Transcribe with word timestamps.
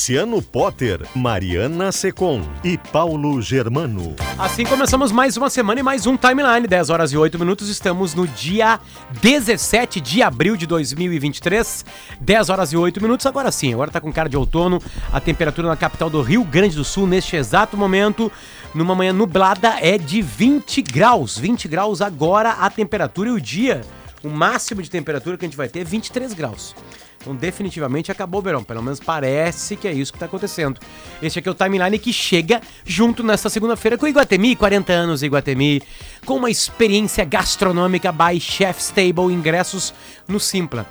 Luciano 0.00 0.40
Potter, 0.40 1.06
Mariana 1.14 1.92
Secom 1.92 2.40
e 2.64 2.78
Paulo 2.78 3.42
Germano. 3.42 4.16
Assim 4.38 4.64
começamos 4.64 5.12
mais 5.12 5.36
uma 5.36 5.50
semana 5.50 5.80
e 5.80 5.82
mais 5.82 6.06
um 6.06 6.16
timeline. 6.16 6.66
10 6.66 6.88
horas 6.88 7.12
e 7.12 7.18
8 7.18 7.38
minutos. 7.38 7.68
Estamos 7.68 8.14
no 8.14 8.26
dia 8.26 8.80
17 9.20 10.00
de 10.00 10.22
abril 10.22 10.56
de 10.56 10.66
2023. 10.66 11.84
10 12.18 12.48
horas 12.48 12.72
e 12.72 12.78
8 12.78 13.02
minutos. 13.02 13.26
Agora 13.26 13.52
sim, 13.52 13.74
agora 13.74 13.90
tá 13.90 14.00
com 14.00 14.10
cara 14.10 14.26
de 14.26 14.38
outono. 14.38 14.80
A 15.12 15.20
temperatura 15.20 15.68
na 15.68 15.76
capital 15.76 16.08
do 16.08 16.22
Rio 16.22 16.44
Grande 16.44 16.76
do 16.76 16.84
Sul 16.84 17.06
neste 17.06 17.36
exato 17.36 17.76
momento, 17.76 18.32
numa 18.74 18.94
manhã 18.94 19.12
nublada, 19.12 19.76
é 19.82 19.98
de 19.98 20.22
20 20.22 20.80
graus. 20.80 21.36
20 21.36 21.68
graus 21.68 22.00
agora 22.00 22.52
a 22.52 22.70
temperatura 22.70 23.28
e 23.28 23.32
o 23.32 23.40
dia. 23.40 23.82
O 24.24 24.30
máximo 24.30 24.80
de 24.80 24.88
temperatura 24.88 25.36
que 25.36 25.44
a 25.44 25.48
gente 25.48 25.58
vai 25.58 25.68
ter 25.68 25.80
é 25.80 25.84
23 25.84 26.32
graus. 26.32 26.74
Então, 27.20 27.34
definitivamente 27.34 28.10
acabou 28.10 28.40
o 28.40 28.42
verão. 28.42 28.64
Pelo 28.64 28.82
menos 28.82 28.98
parece 28.98 29.76
que 29.76 29.86
é 29.86 29.92
isso 29.92 30.10
que 30.10 30.16
está 30.16 30.26
acontecendo. 30.26 30.80
Este 31.22 31.38
aqui 31.38 31.48
é 31.48 31.52
o 31.52 31.54
timeline 31.54 31.98
que 31.98 32.12
chega 32.12 32.62
junto 32.84 33.22
nesta 33.22 33.50
segunda-feira 33.50 33.98
com 33.98 34.06
o 34.06 34.08
Iguatemi, 34.08 34.56
40 34.56 34.92
anos 34.92 35.22
Iguatemi, 35.22 35.82
com 36.24 36.36
uma 36.36 36.50
experiência 36.50 37.24
gastronômica 37.24 38.10
by 38.10 38.40
Chef's 38.40 38.88
Table, 38.88 39.32
ingressos 39.32 39.92
no 40.26 40.40
Simpla. 40.40 40.86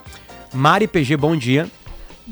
Mari 0.54 0.88
PG, 0.88 1.18
bom 1.18 1.36
dia. 1.36 1.70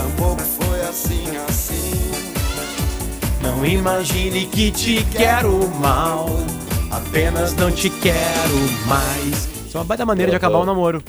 Não 3.42 3.66
imagine 3.66 4.46
que 4.48 4.72
te 4.72 5.04
quero 5.12 5.70
mal, 5.80 6.28
apenas 6.92 7.54
não 7.54 7.72
te 7.72 7.90
quero 7.90 8.56
mais. 8.88 9.48
Isso 9.68 9.78
é 9.78 9.80
uma 9.80 9.86
baita 9.86 10.06
maneira 10.06 10.32
de 10.32 10.36
acabar 10.36 10.58
o 10.60 10.66
namoro. 10.66 11.04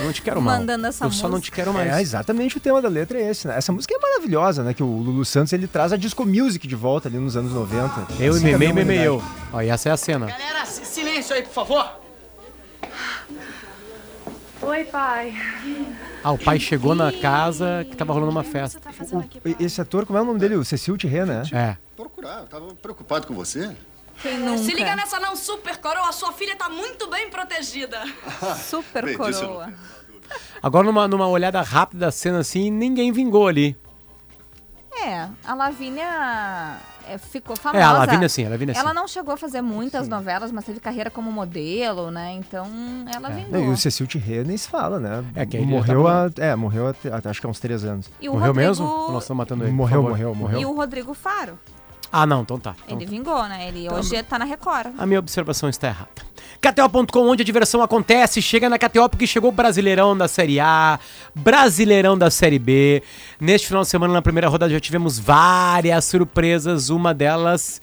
Eu 0.00 0.06
não 0.06 0.12
te 0.12 0.22
quero 0.22 0.40
mal. 0.42 0.58
Mandando 0.58 0.86
essa 0.86 1.04
Eu 1.04 1.12
só 1.12 1.28
não 1.28 1.40
te 1.40 1.50
quero 1.52 1.72
mais. 1.72 1.92
É, 1.92 2.00
exatamente 2.00 2.56
o 2.56 2.60
tema 2.60 2.80
da 2.82 2.88
letra 2.88 3.18
é 3.20 3.30
esse, 3.30 3.46
né? 3.46 3.56
Essa 3.56 3.70
música 3.72 3.94
é 3.94 3.98
maravilhosa, 3.98 4.62
né? 4.64 4.72
Que 4.74 4.82
o 4.82 4.86
Lulu 4.86 5.24
Santos, 5.24 5.52
ele 5.52 5.66
traz 5.66 5.92
a 5.92 5.96
disco 5.96 6.24
music 6.26 6.66
de 6.66 6.74
volta 6.76 7.08
ali 7.08 7.18
nos 7.18 7.36
anos 7.36 7.52
90. 7.52 8.06
Eu 8.18 8.34
e 8.34 8.36
Assim, 8.36 8.44
Memei, 8.46 8.72
Memei 8.72 8.98
eu. 9.06 9.22
Ó, 9.52 9.60
e 9.60 9.68
essa 9.68 9.88
é 9.88 9.92
a 9.92 9.96
cena. 9.96 10.26
Galera, 10.26 10.64
si- 10.66 10.84
silêncio 10.84 11.34
aí, 11.34 11.42
por 11.42 11.52
favor. 11.52 12.00
Oi, 14.62 14.84
pai. 14.84 15.34
Ah, 16.22 16.32
o 16.32 16.38
pai 16.38 16.60
chegou 16.60 16.94
na 16.94 17.10
casa 17.12 17.86
que 17.90 17.96
tava 17.96 18.12
rolando 18.12 18.30
uma 18.30 18.44
festa. 18.44 18.78
E- 19.44 19.56
Esse 19.64 19.80
ator, 19.80 20.04
como 20.04 20.18
é 20.18 20.22
o 20.22 20.24
nome 20.24 20.38
dele? 20.38 20.54
O 20.56 20.64
Cecil 20.64 20.98
Thierry, 20.98 21.26
né? 21.26 21.42
É. 21.52 21.76
Procurar, 21.96 22.40
eu 22.40 22.46
tava 22.46 22.66
preocupado 22.74 23.26
com 23.26 23.34
você. 23.34 23.70
Quem 24.22 24.38
nunca? 24.38 24.58
Se 24.58 24.72
liga 24.74 24.94
nessa 24.96 25.18
não, 25.18 25.34
super 25.34 25.76
coroa. 25.78 26.12
Sua 26.12 26.32
filha 26.32 26.56
tá 26.56 26.68
muito 26.68 27.08
bem 27.08 27.30
protegida. 27.30 28.02
Super 28.68 29.16
coroa. 29.16 29.72
Agora, 30.62 30.86
numa, 30.86 31.08
numa 31.08 31.26
olhada 31.26 31.60
rápida 31.62 32.06
da 32.06 32.12
cena 32.12 32.38
assim, 32.40 32.70
ninguém 32.70 33.10
vingou 33.12 33.48
ali. 33.48 33.76
É, 35.04 35.28
a 35.44 35.54
Lavínia 35.54 36.76
é, 37.08 37.16
ficou 37.16 37.56
famosa. 37.56 37.82
É, 37.82 37.82
a 37.82 37.92
Lavínia 37.92 38.28
sim, 38.28 38.44
a 38.44 38.50
Lavínia 38.50 38.74
sim. 38.74 38.80
Ela 38.80 38.92
não 38.92 39.08
chegou 39.08 39.32
a 39.32 39.36
fazer 39.36 39.62
muitas 39.62 40.06
novelas, 40.06 40.52
mas 40.52 40.64
teve 40.64 40.78
carreira 40.78 41.10
como 41.10 41.32
modelo, 41.32 42.10
né? 42.10 42.32
Então 42.34 42.66
ela 43.12 43.30
É. 43.30 43.32
vingou. 43.32 43.60
E 43.64 43.68
o 43.68 43.76
Cecil 43.76 44.06
Thierry 44.06 44.44
nem 44.46 44.56
se 44.56 44.68
fala, 44.68 45.00
né? 45.00 45.24
É, 45.34 45.46
que 45.46 45.56
ele 45.56 45.64
morreu 45.66 46.04
já 46.04 46.26
há, 46.26 46.30
É, 46.50 46.54
morreu 46.56 46.88
há, 46.88 46.90
há- 46.90 47.30
acho 47.30 47.40
que 47.40 47.46
há 47.46 47.50
uns 47.50 47.58
três 47.60 47.84
anos. 47.84 48.10
E 48.20 48.28
o 48.28 48.32
morreu 48.32 48.48
Rodrigo... 48.48 48.68
mesmo? 48.68 48.86
Nós 49.12 49.22
estamos 49.24 49.38
matando 49.38 49.64
ele? 49.64 49.72
Morreu, 49.72 50.02
morreu, 50.02 50.34
morreu. 50.34 50.60
E 50.60 50.66
o 50.66 50.72
Rodrigo 50.74 51.14
Faro. 51.14 51.58
Ah, 52.12 52.26
não, 52.26 52.42
então 52.42 52.58
tá. 52.58 52.74
Então 52.84 52.96
Ele 52.96 53.06
vingou, 53.06 53.42
né? 53.48 53.68
Ele 53.68 53.88
hoje 53.88 54.20
tá 54.24 54.38
na 54.38 54.44
Record. 54.44 54.88
A 54.98 55.06
minha 55.06 55.18
observação 55.18 55.68
está 55.68 55.88
errada. 55.88 56.30
KTO.com, 56.60 57.28
onde 57.28 57.42
a 57.42 57.44
diversão 57.44 57.82
acontece. 57.82 58.42
Chega 58.42 58.68
na 58.68 58.78
KTO 58.78 59.08
porque 59.08 59.26
chegou 59.26 59.50
o 59.50 59.52
Brasileirão 59.52 60.16
da 60.16 60.28
Série 60.28 60.60
A, 60.60 60.98
Brasileirão 61.34 62.18
da 62.18 62.30
Série 62.30 62.58
B. 62.58 63.02
Neste 63.40 63.66
final 63.68 63.82
de 63.82 63.88
semana, 63.88 64.12
na 64.12 64.20
primeira 64.22 64.48
rodada, 64.48 64.72
já 64.72 64.80
tivemos 64.80 65.18
várias 65.18 66.04
surpresas. 66.04 66.90
Uma 66.90 67.14
delas. 67.14 67.80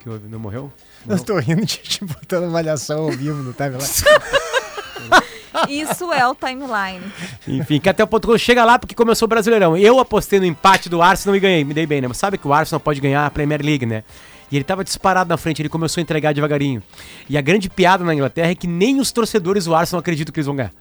Que 0.00 0.10
houve? 0.10 0.28
Não 0.28 0.38
morreu? 0.38 0.70
Eu 1.08 1.18
tô 1.18 1.38
rindo 1.38 1.64
de 1.64 1.78
te 1.78 2.04
botando 2.04 2.50
malhação 2.50 3.04
ao 3.04 3.10
vivo 3.10 3.42
no 3.42 3.52
timeline. 3.52 3.82
Isso 5.68 6.12
é 6.12 6.26
o 6.26 6.34
timeline. 6.34 7.02
Enfim, 7.46 7.80
KTO.com 7.80 8.38
chega 8.38 8.64
lá 8.64 8.78
porque 8.78 8.94
começou 8.94 9.26
o 9.26 9.28
Brasileirão. 9.28 9.76
Eu 9.76 9.98
apostei 9.98 10.38
no 10.38 10.46
empate 10.46 10.88
do 10.88 11.02
Arsenal 11.02 11.36
e 11.36 11.40
ganhei, 11.40 11.64
me 11.64 11.74
dei 11.74 11.86
bem, 11.86 12.00
né? 12.00 12.08
Mas 12.08 12.16
sabe 12.16 12.38
que 12.38 12.46
o 12.46 12.52
Arsenal 12.52 12.80
pode 12.80 13.00
ganhar 13.00 13.26
a 13.26 13.30
Premier 13.30 13.62
League, 13.62 13.86
né? 13.86 14.04
E 14.50 14.56
ele 14.56 14.64
tava 14.64 14.84
disparado 14.84 15.28
na 15.28 15.36
frente, 15.36 15.62
ele 15.62 15.68
começou 15.68 16.00
a 16.00 16.02
entregar 16.02 16.34
devagarinho. 16.34 16.82
E 17.28 17.38
a 17.38 17.40
grande 17.40 17.70
piada 17.70 18.04
na 18.04 18.14
Inglaterra 18.14 18.50
é 18.50 18.54
que 18.54 18.66
nem 18.66 19.00
os 19.00 19.10
torcedores 19.10 19.64
do 19.64 19.74
Arsenal 19.74 20.00
acreditam 20.00 20.32
que 20.32 20.40
eles 20.40 20.46
vão 20.46 20.56
ganhar. 20.56 20.72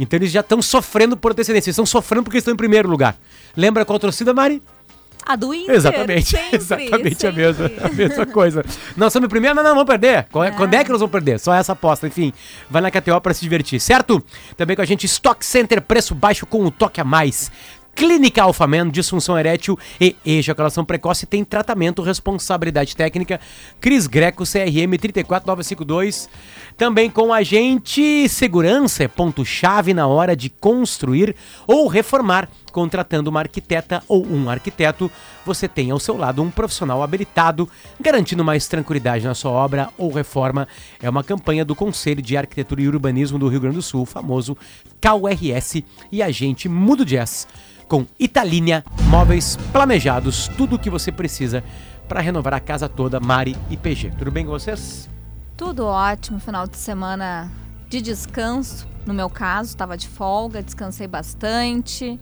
Então 0.00 0.18
eles 0.18 0.32
já 0.32 0.40
estão 0.40 0.60
sofrendo 0.60 1.16
por 1.16 1.30
antecedência, 1.30 1.68
eles 1.68 1.74
estão 1.74 1.86
sofrendo 1.86 2.24
porque 2.24 2.38
estão 2.38 2.52
em 2.52 2.56
primeiro 2.56 2.88
lugar. 2.88 3.16
Lembra 3.56 3.84
qual 3.84 3.98
torcida, 4.00 4.34
Mari? 4.34 4.60
A 5.26 5.36
do 5.36 5.54
Inter. 5.54 5.74
Exatamente, 5.74 6.28
sempre, 6.36 6.56
exatamente 6.56 7.14
a 7.14 7.18
sempre. 7.30 7.42
mesma, 7.42 7.70
a 7.82 7.88
mesma 7.88 8.26
coisa. 8.26 8.64
Nós 8.96 9.08
estamos 9.08 9.26
em 9.26 9.30
primeiro, 9.30 9.54
não, 9.56 9.62
não, 9.62 9.70
vamos 9.70 9.86
perder. 9.86 10.26
Qual 10.30 10.44
é- 10.44 10.50
Quando 10.50 10.74
é 10.74 10.84
que 10.84 10.90
nós 10.90 11.00
vamos 11.00 11.12
perder? 11.12 11.38
Só 11.40 11.54
essa 11.54 11.72
aposta, 11.72 12.06
enfim. 12.06 12.32
Vai 12.68 12.82
na 12.82 12.90
KTO 12.90 13.20
para 13.20 13.32
se 13.32 13.40
divertir, 13.40 13.80
certo? 13.80 14.22
Também 14.56 14.76
com 14.76 14.82
a 14.82 14.84
gente, 14.84 15.06
Stock 15.06 15.44
Center, 15.44 15.80
preço 15.80 16.14
baixo 16.14 16.44
com 16.46 16.62
um 16.64 16.70
toque 16.70 17.00
a 17.00 17.04
mais. 17.04 17.50
Clínica 17.94 18.42
Alfaman, 18.42 18.90
disfunção 18.90 19.38
erétil 19.38 19.78
e 20.00 20.16
ejaculação 20.26 20.84
precoce 20.84 21.26
tem 21.26 21.44
tratamento, 21.44 22.02
responsabilidade 22.02 22.96
técnica. 22.96 23.40
Cris 23.80 24.08
Greco, 24.08 24.42
CRM 24.44 24.98
34952. 24.98 26.28
Também 26.76 27.08
com 27.08 27.32
a 27.32 27.42
gente, 27.44 28.28
segurança 28.28 29.04
é 29.04 29.08
ponto-chave 29.08 29.94
na 29.94 30.08
hora 30.08 30.34
de 30.34 30.50
construir 30.50 31.36
ou 31.66 31.86
reformar. 31.86 32.48
contratando 32.72 33.30
uma 33.30 33.38
arquiteta 33.38 34.02
ou 34.08 34.26
um 34.26 34.50
arquiteto, 34.50 35.08
você 35.46 35.68
tem 35.68 35.92
ao 35.92 36.00
seu 36.00 36.16
lado 36.16 36.42
um 36.42 36.50
profissional 36.50 37.04
habilitado, 37.04 37.68
garantindo 38.00 38.44
mais 38.44 38.66
tranquilidade 38.66 39.24
na 39.24 39.32
sua 39.32 39.52
obra 39.52 39.90
ou 39.96 40.10
reforma. 40.10 40.66
É 41.00 41.08
uma 41.08 41.22
campanha 41.22 41.64
do 41.64 41.76
Conselho 41.76 42.20
de 42.20 42.36
Arquitetura 42.36 42.82
e 42.82 42.88
Urbanismo 42.88 43.38
do 43.38 43.46
Rio 43.46 43.60
Grande 43.60 43.76
do 43.76 43.82
Sul, 43.82 44.04
famoso 44.04 44.56
KURS, 45.00 45.84
e 46.10 46.20
a 46.20 46.32
gente 46.32 46.68
muda 46.68 47.04
o 47.04 47.06
jazz 47.06 47.46
com 47.88 48.06
Italínia, 48.18 48.84
móveis 49.08 49.56
planejados, 49.72 50.48
tudo 50.56 50.76
o 50.76 50.78
que 50.78 50.90
você 50.90 51.12
precisa 51.12 51.62
para 52.08 52.20
renovar 52.20 52.54
a 52.54 52.60
casa 52.60 52.88
toda, 52.88 53.20
Mari 53.20 53.56
e 53.70 53.76
PG. 53.76 54.12
Tudo 54.18 54.30
bem 54.30 54.44
com 54.44 54.50
vocês? 54.50 55.08
Tudo 55.56 55.86
ótimo, 55.86 56.40
final 56.40 56.66
de 56.66 56.76
semana 56.76 57.50
de 57.88 58.00
descanso. 58.00 58.86
No 59.06 59.14
meu 59.14 59.30
caso, 59.30 59.70
estava 59.70 59.96
de 59.96 60.08
folga, 60.08 60.62
descansei 60.62 61.06
bastante. 61.06 62.18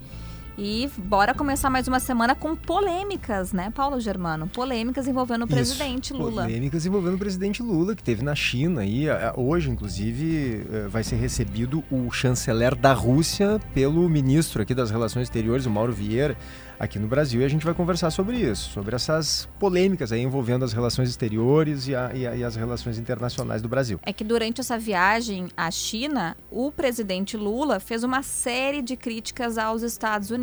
E 0.59 0.89
bora 0.99 1.33
começar 1.33 1.71
mais 1.71 1.89
uma 1.89 1.99
semana 1.99 2.35
com 2.35 2.55
polêmicas, 2.55 3.55
né, 3.55 3.73
Paulo 3.75 3.99
Germano? 3.99 4.47
Polêmicas 4.47 5.09
envolvendo 5.09 5.43
o 5.43 5.45
Isso, 5.47 5.55
presidente 5.55 6.13
Lula. 6.13 6.43
Polêmicas 6.43 6.85
envolvendo 6.85 7.15
o 7.15 7.19
presidente 7.19 7.63
Lula, 7.63 7.97
que 7.97 8.03
teve 8.03 8.23
na 8.23 8.35
China 8.35 8.85
e 8.85 9.07
hoje, 9.35 9.71
inclusive, 9.71 10.67
eh, 10.71 10.89
vai 10.89 11.03
ser 11.03 11.17
recebido 11.17 11.83
o 11.91 12.11
chanceler 12.11 12.77
da 12.77 12.93
Rússia 12.93 13.59
pelo 13.73 14.07
ministro 14.11 14.61
aqui 14.61 14.75
das 14.75 14.91
Relações 14.91 15.23
Exteriores, 15.23 15.65
o 15.65 15.71
Mauro 15.71 15.93
Vieira, 15.93 16.37
aqui 16.79 16.99
no 16.99 17.07
Brasil. 17.07 17.41
E 17.41 17.45
a 17.45 17.49
gente 17.49 17.65
vai 17.65 17.73
conversar 17.73 18.11
sobre 18.11 18.37
isso, 18.37 18.71
sobre 18.73 18.95
essas 18.95 19.49
polêmicas 19.59 20.13
aí 20.13 20.21
envolvendo 20.21 20.65
as 20.65 20.73
relações 20.75 21.09
exteriores 21.09 21.87
e, 21.89 21.95
a- 21.95 22.11
e 22.13 22.27
a- 22.27 22.37
e 22.37 22.45
as 22.45 22.57
relações 22.57 22.99
internacionais 22.99 23.63
do 23.63 23.69
Brasil. 23.69 23.99
É 24.05 24.13
que 24.13 24.25
durante 24.25 24.61
essa 24.61 24.77
viagem 24.79 25.49
à 25.57 25.71
China, 25.71 26.37
o 26.51 26.71
presidente 26.71 27.37
Lula 27.39 27.81
fez 27.81 28.03
uma 28.05 28.23
série 28.23 28.83
de 28.83 28.97
críticas 28.97 29.57
aos 29.57 29.81
Estados 29.83 30.31
Unidos. 30.31 30.42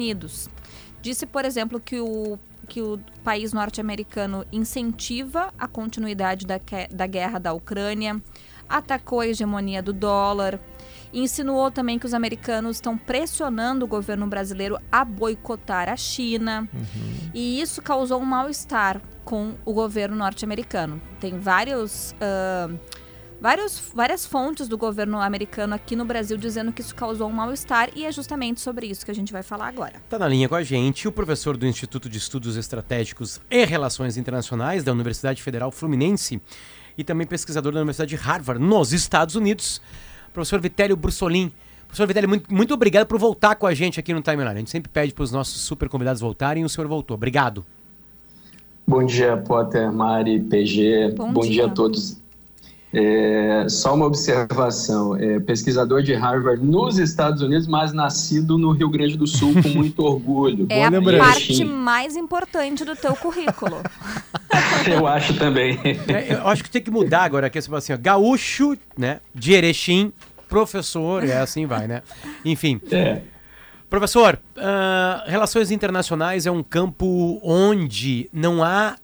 Disse, 1.01 1.25
por 1.25 1.46
exemplo, 1.46 1.80
que 1.80 2.00
o, 2.00 2.38
que 2.68 2.81
o 2.81 3.00
país 3.24 3.54
norte-americano 3.54 4.46
incentiva 4.51 5.54
a 5.57 5.68
continuidade 5.68 6.46
da, 6.46 6.60
da 6.92 7.07
guerra 7.07 7.40
da 7.40 7.54
Ucrânia, 7.54 8.22
atacou 8.69 9.22
a 9.22 9.28
hegemonia 9.28 9.81
do 9.81 9.92
dólar, 9.92 10.60
insinuou 11.12 11.72
também 11.72 11.98
que 11.98 12.06
os 12.06 12.13
americanos 12.13 12.78
estão 12.78 12.96
pressionando 12.98 13.86
o 13.86 13.88
governo 13.88 14.28
brasileiro 14.28 14.78
a 14.92 15.04
boicotar 15.04 15.90
a 15.90 15.98
China. 15.98 16.69
E 17.34 17.60
isso 17.60 17.81
causou 17.81 18.22
um 18.22 18.25
mal-estar 18.25 19.01
com 19.25 19.56
o 19.66 19.74
governo 19.74 20.16
norte-americano. 20.16 21.01
Tem 21.19 21.40
vários. 21.40 22.16
ah, 22.22 22.69
Vários, 23.41 23.81
várias 23.95 24.25
fontes 24.25 24.68
do 24.68 24.77
governo 24.77 25.18
americano 25.21 25.74
aqui 25.74 25.95
no 25.95 26.03
Brasil 26.03 26.36
dizendo 26.36 26.74
que 26.74 26.81
isso 26.81 26.94
causou 26.94 27.30
um 27.30 27.31
mal-estar 27.31 27.89
e 27.95 28.03
é 28.03 28.12
justamente 28.12 28.59
sobre 28.59 28.88
isso 28.88 29.06
que 29.06 29.12
a 29.12 29.15
gente 29.15 29.31
vai 29.31 29.41
falar 29.41 29.68
agora. 29.68 29.94
Está 30.03 30.19
na 30.19 30.27
linha 30.27 30.50
com 30.50 30.56
a 30.56 30.63
gente 30.63 31.07
o 31.07 31.12
professor 31.12 31.56
do 31.56 31.65
Instituto 31.65 32.09
de 32.09 32.18
Estudos 32.18 32.57
Estratégicos 32.57 33.39
e 33.50 33.63
Relações 33.63 34.18
Internacionais 34.18 34.83
da 34.83 34.91
Universidade 34.91 35.41
Federal 35.41 35.71
Fluminense 35.71 36.41
e 36.97 37.03
também 37.03 37.25
pesquisador 37.25 37.71
da 37.71 37.80
Universidade 37.80 38.09
de 38.09 38.18
Harvard, 38.18 38.62
nos 38.62 38.91
Estados 38.91 39.36
Unidos, 39.36 39.81
professor 40.33 40.59
Vitélio 40.59 40.97
Brussolin. 40.97 41.50
Professor 41.88 42.06
Vitélio, 42.06 42.27
muito, 42.27 42.53
muito 42.53 42.74
obrigado 42.74 43.07
por 43.07 43.18
voltar 43.18 43.56
com 43.56 43.65
a 43.65 43.74
gente 43.74 44.01
aqui 44.01 44.13
no 44.13 44.21
Timeline. 44.21 44.51
A 44.51 44.57
gente 44.57 44.69
sempre 44.69 44.91
pede 44.91 45.13
para 45.13 45.24
os 45.24 45.31
nossos 45.31 45.62
super 45.62 45.88
convidados 45.88 46.19
voltarem 46.21 46.63
e 46.63 46.65
o 46.65 46.69
senhor 46.69 46.88
voltou. 46.89 47.15
Obrigado. 47.15 47.65
Bom 48.86 49.06
dia, 49.06 49.38
Potter, 49.38 49.91
Mari, 49.94 50.41
PG. 50.41 51.13
Bom 51.15 51.31
Bom, 51.31 51.41
dia. 51.41 51.51
dia. 51.51 51.65
a 51.68 51.69
todos. 51.69 52.21
É, 52.94 53.65
só 53.69 53.94
uma 53.94 54.06
observação: 54.06 55.15
é, 55.15 55.39
pesquisador 55.39 56.01
de 56.01 56.13
Harvard 56.13 56.63
nos 56.63 56.97
Estados 56.97 57.41
Unidos, 57.41 57.68
mas 57.68 57.94
nascido 57.94 58.57
no 58.57 58.71
Rio 58.71 58.89
Grande 58.89 59.18
do 59.18 59.27
Sul 59.27 59.53
com 59.62 59.69
muito 59.77 60.03
orgulho. 60.03 60.65
É 60.69 60.86
a 60.86 60.91
parte 61.18 61.63
mais 61.63 62.15
importante 62.15 62.83
do 62.83 62.95
teu 62.95 63.15
currículo. 63.15 63.77
Eu 64.91 65.06
acho 65.06 65.36
também. 65.38 65.77
É, 66.07 66.33
eu 66.33 66.47
acho 66.47 66.63
que 66.63 66.69
tem 66.69 66.81
que 66.81 66.89
mudar 66.89 67.24
agora 67.24 67.47
aqui, 67.47 67.62
você 67.62 67.68
fala 67.68 67.77
assim, 67.80 67.94
ó, 67.94 67.97
gaúcho, 67.97 68.77
né, 68.97 69.19
de 69.36 69.53
Erechim, 69.53 70.12
professor, 70.47 71.24
e 71.24 71.31
assim 71.31 71.65
vai, 71.65 71.88
né? 71.88 72.01
Enfim, 72.44 72.80
É. 72.91 73.21
Professor, 73.89 74.39
ah, 74.56 75.24
relações 75.25 75.71
internacionais 75.71 76.45
é 76.45 76.51
um 76.51 76.62
campo 76.62 77.39
onde 77.44 78.30
não 78.31 78.63
há. 78.63 78.95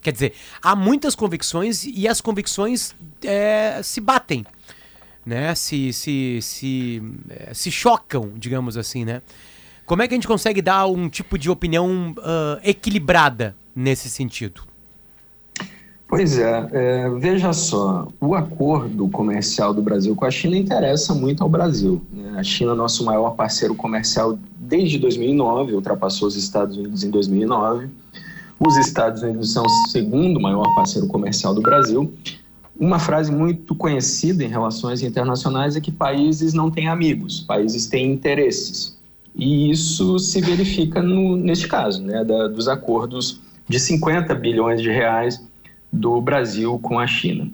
Quer 0.00 0.12
dizer, 0.12 0.32
há 0.62 0.74
muitas 0.74 1.14
convicções 1.14 1.84
e 1.84 2.06
as 2.08 2.20
convicções 2.20 2.94
eh, 3.22 3.80
se 3.82 4.00
batem, 4.00 4.44
né? 5.24 5.54
Se, 5.54 5.92
se, 5.92 6.38
se, 6.42 7.02
eh, 7.30 7.52
se 7.54 7.70
chocam, 7.70 8.32
digamos 8.36 8.76
assim, 8.76 9.04
né? 9.04 9.22
Como 9.86 10.02
é 10.02 10.08
que 10.08 10.14
a 10.14 10.16
gente 10.16 10.28
consegue 10.28 10.62
dar 10.62 10.86
um 10.86 11.08
tipo 11.08 11.38
de 11.38 11.50
opinião 11.50 12.14
ah, 12.22 12.58
equilibrada 12.64 13.54
nesse 13.76 14.08
sentido? 14.08 14.62
Pois 16.16 16.38
é, 16.38 16.68
é, 16.72 17.10
veja 17.10 17.52
só, 17.52 18.06
o 18.20 18.36
acordo 18.36 19.08
comercial 19.08 19.74
do 19.74 19.82
Brasil 19.82 20.14
com 20.14 20.24
a 20.24 20.30
China 20.30 20.56
interessa 20.56 21.12
muito 21.12 21.42
ao 21.42 21.48
Brasil. 21.48 22.00
né? 22.12 22.34
A 22.38 22.42
China 22.44 22.70
é 22.72 22.74
nosso 22.76 23.04
maior 23.04 23.30
parceiro 23.30 23.74
comercial 23.74 24.38
desde 24.56 24.98
2009, 24.98 25.72
ultrapassou 25.72 26.28
os 26.28 26.36
Estados 26.36 26.76
Unidos 26.76 27.02
em 27.02 27.10
2009. 27.10 27.88
Os 28.58 28.76
Estados 28.76 29.22
Unidos 29.22 29.52
são 29.52 29.64
o 29.64 29.88
segundo 29.88 30.40
maior 30.40 30.64
parceiro 30.74 31.06
comercial 31.08 31.54
do 31.54 31.60
Brasil. 31.60 32.12
Uma 32.78 32.98
frase 32.98 33.30
muito 33.30 33.74
conhecida 33.74 34.42
em 34.44 34.48
relações 34.48 35.02
internacionais 35.02 35.76
é 35.76 35.80
que 35.80 35.92
países 35.92 36.54
não 36.54 36.70
têm 36.70 36.88
amigos, 36.88 37.40
países 37.40 37.86
têm 37.86 38.10
interesses. 38.12 38.96
E 39.34 39.70
isso 39.70 40.18
se 40.18 40.40
verifica 40.40 41.02
no, 41.02 41.36
neste 41.36 41.66
caso, 41.68 42.02
né, 42.02 42.24
da- 42.24 42.48
dos 42.48 42.68
acordos 42.68 43.40
de 43.68 43.78
50 43.80 44.34
bilhões 44.34 44.80
de 44.80 44.90
reais 44.90 45.42
do 45.92 46.20
Brasil 46.20 46.78
com 46.80 46.98
a 46.98 47.06
China. 47.06 47.48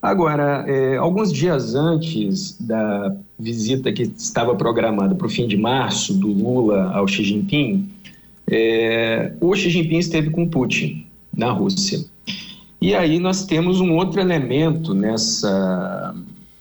Agora, 0.00 0.64
é, 0.66 0.96
alguns 0.96 1.32
dias 1.32 1.74
antes 1.74 2.56
da 2.60 3.14
visita 3.38 3.92
que 3.92 4.02
estava 4.02 4.54
programada 4.54 5.14
para 5.14 5.26
o 5.26 5.30
fim 5.30 5.46
de 5.46 5.56
março 5.56 6.12
do 6.14 6.26
Lula 6.28 6.90
ao 6.92 7.06
Xi 7.06 7.22
Jinping, 7.22 7.88
é, 8.50 9.32
o 9.40 9.54
Xi 9.54 9.70
Jinping 9.70 9.98
esteve 9.98 10.30
com 10.30 10.48
Putin 10.48 11.06
na 11.36 11.50
Rússia. 11.50 12.04
E 12.80 12.94
aí 12.94 13.18
nós 13.18 13.46
temos 13.46 13.80
um 13.80 13.94
outro 13.94 14.20
elemento 14.20 14.92
nessa, 14.92 16.14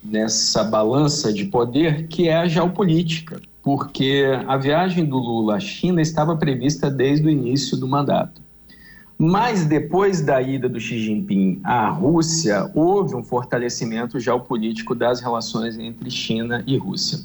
nessa 0.04 0.64
balança 0.64 1.34
de 1.34 1.46
poder 1.46 2.08
que 2.08 2.28
é 2.28 2.36
a 2.38 2.48
geopolítica, 2.48 3.42
porque 3.64 4.26
a 4.48 4.56
viagem 4.58 5.06
do 5.06 5.18
Lula 5.18 5.56
à 5.56 5.60
China 5.60 6.02
estava 6.02 6.36
prevista 6.36 6.90
desde 6.90 7.28
o 7.28 7.30
início 7.30 7.76
do 7.76 7.88
mandato. 7.88 8.42
Mas 9.18 9.66
depois 9.66 10.22
da 10.22 10.42
ida 10.42 10.68
do 10.68 10.80
Xi 10.80 10.98
Jinping 10.98 11.60
à 11.64 11.90
Rússia, 11.90 12.72
houve 12.74 13.16
um 13.16 13.24
fortalecimento 13.24 14.20
geopolítico 14.20 14.96
das 14.96 15.22
relações 15.22 15.78
entre 15.78 16.10
China 16.10 16.64
e 16.66 16.76
Rússia. 16.76 17.20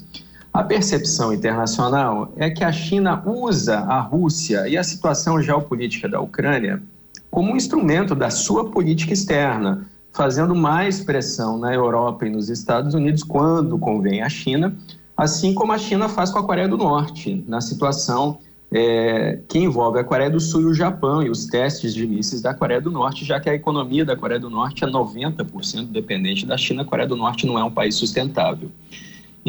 A 0.57 0.65
percepção 0.65 1.35
internacional 1.35 2.33
é 2.35 2.49
que 2.49 2.65
a 2.65 2.73
China 2.73 3.23
usa 3.27 3.81
a 3.81 4.01
Rússia 4.01 4.67
e 4.67 4.79
a 4.79 4.83
situação 4.83 5.43
geopolítica 5.43 6.09
da 6.09 6.19
Ucrânia 6.19 6.83
como 7.31 7.53
um 7.53 7.57
instrumento 7.57 8.15
da 8.15 8.31
sua 8.31 8.71
política 8.71 9.13
externa, 9.13 9.87
fazendo 10.15 10.55
mais 10.55 11.05
pressão 11.05 11.59
na 11.59 11.75
Europa 11.75 12.27
e 12.27 12.31
nos 12.31 12.49
Estados 12.49 12.95
Unidos 12.95 13.23
quando 13.23 13.79
convém 13.79 14.23
à 14.23 14.31
China, 14.31 14.75
assim 15.15 15.53
como 15.53 15.73
a 15.73 15.79
China 15.79 16.09
faz 16.09 16.31
com 16.31 16.39
a 16.39 16.43
Coreia 16.43 16.67
do 16.67 16.79
Norte, 16.79 17.45
na 17.47 17.61
situação 17.61 18.39
é, 18.73 19.39
que 19.51 19.59
envolve 19.59 19.99
a 19.99 20.05
Coreia 20.05 20.31
do 20.31 20.41
Sul 20.41 20.63
e 20.63 20.65
o 20.65 20.75
Japão 20.75 21.23
e 21.23 21.29
os 21.29 21.45
testes 21.45 21.93
de 21.93 22.07
mísseis 22.07 22.41
da 22.41 22.55
Coreia 22.55 22.81
do 22.81 22.91
Norte, 22.91 23.27
já 23.27 23.39
que 23.39 23.51
a 23.51 23.55
economia 23.55 24.07
da 24.07 24.17
Coreia 24.17 24.41
do 24.41 24.49
Norte 24.49 24.85
é 24.85 24.87
90% 24.87 25.89
dependente 25.89 26.47
da 26.47 26.57
China, 26.57 26.81
a 26.81 26.85
Coreia 26.87 27.07
do 27.07 27.15
Norte 27.15 27.45
não 27.47 27.59
é 27.59 27.63
um 27.63 27.71
país 27.71 27.95
sustentável. 27.95 28.71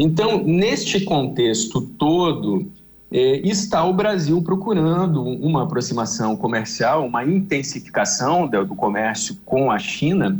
Então, 0.00 0.44
neste 0.44 1.00
contexto 1.00 1.80
todo, 1.80 2.70
eh, 3.10 3.40
está 3.42 3.84
o 3.84 3.92
Brasil 3.92 4.40
procurando 4.40 5.20
uma 5.20 5.64
aproximação 5.64 6.36
comercial, 6.36 7.04
uma 7.04 7.24
intensificação 7.24 8.46
do, 8.46 8.64
do 8.64 8.76
comércio 8.76 9.36
com 9.44 9.72
a 9.72 9.78
China, 9.80 10.38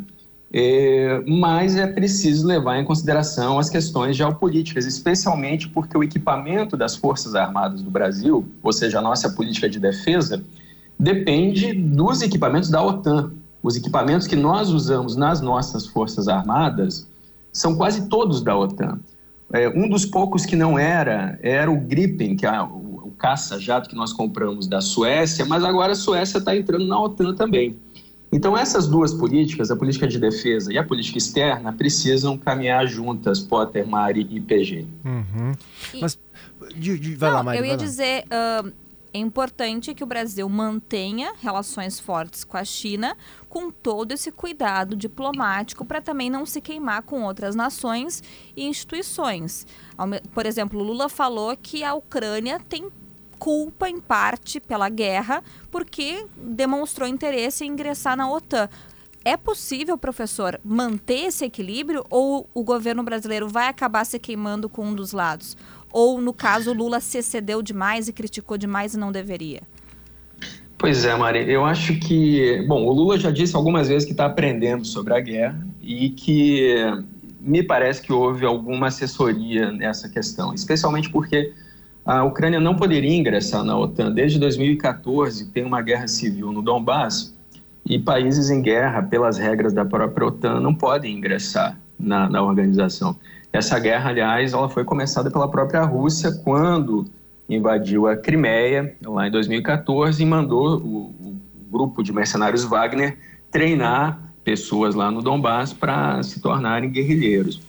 eh, 0.53 1.25
mas 1.27 1.75
é 1.75 1.89
preciso 1.89 2.47
levar 2.47 2.79
em 2.79 2.85
consideração 2.85 3.59
as 3.59 3.69
questões 3.69 4.17
geopolíticas, 4.17 4.87
especialmente 4.87 5.69
porque 5.69 5.99
o 5.99 6.05
equipamento 6.05 6.77
das 6.77 6.95
Forças 6.95 7.35
Armadas 7.35 7.83
do 7.83 7.91
Brasil, 7.91 8.47
ou 8.63 8.73
seja, 8.73 9.01
a 9.01 9.03
nossa 9.03 9.29
política 9.29 9.69
de 9.69 9.81
defesa, 9.81 10.41
depende 10.97 11.73
dos 11.73 12.23
equipamentos 12.23 12.71
da 12.71 12.81
OTAN. 12.81 13.33
Os 13.61 13.75
equipamentos 13.75 14.29
que 14.29 14.37
nós 14.37 14.71
usamos 14.71 15.17
nas 15.17 15.41
nossas 15.41 15.85
Forças 15.85 16.29
Armadas 16.29 17.09
são 17.53 17.75
quase 17.75 18.09
todos 18.09 18.41
da 18.41 18.57
OTAN. 18.57 19.01
É, 19.53 19.69
um 19.69 19.89
dos 19.89 20.05
poucos 20.05 20.45
que 20.45 20.55
não 20.55 20.79
era, 20.79 21.39
era 21.43 21.71
o 21.71 21.77
Gripen, 21.81 22.37
que 22.37 22.45
é 22.47 22.63
o, 22.63 22.67
o 23.07 23.15
caça-jato 23.19 23.89
que 23.89 23.95
nós 23.97 24.13
compramos 24.13 24.67
da 24.67 24.81
Suécia, 24.81 25.45
mas 25.47 25.65
agora 25.65 25.93
a 25.93 25.97
Suécia 25.97 26.39
está 26.39 26.55
entrando 26.57 26.87
na 26.87 27.01
OTAN 27.01 27.35
também. 27.35 27.77
Então, 28.31 28.57
essas 28.57 28.87
duas 28.87 29.15
políticas, 29.15 29.71
a 29.71 29.77
política 29.77 30.07
de 30.07 30.19
defesa 30.19 30.71
e 30.71 30.77
a 30.77 30.85
política 30.85 31.17
externa, 31.17 31.73
precisam 31.73 32.37
caminhar 32.37 32.87
juntas, 32.87 33.41
Potter, 33.41 33.87
Mari 33.89 34.27
e 34.31 34.39
PG. 34.39 34.85
Uhum. 35.05 35.53
E- 35.95 36.01
Mas 36.03 36.19
de, 36.77 36.99
de, 36.99 37.15
vai 37.15 37.31
Não, 37.31 37.37
lá, 37.39 37.43
Mari, 37.43 37.59
eu 37.59 37.65
ia 37.65 37.77
dizer, 37.77 38.25
ah, 38.31 38.65
é 39.19 39.21
importante 39.21 39.95
que 39.95 40.05
o 40.05 40.07
Brasil 40.07 40.49
mantenha 40.49 41.33
relações 41.41 41.99
fortes 41.99 42.45
com 42.45 42.57
a 42.57 42.65
China, 42.65 43.17
com 43.49 43.71
todo 43.71 44.13
esse 44.13 44.31
cuidado 44.31 44.97
diplomático 44.97 45.85
para 45.85 46.01
também 46.01 46.31
não 46.31 46.47
se 46.47 46.61
queimar 46.61 47.03
com 47.03 47.23
outras 47.23 47.55
nações 47.55 48.23
e 48.57 48.65
instituições. 48.67 49.67
Por 50.33 50.47
exemplo, 50.47 50.83
Lula 50.83 51.09
falou 51.09 51.57
que 51.57 51.83
a 51.83 51.95
Ucrânia 51.95 52.61
tem 52.69 52.89
culpa 53.39 53.89
em 53.89 54.01
parte 54.01 54.61
pela 54.61 54.89
guerra 54.89 55.43
porque 55.71 56.27
demonstrou 56.37 57.09
interesse 57.09 57.65
em 57.65 57.71
ingressar 57.71 58.17
na 58.17 58.31
OTAN. 58.31 58.69
É 59.25 59.37
possível, 59.37 59.99
professor, 59.99 60.61
manter 60.65 61.27
esse 61.27 61.45
equilíbrio 61.45 62.05
ou 62.09 62.49
o 62.55 62.63
governo 62.63 63.03
brasileiro 63.03 63.49
vai 63.49 63.69
acabar 63.69 64.05
se 64.05 64.19
queimando 64.19 64.69
com 64.69 64.87
um 64.87 64.95
dos 64.95 65.13
lados? 65.13 65.57
Ou, 65.93 66.21
no 66.21 66.33
caso, 66.33 66.73
Lula 66.73 67.01
se 67.01 67.19
excedeu 67.19 67.63
demais 67.63 68.09
e 68.09 68.13
criticou 68.13 68.59
demais 68.59 68.95
e 68.95 68.99
não 68.99 69.11
deveria? 69.11 69.63
Pois 70.77 71.05
é, 71.05 71.15
Mari, 71.17 71.51
eu 71.51 71.65
acho 71.65 71.99
que. 71.99 72.65
Bom, 72.69 72.85
o 72.87 72.93
Lula 72.93 73.19
já 73.19 73.31
disse 73.31 73.57
algumas 73.57 73.89
vezes 73.89 74.05
que 74.05 74.13
está 74.13 74.27
aprendendo 74.27 74.87
sobre 74.87 75.13
a 75.13 75.21
guerra 75.21 75.67
e 75.81 76.11
que 76.11 76.75
me 77.41 77.63
parece 77.63 78.03
que 78.03 78.13
houve 78.13 78.45
alguma 78.45 78.89
assessoria 78.89 79.73
nessa 79.73 80.09
questão, 80.09 80.55
especialmente 80.55 81.11
porque 81.11 81.53
a 82.05 82.25
Ucrânia 82.25 82.61
não 82.61 82.77
poderia 82.77 83.15
ingressar 83.15 83.65
na 83.65 83.77
OTAN. 83.77 84.13
Desde 84.13 84.39
2014 84.39 85.51
tem 85.51 85.65
uma 85.65 85.83
guerra 85.83 86.07
civil 86.07 86.53
no 86.53 86.63
Donbass 86.63 87.37
e 87.85 87.99
países 87.99 88.51
em 88.51 88.63
guerra, 88.63 89.03
pelas 89.03 89.37
regras 89.37 89.73
da 89.73 89.85
própria 89.85 90.27
OTAN, 90.27 90.61
não 90.61 90.75
podem 90.75 91.17
ingressar 91.17 91.79
na, 91.99 92.29
na 92.29 92.43
organização. 92.43 93.17
Essa 93.53 93.79
guerra, 93.79 94.11
aliás, 94.11 94.53
ela 94.53 94.69
foi 94.69 94.85
começada 94.85 95.31
pela 95.31 95.51
própria 95.51 95.83
Rússia 95.83 96.31
quando 96.45 97.07
invadiu 97.49 98.07
a 98.07 98.17
Crimeia, 98.17 98.95
lá 99.03 99.27
em 99.27 99.31
2014, 99.31 100.23
e 100.23 100.27
mandou 100.27 100.79
o, 100.79 100.97
o 101.21 101.37
grupo 101.71 102.03
de 102.03 102.13
mercenários 102.13 102.65
Wagner 102.65 103.17
treinar 103.51 104.21
pessoas 104.45 104.95
lá 104.95 105.11
no 105.11 105.23
Donbass 105.23 105.73
para 105.73 106.23
se 106.23 106.41
tornarem 106.41 106.91
guerrilheiros. 106.91 107.61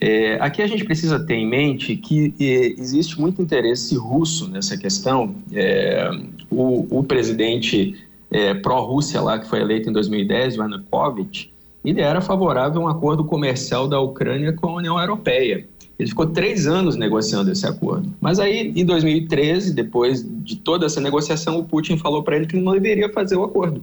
É, 0.00 0.34
aqui 0.40 0.62
a 0.62 0.66
gente 0.66 0.84
precisa 0.84 1.20
ter 1.20 1.34
em 1.34 1.46
mente 1.46 1.96
que 1.96 2.34
é, 2.40 2.80
existe 2.80 3.20
muito 3.20 3.42
interesse 3.42 3.96
russo 3.96 4.48
nessa 4.48 4.76
questão. 4.76 5.34
É, 5.52 6.10
o, 6.50 6.98
o, 6.98 7.04
presidente 7.04 7.96
é, 8.30 8.54
pró-Rússia 8.54 9.20
lá, 9.20 9.38
que 9.38 9.48
foi 9.48 9.60
eleito 9.60 9.88
em 9.88 9.92
2010, 9.92 10.56
o 10.56 10.62
Yanukovych, 10.62 11.51
ele 11.90 12.00
era 12.00 12.20
favorável 12.20 12.82
a 12.82 12.84
um 12.84 12.88
acordo 12.88 13.24
comercial 13.24 13.88
da 13.88 14.00
Ucrânia 14.00 14.52
com 14.52 14.68
a 14.68 14.76
União 14.76 14.98
Europeia. 14.98 15.66
Ele 15.98 16.08
ficou 16.08 16.26
três 16.26 16.66
anos 16.66 16.96
negociando 16.96 17.50
esse 17.50 17.66
acordo. 17.66 18.12
Mas 18.20 18.38
aí, 18.38 18.72
em 18.74 18.84
2013, 18.84 19.72
depois 19.72 20.26
de 20.42 20.56
toda 20.56 20.86
essa 20.86 21.00
negociação, 21.00 21.58
o 21.58 21.64
Putin 21.64 21.96
falou 21.96 22.22
para 22.22 22.36
ele 22.36 22.46
que 22.46 22.56
ele 22.56 22.64
não 22.64 22.72
deveria 22.72 23.08
fazer 23.12 23.36
o 23.36 23.44
acordo. 23.44 23.82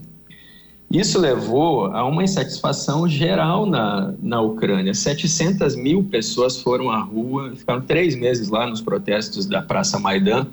Isso 0.90 1.20
levou 1.20 1.86
a 1.86 2.04
uma 2.04 2.24
insatisfação 2.24 3.08
geral 3.08 3.64
na, 3.64 4.12
na 4.20 4.40
Ucrânia. 4.40 4.92
700 4.92 5.76
mil 5.76 6.02
pessoas 6.02 6.60
foram 6.60 6.90
à 6.90 6.98
rua, 6.98 7.52
ficaram 7.54 7.80
três 7.80 8.16
meses 8.16 8.48
lá 8.48 8.66
nos 8.66 8.80
protestos 8.80 9.46
da 9.46 9.62
Praça 9.62 10.00
Maidan. 10.00 10.48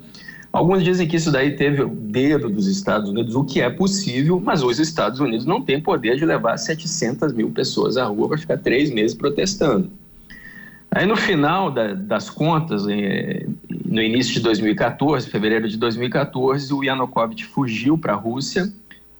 Alguns 0.57 0.83
dizem 0.83 1.07
que 1.07 1.17
isso 1.17 1.31
daí 1.31 1.55
teve 1.55 1.83
o 1.83 1.87
dedo 1.87 2.49
dos 2.49 2.65
Estados 2.65 3.11
Unidos, 3.11 3.35
o 3.35 3.43
que 3.43 3.61
é 3.61 3.69
possível, 3.69 4.41
mas 4.43 4.63
os 4.63 4.79
Estados 4.79 5.19
Unidos 5.19 5.45
não 5.45 5.61
têm 5.61 5.79
poder 5.79 6.17
de 6.17 6.25
levar 6.25 6.57
700 6.57 7.31
mil 7.31 7.51
pessoas 7.51 7.95
à 7.95 8.05
rua 8.05 8.29
para 8.29 8.39
ficar 8.39 8.57
três 8.57 8.89
meses 8.89 9.15
protestando. 9.15 9.91
Aí 10.89 11.05
no 11.05 11.15
final 11.15 11.69
da, 11.69 11.93
das 11.93 12.31
contas, 12.31 12.87
no 12.87 14.01
início 14.01 14.33
de 14.33 14.39
2014, 14.39 15.29
fevereiro 15.29 15.69
de 15.69 15.77
2014, 15.77 16.73
o 16.73 16.83
Yanukovych 16.83 17.45
fugiu 17.45 17.95
para 17.95 18.13
a 18.13 18.15
Rússia 18.15 18.67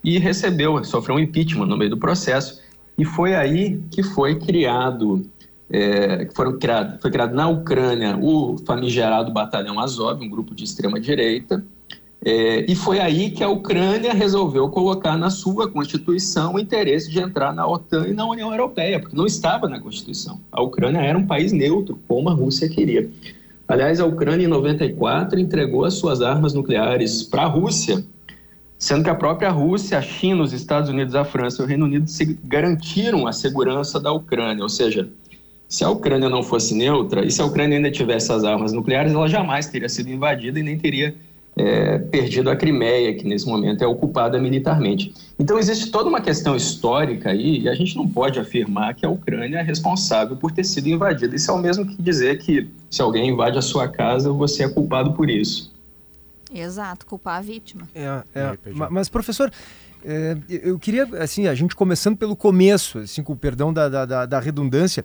e 0.03 0.17
recebeu, 0.17 0.83
sofreu 0.83 1.17
um 1.17 1.19
impeachment 1.19 1.67
no 1.67 1.77
meio 1.77 1.91
do 1.91 1.97
processo. 1.97 2.63
E 2.97 3.05
foi 3.05 3.35
aí 3.35 3.79
que 3.91 4.01
foi 4.01 4.39
criado, 4.39 5.23
é, 5.69 6.27
foram 6.33 6.57
criado, 6.57 6.99
foi 7.01 7.11
criado 7.11 7.35
na 7.35 7.47
Ucrânia 7.47 8.17
o 8.21 8.57
famigerado 8.65 9.31
Batalhão 9.31 9.79
Azov, 9.79 10.23
um 10.23 10.29
grupo 10.29 10.55
de 10.55 10.63
extrema 10.63 10.99
direita. 10.99 11.63
É, 12.23 12.65
e 12.69 12.75
foi 12.75 12.99
aí 12.99 13.29
que 13.29 13.43
a 13.43 13.49
Ucrânia 13.49 14.13
resolveu 14.13 14.69
colocar 14.69 15.17
na 15.17 15.29
sua 15.29 15.69
Constituição 15.69 16.55
o 16.55 16.59
interesse 16.59 17.09
de 17.11 17.19
entrar 17.19 17.53
na 17.53 17.67
OTAN 17.67 18.07
e 18.07 18.13
na 18.13 18.25
União 18.25 18.51
Europeia, 18.51 18.99
porque 18.99 19.15
não 19.15 19.25
estava 19.25 19.69
na 19.69 19.79
Constituição. 19.79 20.39
A 20.51 20.61
Ucrânia 20.61 20.99
era 20.99 21.17
um 21.17 21.27
país 21.27 21.51
neutro, 21.51 21.99
como 22.07 22.29
a 22.29 22.33
Rússia 22.33 22.67
queria. 22.67 23.09
Aliás, 23.67 23.99
a 23.99 24.05
Ucrânia, 24.05 24.45
em 24.45 24.47
94, 24.47 25.39
entregou 25.39 25.83
as 25.83 25.95
suas 25.95 26.21
armas 26.21 26.53
nucleares 26.53 27.21
para 27.21 27.43
a 27.43 27.47
Rússia, 27.47 28.03
sendo 28.79 29.03
que 29.03 29.09
a 29.09 29.15
própria 29.15 29.49
Rússia, 29.49 29.97
a 29.97 30.01
China, 30.01 30.41
os 30.41 30.53
Estados 30.53 30.89
Unidos, 30.89 31.15
a 31.15 31.25
França 31.25 31.61
e 31.61 31.65
o 31.65 31.67
Reino 31.67 31.85
Unido 31.85 32.07
se 32.07 32.39
garantiram 32.43 33.27
a 33.27 33.33
segurança 33.33 33.99
da 33.99 34.11
Ucrânia. 34.11 34.63
Ou 34.63 34.69
seja, 34.69 35.09
se 35.67 35.83
a 35.83 35.89
Ucrânia 35.89 36.29
não 36.29 36.41
fosse 36.41 36.73
neutra 36.73 37.25
e 37.25 37.31
se 37.31 37.41
a 37.41 37.45
Ucrânia 37.45 37.77
ainda 37.77 37.91
tivesse 37.91 38.31
as 38.31 38.43
armas 38.43 38.71
nucleares, 38.71 39.13
ela 39.13 39.27
jamais 39.27 39.67
teria 39.67 39.89
sido 39.89 40.09
invadida 40.09 40.59
e 40.59 40.63
nem 40.63 40.77
teria 40.77 41.15
é, 41.57 41.97
perdido 41.97 42.49
a 42.51 42.55
Crimeia, 42.55 43.13
que 43.15 43.27
nesse 43.27 43.47
momento 43.47 43.83
é 43.83 43.87
ocupada 43.87 44.39
militarmente. 44.39 45.13
Então 45.39 45.57
existe 45.57 45.89
toda 45.89 46.07
uma 46.07 46.21
questão 46.21 46.55
histórica 46.55 47.31
aí 47.31 47.61
e 47.61 47.69
a 47.69 47.73
gente 47.73 47.97
não 47.97 48.07
pode 48.07 48.39
afirmar 48.39 48.93
que 48.93 49.05
a 49.05 49.09
Ucrânia 49.09 49.57
é 49.57 49.63
responsável 49.63 50.37
por 50.37 50.51
ter 50.51 50.63
sido 50.63 50.87
invadida. 50.87 51.35
Isso 51.35 51.49
é 51.49 51.53
o 51.53 51.57
mesmo 51.57 51.85
que 51.85 52.01
dizer 52.01 52.37
que 52.37 52.69
se 52.89 53.01
alguém 53.01 53.29
invade 53.29 53.57
a 53.57 53.61
sua 53.61 53.87
casa, 53.87 54.31
você 54.31 54.63
é 54.63 54.69
culpado 54.69 55.13
por 55.13 55.29
isso. 55.29 55.75
Exato, 56.53 57.05
culpar 57.05 57.39
a 57.39 57.41
vítima. 57.41 57.89
É, 57.93 58.23
é. 58.33 58.57
Mas, 58.89 59.09
professor, 59.09 59.51
é, 60.05 60.37
eu 60.47 60.79
queria, 60.79 61.03
assim, 61.19 61.47
a 61.47 61.55
gente 61.55 61.75
começando 61.75 62.15
pelo 62.15 62.35
começo, 62.35 62.99
assim, 62.99 63.21
com 63.21 63.33
o 63.33 63.35
perdão 63.35 63.73
da, 63.73 64.05
da, 64.05 64.25
da 64.25 64.39
redundância, 64.39 65.03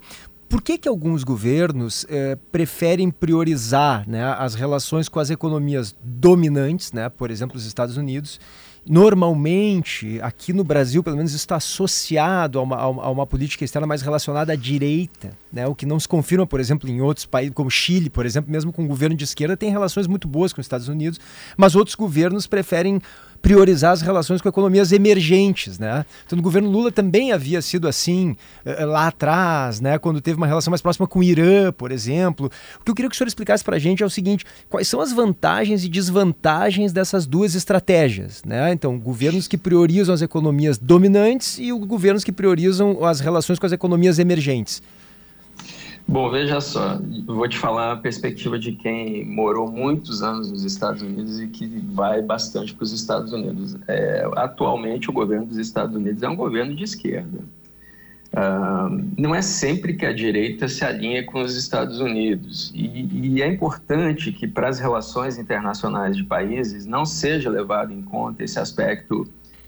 por 0.52 0.60
que, 0.60 0.76
que 0.76 0.86
alguns 0.86 1.24
governos 1.24 2.04
é, 2.10 2.36
preferem 2.36 3.10
priorizar 3.10 4.06
né, 4.06 4.22
as 4.38 4.54
relações 4.54 5.08
com 5.08 5.18
as 5.18 5.30
economias 5.30 5.96
dominantes, 6.04 6.92
né, 6.92 7.08
por 7.08 7.30
exemplo, 7.30 7.56
os 7.56 7.64
Estados 7.64 7.96
Unidos, 7.96 8.38
normalmente, 8.86 10.20
aqui 10.20 10.52
no 10.52 10.62
Brasil, 10.62 11.02
pelo 11.02 11.16
menos, 11.16 11.32
está 11.32 11.56
associado 11.56 12.58
a 12.58 12.62
uma, 12.62 12.76
a 12.76 13.10
uma, 13.10 13.26
política 13.26 13.64
externa 13.64 13.86
mais 13.86 14.02
relacionada 14.02 14.52
à 14.52 14.56
direita, 14.56 15.30
né? 15.50 15.66
o 15.66 15.74
que 15.74 15.86
não 15.86 15.98
se 15.98 16.06
confirma, 16.06 16.46
por 16.46 16.60
exemplo, 16.60 16.90
em 16.90 17.00
outros 17.00 17.24
países, 17.24 17.54
como 17.54 17.70
Chile, 17.70 18.10
por 18.10 18.26
exemplo, 18.26 18.52
mesmo 18.52 18.74
com 18.74 18.84
o 18.84 18.86
governo 18.86 19.16
de 19.16 19.24
esquerda, 19.24 19.56
tem 19.56 19.70
relações 19.70 20.06
muito 20.06 20.28
boas 20.28 20.52
com 20.52 20.60
os 20.60 20.66
Estados 20.66 20.86
Unidos, 20.86 21.18
mas 21.56 21.74
outros 21.74 21.94
governos 21.94 22.46
preferem 22.46 23.00
priorizar 23.42 23.90
as 23.90 24.00
relações 24.00 24.40
com 24.40 24.48
economias 24.48 24.92
emergentes, 24.92 25.76
né? 25.78 26.06
Então, 26.24 26.36
no 26.36 26.42
governo 26.42 26.70
Lula 26.70 26.92
também 26.92 27.32
havia 27.32 27.60
sido 27.60 27.88
assim 27.88 28.36
lá 28.64 29.08
atrás, 29.08 29.80
né? 29.80 29.98
Quando 29.98 30.20
teve 30.20 30.36
uma 30.36 30.46
relação 30.46 30.70
mais 30.70 30.80
próxima 30.80 31.08
com 31.08 31.18
o 31.18 31.22
Irã, 31.22 31.72
por 31.72 31.90
exemplo. 31.90 32.50
O 32.80 32.84
que 32.84 32.90
eu 32.90 32.94
queria 32.94 33.10
que 33.10 33.16
o 33.16 33.18
senhor 33.18 33.26
explicasse 33.26 33.64
para 33.64 33.76
a 33.76 33.78
gente 33.80 34.02
é 34.02 34.06
o 34.06 34.10
seguinte: 34.10 34.46
quais 34.70 34.86
são 34.86 35.00
as 35.00 35.12
vantagens 35.12 35.84
e 35.84 35.88
desvantagens 35.88 36.92
dessas 36.92 37.26
duas 37.26 37.56
estratégias, 37.56 38.42
né? 38.46 38.72
Então, 38.72 38.96
governos 38.98 39.48
que 39.48 39.58
priorizam 39.58 40.14
as 40.14 40.22
economias 40.22 40.78
dominantes 40.78 41.58
e 41.58 41.72
governos 41.72 42.22
que 42.22 42.30
priorizam 42.30 43.04
as 43.04 43.18
relações 43.18 43.58
com 43.58 43.66
as 43.66 43.72
economias 43.72 44.20
emergentes. 44.20 44.80
Bom, 46.12 46.28
veja 46.28 46.60
só, 46.60 47.00
vou 47.24 47.48
te 47.48 47.56
falar 47.56 47.92
a 47.92 47.96
perspectiva 47.96 48.58
de 48.58 48.72
quem 48.72 49.24
morou 49.24 49.72
muitos 49.72 50.22
anos 50.22 50.52
nos 50.52 50.62
Estados 50.62 51.00
Unidos 51.00 51.40
e 51.40 51.48
que 51.48 51.66
vai 51.66 52.20
bastante 52.20 52.74
para 52.74 52.84
os 52.84 52.92
Estados 52.92 53.32
Unidos. 53.32 53.78
É, 53.88 54.28
atualmente, 54.36 55.08
o 55.08 55.12
governo 55.12 55.46
dos 55.46 55.56
Estados 55.56 55.96
Unidos 55.96 56.22
é 56.22 56.28
um 56.28 56.36
governo 56.36 56.76
de 56.76 56.84
esquerda. 56.84 57.38
Uh, 58.34 59.10
não 59.16 59.34
é 59.34 59.40
sempre 59.40 59.94
que 59.94 60.04
a 60.04 60.12
direita 60.12 60.68
se 60.68 60.84
alinha 60.84 61.24
com 61.24 61.40
os 61.40 61.56
Estados 61.56 61.98
Unidos. 61.98 62.70
E, 62.74 63.08
e 63.10 63.40
é 63.40 63.46
importante 63.46 64.32
que, 64.32 64.46
para 64.46 64.68
as 64.68 64.78
relações 64.78 65.38
internacionais 65.38 66.14
de 66.14 66.24
países, 66.24 66.84
não 66.84 67.06
seja 67.06 67.48
levado 67.48 67.90
em 67.90 68.02
conta 68.02 68.44
esse 68.44 68.58
aspecto 68.58 69.26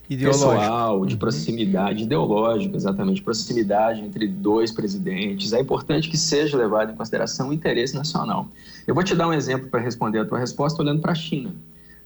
pessoal, 0.08 1.06
de 1.06 1.16
proximidade, 1.16 2.00
uhum. 2.00 2.06
ideológico, 2.06 2.76
exatamente, 2.76 3.23
proximidade 3.23 4.00
entre 4.02 4.28
dois 4.28 4.70
presidentes. 4.70 5.52
É 5.52 5.61
importante 5.61 6.08
que 6.08 6.16
seja 6.16 6.56
levado 6.56 6.92
em 6.92 6.94
consideração 6.94 7.49
o 7.49 7.52
interesse 7.52 7.94
nacional. 7.94 8.49
Eu 8.87 8.94
vou 8.94 9.02
te 9.02 9.14
dar 9.14 9.28
um 9.28 9.32
exemplo 9.32 9.68
para 9.68 9.80
responder 9.80 10.18
a 10.18 10.25
tua 10.25 10.38
resposta 10.38 10.82
olhando 10.82 11.00
para 11.00 11.12
a 11.12 11.14
China. 11.14 11.54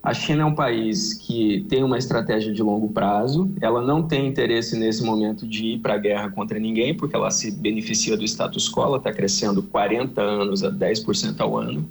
A 0.01 0.15
China 0.15 0.43
é 0.43 0.45
um 0.45 0.55
país 0.55 1.13
que 1.13 1.67
tem 1.69 1.83
uma 1.83 1.99
estratégia 1.99 2.53
de 2.53 2.63
longo 2.63 2.89
prazo, 2.89 3.51
ela 3.61 3.83
não 3.83 4.01
tem 4.01 4.29
interesse 4.29 4.79
nesse 4.79 5.03
momento 5.03 5.47
de 5.47 5.75
ir 5.75 5.79
para 5.81 5.95
a 5.95 5.99
guerra 5.99 6.31
contra 6.31 6.59
ninguém, 6.59 6.95
porque 6.95 7.17
ela 7.17 7.31
se 7.33 7.51
beneficia 7.51 8.17
do 8.17 8.25
status 8.25 8.71
quo, 8.71 8.83
ela 8.83 8.99
está 8.99 9.13
crescendo 9.13 9.61
40 9.61 10.23
anos 10.23 10.63
a 10.63 10.71
10% 10.71 11.41
ao 11.41 11.59
ano. 11.59 11.87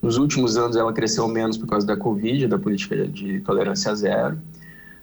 Nos 0.00 0.18
últimos 0.18 0.56
anos 0.56 0.76
ela 0.76 0.92
cresceu 0.92 1.26
menos 1.26 1.56
por 1.56 1.66
causa 1.66 1.86
da 1.86 1.96
Covid, 1.96 2.46
da 2.46 2.58
política 2.58 3.08
de 3.08 3.40
tolerância 3.40 3.94
zero. 3.94 4.38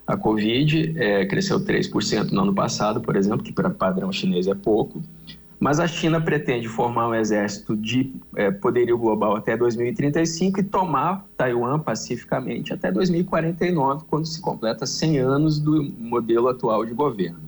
A 0.08 0.16
Covid 0.16 0.94
é, 0.98 1.26
cresceu 1.26 1.60
3% 1.60 2.32
no 2.32 2.42
ano 2.42 2.54
passado, 2.54 3.02
por 3.02 3.16
exemplo, 3.16 3.44
que 3.44 3.52
para 3.52 3.70
padrão 3.70 4.12
chinês 4.12 4.48
é 4.48 4.54
pouco. 4.54 5.02
Mas 5.60 5.80
a 5.80 5.88
China 5.88 6.22
pretende 6.22 6.68
formar 6.68 7.08
um 7.08 7.16
exército 7.16 7.76
de 7.76 8.14
é, 8.36 8.52
poderio 8.52 8.98
global 8.98 9.36
até 9.36 9.56
2035 9.56 10.60
e 10.60 10.64
tomar 10.64 11.26
Taiwan 11.38 11.80
pacificamente 11.80 12.74
até 12.74 12.92
2049, 12.92 14.06
quando 14.08 14.26
se 14.26 14.42
completa 14.42 14.86
100 14.86 15.18
anos 15.20 15.60
do 15.60 15.84
modelo 15.98 16.50
atual 16.50 16.86
de 16.86 16.94
governo. 16.94 17.40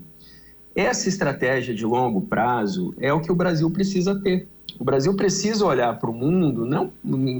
Essa 0.75 1.09
estratégia 1.09 1.75
de 1.75 1.85
longo 1.85 2.21
prazo 2.21 2.93
é 2.99 3.11
o 3.11 3.19
que 3.19 3.31
o 3.31 3.35
Brasil 3.35 3.69
precisa 3.69 4.19
ter. 4.19 4.47
O 4.79 4.83
Brasil 4.83 5.13
precisa 5.15 5.65
olhar 5.65 5.99
para 5.99 6.09
o 6.09 6.13
mundo 6.13 6.65
não 6.65 6.91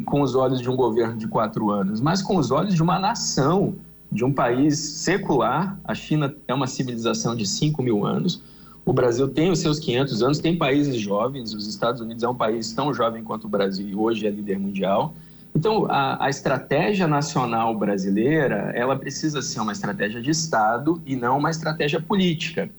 com 0.06 0.22
os 0.22 0.36
olhos 0.36 0.60
de 0.60 0.70
um 0.70 0.76
governo 0.76 1.18
de 1.18 1.28
quatro 1.28 1.70
anos, 1.70 2.02
mas 2.02 2.22
com 2.22 2.36
os 2.36 2.52
olhos 2.52 2.74
de 2.74 2.82
uma 2.82 2.98
nação, 2.98 3.76
de 4.18 4.26
um 4.26 4.34
país 4.34 4.80
secular. 4.80 5.80
A 5.86 5.94
China 5.94 6.36
é 6.48 6.54
uma 6.54 6.66
civilização 6.66 7.36
de 7.36 7.48
5 7.48 7.82
mil 7.84 8.04
anos. 8.04 8.42
O 8.84 8.92
Brasil 8.92 9.28
tem 9.28 9.52
os 9.52 9.60
seus 9.60 9.80
500 9.80 10.24
anos, 10.24 10.40
tem 10.40 10.58
países 10.58 10.98
jovens. 10.98 11.54
Os 11.54 11.68
Estados 11.68 12.02
Unidos 12.02 12.24
é 12.24 12.28
um 12.28 12.36
país 12.36 12.74
tão 12.74 12.92
jovem 12.94 13.24
quanto 13.24 13.46
o 13.46 13.50
Brasil 13.50 13.88
e 13.88 13.96
hoje 13.96 14.26
é 14.26 14.30
líder 14.32 14.58
mundial. 14.58 15.14
Então, 15.54 15.86
a, 15.90 16.26
a, 16.26 16.30
estratégia 16.30 17.08
nacional 17.08 17.76
brasileira, 17.78 18.72
ela 18.76 18.96
precisa 18.96 19.42
ser 19.42 19.60
uma 19.60 19.72
estratégia 19.72 20.22
de 20.22 20.32
Estado 20.32 21.02
e 21.06 21.16
não 21.16 21.38
uma 21.38 21.50
estratégia 21.50 22.02
política. 22.02 22.70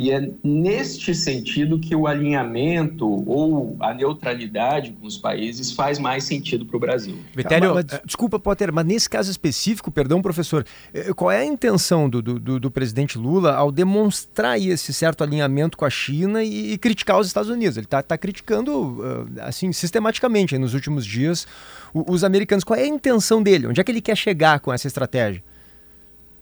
E 0.00 0.10
é 0.10 0.30
neste 0.42 1.14
sentido 1.14 1.78
que 1.78 1.94
o 1.94 2.06
alinhamento 2.06 3.06
ou 3.06 3.76
a 3.80 3.92
neutralidade 3.92 4.92
com 4.92 5.06
os 5.06 5.18
países 5.18 5.72
faz 5.72 5.98
mais 5.98 6.24
sentido 6.24 6.64
para 6.64 6.74
o 6.78 6.80
Brasil. 6.80 7.16
Vitério, 7.36 7.74
mas, 7.74 7.84
mas, 7.84 8.00
desculpa, 8.06 8.38
Potter, 8.38 8.72
mas 8.72 8.86
nesse 8.86 9.10
caso 9.10 9.30
específico, 9.30 9.90
perdão, 9.90 10.22
professor, 10.22 10.64
eh, 10.94 11.12
qual 11.12 11.30
é 11.30 11.40
a 11.40 11.44
intenção 11.44 12.08
do, 12.08 12.22
do, 12.22 12.58
do 12.58 12.70
presidente 12.70 13.18
Lula 13.18 13.52
ao 13.52 13.70
demonstrar 13.70 14.58
esse 14.58 14.90
certo 14.94 15.22
alinhamento 15.22 15.76
com 15.76 15.84
a 15.84 15.90
China 15.90 16.42
e, 16.42 16.72
e 16.72 16.78
criticar 16.78 17.20
os 17.20 17.26
Estados 17.26 17.50
Unidos? 17.50 17.76
Ele 17.76 17.84
está 17.84 18.02
tá 18.02 18.16
criticando, 18.16 19.28
assim, 19.42 19.70
sistematicamente 19.70 20.56
nos 20.56 20.72
últimos 20.72 21.04
dias 21.04 21.46
os 21.92 22.24
americanos. 22.24 22.64
Qual 22.64 22.78
é 22.78 22.84
a 22.84 22.88
intenção 22.88 23.42
dele? 23.42 23.66
Onde 23.66 23.78
é 23.78 23.84
que 23.84 23.92
ele 23.92 24.00
quer 24.00 24.16
chegar 24.16 24.60
com 24.60 24.72
essa 24.72 24.86
estratégia? 24.86 25.44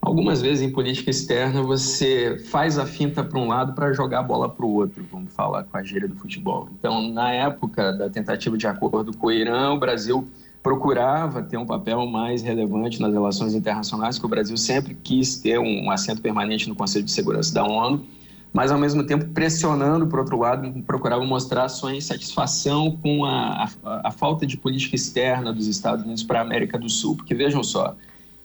Algumas 0.09 0.41
vezes 0.41 0.63
em 0.63 0.73
política 0.73 1.11
externa 1.11 1.63
você 1.63 2.39
faz 2.47 2.79
a 2.79 2.87
finta 2.87 3.23
para 3.23 3.39
um 3.39 3.47
lado 3.47 3.75
para 3.75 3.93
jogar 3.93 4.21
a 4.21 4.23
bola 4.23 4.49
para 4.49 4.65
o 4.65 4.73
outro, 4.73 5.05
vamos 5.13 5.31
falar 5.35 5.65
com 5.65 5.77
a 5.77 5.83
gíria 5.83 6.09
do 6.09 6.15
futebol. 6.15 6.67
Então, 6.79 7.13
na 7.13 7.31
época 7.31 7.93
da 7.93 8.09
tentativa 8.09 8.57
de 8.57 8.67
acordo 8.67 9.15
com 9.15 9.27
o 9.27 9.31
Irã, 9.31 9.71
o 9.71 9.79
Brasil 9.79 10.27
procurava 10.63 11.43
ter 11.43 11.59
um 11.59 11.67
papel 11.67 12.07
mais 12.07 12.41
relevante 12.41 13.03
nas 13.03 13.13
relações 13.13 13.53
internacionais, 13.53 14.19
que 14.19 14.25
o 14.25 14.29
Brasil 14.31 14.57
sempre 14.57 14.95
quis 14.95 15.37
ter 15.37 15.59
um 15.59 15.91
assento 15.91 16.23
permanente 16.23 16.71
no 16.71 16.75
Conselho 16.75 17.05
de 17.05 17.13
Segurança 17.13 17.53
da 17.53 17.65
ONU, 17.67 18.03
mas 18.51 18.73
ao 18.73 18.79
mesmo 18.79 19.05
tempo 19.05 19.27
pressionando, 19.27 20.07
por 20.07 20.21
outro 20.21 20.39
lado, 20.39 20.73
procurava 20.85 21.23
mostrar 21.27 21.69
sua 21.69 21.95
insatisfação 21.95 22.97
com 23.03 23.27
a, 23.27 23.69
a, 23.85 24.09
a 24.09 24.11
falta 24.11 24.47
de 24.47 24.57
política 24.57 24.97
externa 24.97 25.53
dos 25.53 25.67
Estados 25.67 26.03
Unidos 26.03 26.23
para 26.23 26.39
a 26.39 26.43
América 26.43 26.79
do 26.79 26.89
Sul. 26.89 27.15
Porque 27.15 27.35
vejam 27.35 27.63
só, 27.63 27.95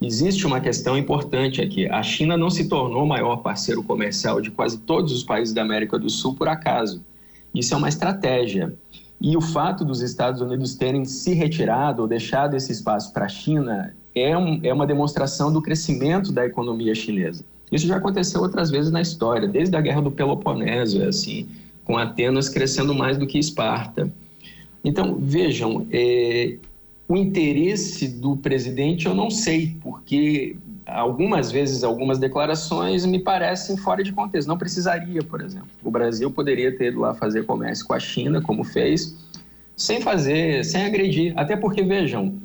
Existe 0.05 0.45
uma 0.45 0.60
questão 0.60 0.98
importante 0.98 1.62
aqui. 1.62 1.88
A 1.88 2.03
China 2.03 2.36
não 2.36 2.50
se 2.50 2.67
tornou 2.67 3.03
o 3.03 3.07
maior 3.07 3.38
parceiro 3.38 3.81
comercial 3.81 4.41
de 4.41 4.51
quase 4.51 4.77
todos 4.79 5.13
os 5.13 5.24
países 5.24 5.53
da 5.53 5.62
América 5.62 5.98
do 5.98 6.10
Sul 6.10 6.36
por 6.36 6.50
acaso. 6.50 7.01
Isso 7.55 7.74
é 7.74 7.77
uma 7.77 7.88
estratégia. 7.88 8.74
E 9.22 9.38
o 9.38 9.41
fato 9.41 9.86
dos 9.86 10.01
Estados 10.01 10.41
Unidos 10.41 10.75
terem 10.75 11.05
se 11.05 11.33
retirado 11.33 12.01
ou 12.01 12.07
deixado 12.07 12.57
esse 12.57 12.74
espaço 12.74 13.13
para 13.13 13.25
a 13.25 13.29
China 13.29 13.95
é, 14.13 14.38
um, 14.38 14.60
é 14.62 14.74
uma 14.74 14.86
demonstração 14.86 15.53
do 15.53 15.62
crescimento 15.62 16.33
da 16.33 16.45
economia 16.45 16.93
chinesa. 16.93 17.45
Isso 17.72 17.88
já 17.88 17.95
aconteceu 17.95 18.41
outras 18.41 18.69
vezes 18.69 18.91
na 18.91 19.01
história, 19.01 19.48
desde 19.48 19.75
a 19.77 19.81
Guerra 19.81 20.01
do 20.01 20.12
Peloponeso, 20.12 21.01
é 21.01 21.07
assim, 21.07 21.48
com 21.86 21.98
Atenas 21.98 22.50
crescendo 22.50 22.93
mais 22.93 23.17
do 23.17 23.25
que 23.25 23.39
Esparta. 23.39 24.12
Então, 24.83 25.15
vejam, 25.17 25.88
é, 25.89 26.57
o 27.07 27.17
interesse 27.17 28.07
do 28.07 28.38
presidente 28.38 29.05
eu 29.05 29.13
não 29.13 29.29
sei, 29.29 29.77
porque 29.81 30.55
algumas 30.86 31.51
vezes 31.51 31.83
algumas 31.83 32.19
declarações 32.19 33.05
me 33.05 33.19
parecem 33.19 33.77
fora 33.77 34.03
de 34.03 34.12
contexto. 34.12 34.48
Não 34.48 34.57
precisaria, 34.57 35.22
por 35.22 35.41
exemplo. 35.41 35.69
O 35.83 35.91
Brasil 35.91 36.29
poderia 36.31 36.75
ter 36.75 36.88
ido 36.88 37.01
lá 37.01 37.13
fazer 37.13 37.45
comércio 37.45 37.86
com 37.86 37.93
a 37.93 37.99
China, 37.99 38.41
como 38.41 38.63
fez, 38.63 39.15
sem 39.75 40.01
fazer, 40.01 40.63
sem 40.63 40.86
agredir. 40.86 41.34
Até 41.38 41.56
porque, 41.56 41.84
vejam, 41.84 42.36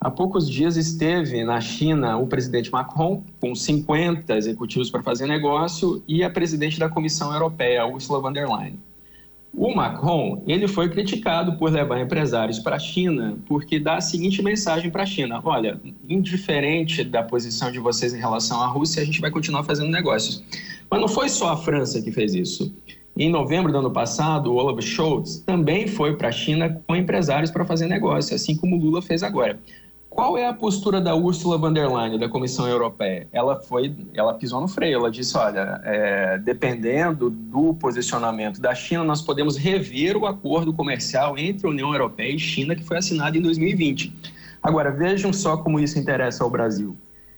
há 0.00 0.10
poucos 0.10 0.48
dias 0.48 0.76
esteve 0.76 1.44
na 1.44 1.60
China 1.60 2.16
o 2.16 2.26
presidente 2.26 2.70
Macron, 2.70 3.22
com 3.40 3.54
50 3.54 4.36
executivos 4.36 4.90
para 4.90 5.02
fazer 5.02 5.26
negócio, 5.26 6.02
e 6.06 6.22
a 6.22 6.30
presidente 6.30 6.78
da 6.78 6.88
Comissão 6.88 7.32
Europeia, 7.32 7.86
Ursula 7.86 8.20
von 8.20 8.32
der 8.32 8.48
Leyen. 8.48 8.78
O 9.56 9.74
Macron, 9.74 10.42
ele 10.46 10.68
foi 10.68 10.90
criticado 10.90 11.56
por 11.56 11.72
levar 11.72 11.98
empresários 11.98 12.58
para 12.58 12.76
a 12.76 12.78
China, 12.78 13.38
porque 13.46 13.80
dá 13.80 13.96
a 13.96 14.00
seguinte 14.02 14.42
mensagem 14.42 14.90
para 14.90 15.02
a 15.02 15.06
China: 15.06 15.40
olha, 15.42 15.80
indiferente 16.06 17.02
da 17.02 17.22
posição 17.22 17.72
de 17.72 17.78
vocês 17.78 18.12
em 18.12 18.18
relação 18.18 18.60
à 18.60 18.66
Rússia, 18.66 19.00
a 19.02 19.04
gente 19.06 19.18
vai 19.18 19.30
continuar 19.30 19.64
fazendo 19.64 19.90
negócios. 19.90 20.44
Mas 20.90 21.00
não 21.00 21.08
foi 21.08 21.30
só 21.30 21.52
a 21.52 21.56
França 21.56 22.02
que 22.02 22.12
fez 22.12 22.34
isso. 22.34 22.70
Em 23.16 23.30
novembro 23.30 23.72
do 23.72 23.78
ano 23.78 23.90
passado, 23.90 24.52
o 24.52 24.56
Olaf 24.56 24.78
Scholz 24.84 25.38
também 25.38 25.86
foi 25.86 26.14
para 26.16 26.28
a 26.28 26.32
China 26.32 26.82
com 26.86 26.94
empresários 26.94 27.50
para 27.50 27.64
fazer 27.64 27.86
negócio, 27.86 28.36
assim 28.36 28.54
como 28.54 28.76
o 28.76 28.78
Lula 28.78 29.00
fez 29.00 29.22
agora. 29.22 29.58
Qual 30.16 30.38
é 30.38 30.48
a 30.48 30.54
postura 30.54 30.98
da 30.98 31.14
Ursula 31.14 31.58
von 31.58 31.74
der 31.74 31.90
Leyen, 31.90 32.18
da 32.18 32.26
Comissão 32.26 32.66
Europeia? 32.66 33.28
Ela 33.34 33.60
foi, 33.60 33.94
ela 34.14 34.32
pisou 34.32 34.62
no 34.62 34.66
freio. 34.66 35.00
Ela 35.00 35.10
disse: 35.10 35.36
olha, 35.36 35.78
é, 35.84 36.38
dependendo 36.38 37.28
do 37.28 37.74
posicionamento 37.74 38.58
da 38.58 38.74
China, 38.74 39.04
nós 39.04 39.20
podemos 39.20 39.58
rever 39.58 40.16
o 40.16 40.24
acordo 40.24 40.72
comercial 40.72 41.36
entre 41.36 41.66
a 41.66 41.70
União 41.70 41.92
Europeia 41.92 42.34
e 42.34 42.38
China 42.38 42.74
que 42.74 42.82
foi 42.82 42.96
assinado 42.96 43.36
em 43.36 43.42
2020. 43.42 44.10
Agora 44.62 44.90
vejam 44.90 45.34
só 45.34 45.58
como 45.58 45.78
isso 45.78 45.98
interessa 45.98 46.42
ao 46.42 46.48
Brasil. 46.48 46.96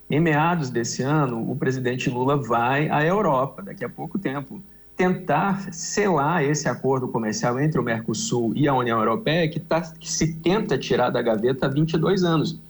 Em 0.08 0.20
meados 0.20 0.70
desse 0.70 1.02
ano, 1.02 1.50
o 1.50 1.56
presidente 1.56 2.08
Lula 2.08 2.36
vai 2.36 2.88
à 2.90 3.04
Europa, 3.04 3.60
daqui 3.60 3.84
a 3.84 3.88
pouco 3.88 4.20
tempo, 4.20 4.62
tentar 4.96 5.72
selar 5.72 6.44
esse 6.44 6.68
acordo 6.68 7.08
comercial 7.08 7.58
entre 7.58 7.80
o 7.80 7.82
Mercosul 7.82 8.52
e 8.54 8.68
a 8.68 8.74
União 8.74 9.00
Europeia, 9.00 9.48
que, 9.48 9.58
tá, 9.58 9.80
que 9.80 10.10
se 10.10 10.34
tenta 10.34 10.78
tirar 10.78 11.10
da 11.10 11.20
gaveta 11.20 11.66
há 11.66 11.68
22 11.68 12.22
anos. 12.22 12.67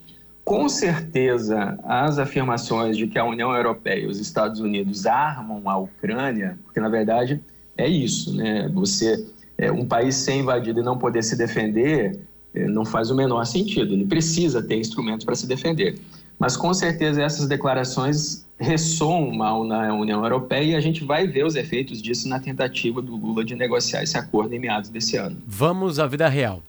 Com 0.48 0.66
certeza, 0.66 1.78
as 1.84 2.18
afirmações 2.18 2.96
de 2.96 3.06
que 3.06 3.18
a 3.18 3.24
União 3.26 3.54
Europeia 3.54 4.04
e 4.04 4.06
os 4.06 4.18
Estados 4.18 4.61
Unidos 4.61 5.04
armam 5.04 5.68
a 5.68 5.76
Ucrânia, 5.76 6.58
porque 6.64 6.80
na 6.80 6.88
verdade 6.88 7.38
é 7.76 7.87
isso, 7.87 8.34
né? 8.34 8.66
Você, 8.72 9.26
é, 9.58 9.70
um 9.70 9.84
país 9.84 10.14
ser 10.14 10.37
invadido 10.37 10.80
e 10.80 10.82
não 10.82 10.96
poder 10.96 11.22
se 11.22 11.37
defender, 11.37 12.18
é, 12.54 12.66
não 12.66 12.87
faz 12.87 13.11
o 13.11 13.14
menor 13.14 13.44
sentido. 13.44 13.92
Ele 13.92 14.06
precisa 14.06 14.62
ter 14.62 14.76
instrumentos 14.76 15.26
para 15.26 15.34
se 15.34 15.46
defender. 15.46 15.98
Mas 16.38 16.56
com 16.56 16.72
certeza 16.72 17.22
essas 17.22 17.46
declarações 17.46 18.46
ressoam 18.58 19.30
mal 19.30 19.64
na 19.64 19.92
União 19.92 20.24
Europeia 20.24 20.64
e 20.64 20.74
a 20.74 20.80
gente 20.80 21.04
vai 21.04 21.26
ver 21.26 21.44
os 21.44 21.56
efeitos 21.56 22.00
disso 22.00 22.26
na 22.26 22.40
tentativa 22.40 23.02
do 23.02 23.14
Lula 23.16 23.44
de 23.44 23.54
negociar 23.54 24.02
esse 24.02 24.16
acordo 24.16 24.54
em 24.54 24.58
meados 24.58 24.88
desse 24.88 25.14
ano. 25.18 25.37
Vamos 25.46 25.98
à 25.98 26.06
vida 26.06 26.26
real 26.26 26.62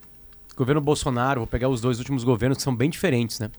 governo 0.60 0.82
Bolsonaro, 0.82 1.40
vou 1.40 1.48
pegar 1.48 1.70
os 1.70 1.80
dois 1.80 2.00
últimos 2.00 2.24
governos 2.24 2.58
que 2.58 2.64
são 2.64 2.76
bem 2.76 2.90
diferentes, 2.90 3.40
né? 3.40 3.50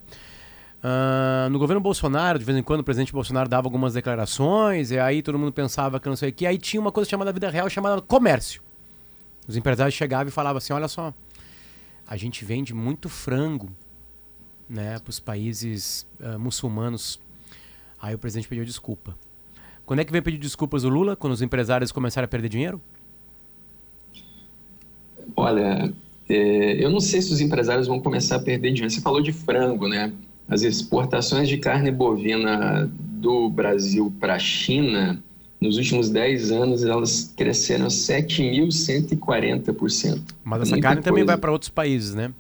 Uh, 0.83 1.51
no 1.51 1.59
governo 1.59 1.81
Bolsonaro, 1.81 2.39
de 2.39 2.45
vez 2.45 2.57
em 2.57 2.63
quando, 2.63 2.81
o 2.81 2.85
presidente 2.85 3.13
Bolsonaro 3.13 3.49
dava 3.49 3.67
algumas 3.67 3.95
declarações, 3.95 4.91
e 4.91 4.99
aí 4.99 5.23
todo 5.23 5.39
mundo 5.39 5.53
pensava 5.53 5.99
que 5.99 6.09
não 6.09 6.17
sei 6.17 6.29
o 6.29 6.33
que, 6.33 6.47
aí 6.47 6.59
tinha 6.59 6.81
uma 6.81 6.93
coisa 6.93 7.09
chamada 7.09 7.33
vida 7.33 7.49
real, 7.51 7.69
chamada 7.69 8.01
comércio. 8.03 8.63
Os 9.49 9.57
empresários 9.57 9.95
chegavam 9.95 10.29
e 10.29 10.31
falavam 10.31 10.59
assim: 10.59 10.73
olha 10.73 10.89
só, 10.89 11.13
a 12.07 12.17
gente 12.17 12.45
vende 12.45 12.75
muito 12.75 13.09
frango 13.09 13.69
né, 14.69 14.99
para 14.99 15.11
os 15.11 15.19
países 15.19 16.07
uh, 16.21 16.39
muçulmanos. 16.39 17.19
Aí 18.01 18.15
o 18.15 18.19
presidente 18.19 18.49
pediu 18.49 18.65
desculpa. 18.65 19.17
Quando 19.85 20.01
é 20.01 20.05
que 20.05 20.13
vem 20.13 20.23
pedir 20.23 20.39
desculpas 20.39 20.85
o 20.85 20.89
Lula? 20.89 21.17
Quando 21.17 21.33
os 21.33 21.43
empresários 21.43 21.91
começaram 21.93 22.25
a 22.25 22.29
perder 22.29 22.49
dinheiro? 22.49 22.81
Olha, 25.37 25.93
é, 26.31 26.85
eu 26.85 26.91
não 26.91 27.01
sei 27.01 27.21
se 27.21 27.33
os 27.33 27.41
empresários 27.41 27.89
vão 27.89 27.99
começar 27.99 28.37
a 28.37 28.39
perder 28.39 28.71
dinheiro. 28.73 28.93
Você 28.93 29.01
falou 29.01 29.21
de 29.21 29.33
frango, 29.33 29.89
né? 29.89 30.13
As 30.49 30.63
exportações 30.63 31.49
de 31.49 31.59
carne 31.59 31.91
bovina 31.91 32.89
do 32.95 33.51
Brasil 33.51 34.15
para 34.21 34.37
a 34.37 34.39
China, 34.39 35.21
nos 35.61 35.77
últimos 35.77 36.09
10 36.09 36.53
anos, 36.53 36.85
elas 36.85 37.35
cresceram 37.37 37.89
7.140%. 37.89 40.21
Mas 40.45 40.63
essa 40.63 40.79
carne 40.81 40.99
coisa. 40.99 41.11
também 41.11 41.25
vai 41.25 41.37
para 41.37 41.51
outros 41.51 41.69
países, 41.69 42.15
né? 42.15 42.33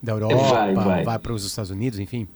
Da 0.00 0.12
Europa, 0.12 0.36
vai, 0.36 0.74
vai. 0.74 1.02
vai 1.02 1.18
para 1.18 1.32
os 1.32 1.44
Estados 1.44 1.72
Unidos, 1.72 1.98
enfim. 1.98 2.28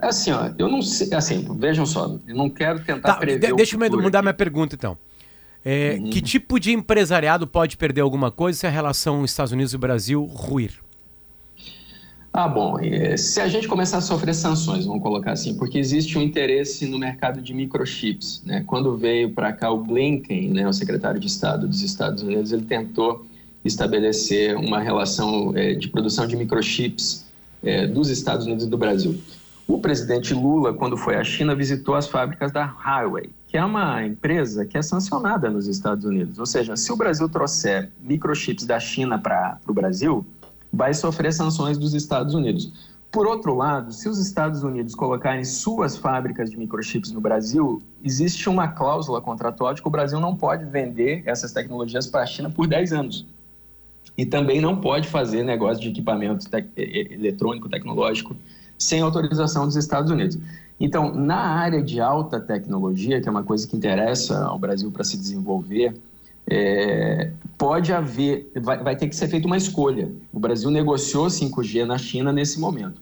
Assim, 0.00 0.30
ó, 0.30 0.50
eu 0.56 0.68
não 0.68 0.80
sei, 0.80 1.12
assim, 1.12 1.44
vejam 1.58 1.84
só, 1.84 2.16
eu 2.26 2.34
não 2.34 2.48
quero 2.48 2.80
tentar 2.80 3.14
tá, 3.14 3.16
prever 3.16 3.54
Deixa 3.54 3.74
eu 3.74 3.80
mudar 3.80 4.20
aqui. 4.20 4.24
minha 4.24 4.34
pergunta, 4.34 4.76
então. 4.76 4.96
É, 5.64 5.96
uhum. 5.98 6.10
Que 6.10 6.20
tipo 6.20 6.58
de 6.58 6.72
empresariado 6.72 7.46
pode 7.46 7.76
perder 7.76 8.00
alguma 8.00 8.30
coisa 8.30 8.58
se 8.58 8.66
a 8.66 8.70
relação 8.70 9.24
Estados 9.24 9.52
Unidos 9.52 9.72
e 9.72 9.78
Brasil 9.78 10.24
ruir? 10.24 10.72
Ah, 12.34 12.48
bom, 12.48 12.78
eh, 12.80 13.14
se 13.18 13.40
a 13.42 13.46
gente 13.46 13.68
começar 13.68 13.98
a 13.98 14.00
sofrer 14.00 14.34
sanções, 14.34 14.86
vamos 14.86 15.02
colocar 15.02 15.32
assim, 15.32 15.54
porque 15.54 15.78
existe 15.78 16.16
um 16.16 16.22
interesse 16.22 16.86
no 16.86 16.98
mercado 16.98 17.42
de 17.42 17.52
microchips. 17.52 18.42
Né? 18.46 18.64
Quando 18.66 18.96
veio 18.96 19.30
para 19.30 19.52
cá 19.52 19.70
o 19.70 19.76
Blinken, 19.76 20.48
né, 20.48 20.66
o 20.66 20.72
secretário 20.72 21.20
de 21.20 21.26
Estado 21.26 21.68
dos 21.68 21.82
Estados 21.82 22.22
Unidos, 22.22 22.50
ele 22.50 22.64
tentou 22.64 23.26
estabelecer 23.62 24.56
uma 24.56 24.80
relação 24.80 25.52
é, 25.54 25.74
de 25.74 25.88
produção 25.88 26.26
de 26.26 26.34
microchips 26.34 27.26
é, 27.62 27.86
dos 27.86 28.08
Estados 28.08 28.46
Unidos 28.46 28.64
e 28.64 28.68
do 28.68 28.78
Brasil. 28.78 29.20
O 29.66 29.78
presidente 29.78 30.34
Lula, 30.34 30.74
quando 30.74 30.96
foi 30.96 31.16
à 31.16 31.24
China, 31.24 31.54
visitou 31.54 31.94
as 31.94 32.08
fábricas 32.08 32.50
da 32.52 32.64
Highway, 32.64 33.30
que 33.46 33.56
é 33.56 33.64
uma 33.64 34.04
empresa 34.04 34.66
que 34.66 34.76
é 34.76 34.82
sancionada 34.82 35.48
nos 35.48 35.66
Estados 35.66 36.04
Unidos. 36.04 36.38
Ou 36.38 36.46
seja, 36.46 36.76
se 36.76 36.92
o 36.92 36.96
Brasil 36.96 37.28
trouxer 37.28 37.90
microchips 38.00 38.66
da 38.66 38.80
China 38.80 39.18
para 39.18 39.58
o 39.66 39.72
Brasil, 39.72 40.26
vai 40.72 40.92
sofrer 40.94 41.32
sanções 41.32 41.78
dos 41.78 41.94
Estados 41.94 42.34
Unidos. 42.34 42.92
Por 43.10 43.26
outro 43.26 43.54
lado, 43.54 43.92
se 43.92 44.08
os 44.08 44.18
Estados 44.18 44.62
Unidos 44.62 44.94
colocarem 44.94 45.44
suas 45.44 45.98
fábricas 45.98 46.50
de 46.50 46.56
microchips 46.56 47.12
no 47.12 47.20
Brasil, 47.20 47.82
existe 48.02 48.48
uma 48.48 48.68
cláusula 48.68 49.20
contratual 49.20 49.74
de 49.74 49.82
que 49.82 49.88
o 49.88 49.90
Brasil 49.90 50.18
não 50.18 50.34
pode 50.34 50.64
vender 50.64 51.22
essas 51.26 51.52
tecnologias 51.52 52.06
para 52.06 52.22
a 52.22 52.26
China 52.26 52.48
por 52.48 52.66
10 52.66 52.92
anos. 52.94 53.26
E 54.16 54.24
também 54.24 54.62
não 54.62 54.78
pode 54.78 55.08
fazer 55.08 55.42
negócio 55.42 55.82
de 55.82 55.90
equipamento 55.90 56.48
te 56.48 56.68
eletrônico, 57.12 57.68
tecnológico, 57.68 58.34
sem 58.82 59.00
autorização 59.00 59.66
dos 59.66 59.76
Estados 59.76 60.10
Unidos. 60.10 60.38
Então, 60.78 61.14
na 61.14 61.38
área 61.38 61.82
de 61.82 62.00
alta 62.00 62.40
tecnologia, 62.40 63.20
que 63.20 63.28
é 63.28 63.30
uma 63.30 63.44
coisa 63.44 63.66
que 63.66 63.76
interessa 63.76 64.44
ao 64.44 64.58
Brasil 64.58 64.90
para 64.90 65.04
se 65.04 65.16
desenvolver, 65.16 65.94
é, 66.46 67.30
pode 67.56 67.92
haver, 67.92 68.50
vai, 68.60 68.82
vai 68.82 68.96
ter 68.96 69.08
que 69.08 69.14
ser 69.14 69.28
feita 69.28 69.46
uma 69.46 69.56
escolha. 69.56 70.10
O 70.32 70.40
Brasil 70.40 70.70
negociou 70.70 71.26
5G 71.26 71.84
na 71.84 71.98
China 71.98 72.32
nesse 72.32 72.58
momento. 72.58 73.00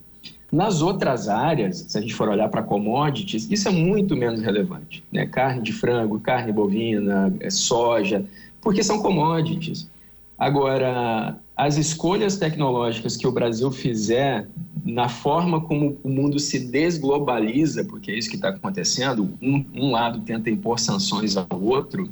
Nas 0.52 0.82
outras 0.82 1.28
áreas, 1.28 1.86
se 1.88 1.96
a 1.96 2.00
gente 2.00 2.14
for 2.14 2.28
olhar 2.28 2.48
para 2.48 2.62
commodities, 2.62 3.48
isso 3.50 3.68
é 3.68 3.70
muito 3.70 4.16
menos 4.16 4.42
relevante. 4.42 5.02
Né? 5.10 5.24
Carne 5.24 5.62
de 5.62 5.72
frango, 5.72 6.18
carne 6.20 6.52
bovina, 6.52 7.32
é, 7.40 7.48
soja, 7.48 8.24
porque 8.60 8.82
são 8.82 9.00
commodities. 9.00 9.88
Agora, 10.36 11.38
as 11.60 11.76
escolhas 11.76 12.38
tecnológicas 12.38 13.18
que 13.18 13.26
o 13.26 13.32
Brasil 13.32 13.70
fizer 13.70 14.48
na 14.82 15.10
forma 15.10 15.60
como 15.60 15.98
o 16.02 16.08
mundo 16.08 16.38
se 16.38 16.58
desglobaliza, 16.58 17.84
porque 17.84 18.10
é 18.10 18.18
isso 18.18 18.30
que 18.30 18.36
está 18.36 18.48
acontecendo, 18.48 19.30
um, 19.42 19.62
um, 19.74 19.90
lado 19.90 20.22
tenta 20.22 20.48
impor 20.48 20.80
sanções 20.80 21.36
ao 21.36 21.60
outro, 21.60 22.08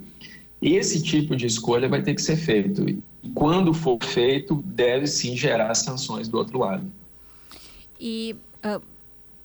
esse 0.60 1.02
tipo 1.02 1.34
de 1.34 1.46
escolha 1.46 1.88
vai 1.88 2.02
ter 2.02 2.14
que 2.14 2.20
ser 2.20 2.36
feito. 2.36 2.86
E 2.90 3.02
quando 3.34 3.72
for 3.72 3.96
feito, 4.04 4.62
deve 4.66 5.06
sim 5.06 5.34
gerar 5.34 5.74
sanções 5.74 6.28
do 6.28 6.36
outro 6.36 6.58
lado. 6.58 6.84
E 7.98 8.36
uh, 8.62 8.82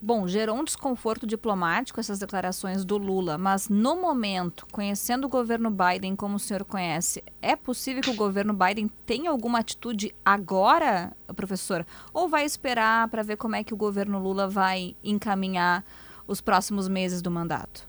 Bom, 0.06 0.28
gerou 0.28 0.58
um 0.58 0.66
desconforto 0.66 1.26
diplomático 1.26 1.98
essas 1.98 2.20
declarações 2.20 2.84
do 2.84 2.98
Lula, 2.98 3.38
mas 3.38 3.70
no 3.70 3.96
momento, 4.02 4.68
conhecendo 4.70 5.28
o 5.28 5.30
governo 5.30 5.72
Biden 5.72 6.14
como 6.14 6.36
o 6.36 6.40
senhor 6.40 6.66
conhece, 6.66 7.24
é 7.42 7.56
possível 7.56 8.02
que 8.02 8.10
o 8.10 8.16
governo 8.16 8.54
Biden 8.54 8.90
tenha 9.06 9.32
alguma 9.32 9.60
atitude 9.60 10.14
agora, 10.26 11.16
professor? 11.38 11.86
Ou 12.14 12.28
vai 12.28 12.44
esperar 12.44 13.08
para 13.08 13.24
ver 13.24 13.38
como 13.38 13.56
é 13.56 13.64
que 13.64 13.74
o 13.74 13.78
governo 13.78 14.20
Lula 14.20 14.46
vai 14.46 14.94
encaminhar 15.02 15.86
os 16.28 16.42
próximos 16.42 16.90
meses 16.90 17.22
do 17.22 17.32
mandato? 17.32 17.88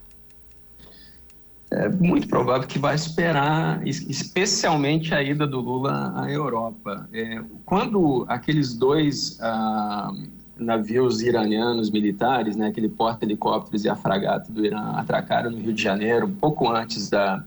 É 1.72 1.88
muito 1.88 2.29
provável 2.29 2.68
que 2.68 2.79
vai 2.79 2.94
esperar, 2.94 3.85
especialmente 3.85 5.12
a 5.12 5.20
ida 5.20 5.48
do 5.48 5.59
Lula 5.59 6.12
à 6.14 6.31
Europa. 6.31 7.09
É, 7.12 7.42
quando 7.64 8.24
aqueles 8.29 8.72
dois. 8.72 9.37
Ah, 9.40 10.12
navios 10.56 11.20
iranianos 11.20 11.90
militares, 11.90 12.56
né, 12.56 12.68
aquele 12.68 12.88
porta-helicópteros 12.88 13.84
e 13.84 13.88
a 13.88 13.96
fragata 13.96 14.52
do 14.52 14.64
Irã, 14.64 14.92
atracaram 14.94 15.50
no 15.50 15.58
Rio 15.58 15.72
de 15.72 15.82
Janeiro, 15.82 16.26
um 16.26 16.34
pouco 16.34 16.68
antes 16.70 17.10
da, 17.10 17.44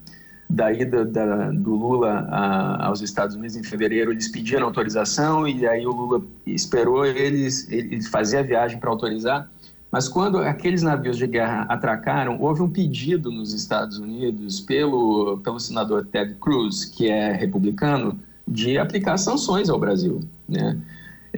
da 0.50 0.72
ida 0.72 1.06
da, 1.06 1.52
do 1.52 1.76
Lula 1.76 2.28
a, 2.30 2.88
aos 2.88 3.02
Estados 3.02 3.36
Unidos 3.36 3.56
em 3.56 3.64
fevereiro. 3.64 4.12
Eles 4.12 4.28
pediram 4.28 4.66
autorização 4.66 5.48
e 5.48 5.66
aí 5.68 5.86
o 5.86 5.92
Lula 5.92 6.22
esperou 6.46 7.06
eles, 7.06 7.70
ele 7.72 8.02
fazer 8.04 8.40
a 8.40 8.44
viagem 8.44 8.80
para 8.80 8.90
autorizar. 8.90 9.50
Mas 9.90 10.10
quando 10.10 10.40
aqueles 10.40 10.82
navios 10.82 11.18
de 11.18 11.26
guerra 11.28 11.66
atracaram, 11.70 12.38
houve 12.42 12.62
um 12.62 12.70
pedido 12.70 13.32
nos 13.32 13.54
Estados 13.54 13.98
Unidos 13.98 14.60
pelo, 14.60 15.38
pelo 15.38 15.60
senador 15.60 16.06
Ted 16.06 16.36
Cruz, 16.42 16.84
que 16.84 17.10
é 17.10 17.32
republicano, 17.32 18.20
de 18.46 18.78
aplicar 18.78 19.18
sanções 19.18 19.70
ao 19.70 19.80
Brasil, 19.80 20.20
né? 20.48 20.78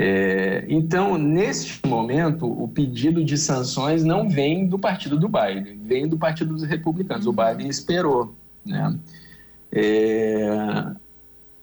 É, 0.02 0.64
então, 0.70 1.18
neste 1.18 1.86
momento, 1.86 2.46
o 2.46 2.70
pedido 2.70 3.22
de 3.22 3.38
sanções 3.38 4.02
não 4.02 4.30
vem 4.30 4.66
do 4.66 4.80
partido 4.80 5.20
do 5.20 5.28
Biden, 5.28 5.78
vem 5.84 6.08
do 6.08 6.18
partido 6.18 6.54
dos 6.54 6.64
republicanos. 6.64 7.28
O 7.28 7.34
Biden 7.34 7.68
esperou. 7.68 8.34
Né? 8.66 8.98
É, 9.70 10.86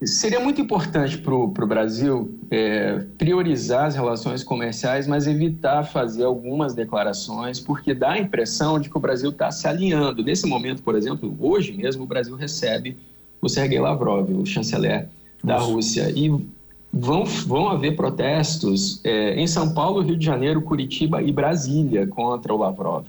seria 0.04 0.38
muito 0.38 0.60
importante 0.60 1.16
para 1.16 1.34
o 1.34 1.48
Brasil 1.48 2.38
é, 2.50 3.06
priorizar 3.16 3.86
as 3.86 3.94
relações 3.94 4.44
comerciais, 4.44 5.06
mas 5.06 5.26
evitar 5.26 5.84
fazer 5.84 6.24
algumas 6.24 6.74
declarações, 6.74 7.58
porque 7.58 7.94
dá 7.94 8.10
a 8.10 8.18
impressão 8.18 8.78
de 8.78 8.90
que 8.90 8.98
o 8.98 9.00
Brasil 9.00 9.30
está 9.30 9.50
se 9.50 9.66
alinhando. 9.66 10.22
Nesse 10.22 10.46
momento, 10.46 10.82
por 10.82 10.94
exemplo, 10.94 11.34
hoje 11.40 11.72
mesmo, 11.72 12.02
o 12.02 12.06
Brasil 12.06 12.36
recebe 12.36 12.98
o 13.40 13.48
Sergei 13.48 13.80
Lavrov, 13.80 14.30
o 14.30 14.44
chanceler 14.44 15.08
da 15.42 15.56
Rússia, 15.56 16.10
e 16.14 16.30
vão, 16.96 17.24
vão 17.24 17.68
haver 17.68 17.94
protestos 17.94 19.00
é, 19.04 19.38
em 19.38 19.46
São 19.46 19.74
Paulo, 19.74 20.00
Rio 20.00 20.16
de 20.16 20.24
Janeiro, 20.24 20.62
Curitiba 20.62 21.22
e 21.22 21.30
Brasília 21.30 22.06
contra 22.06 22.54
o 22.54 22.56
Lavrov. 22.56 23.04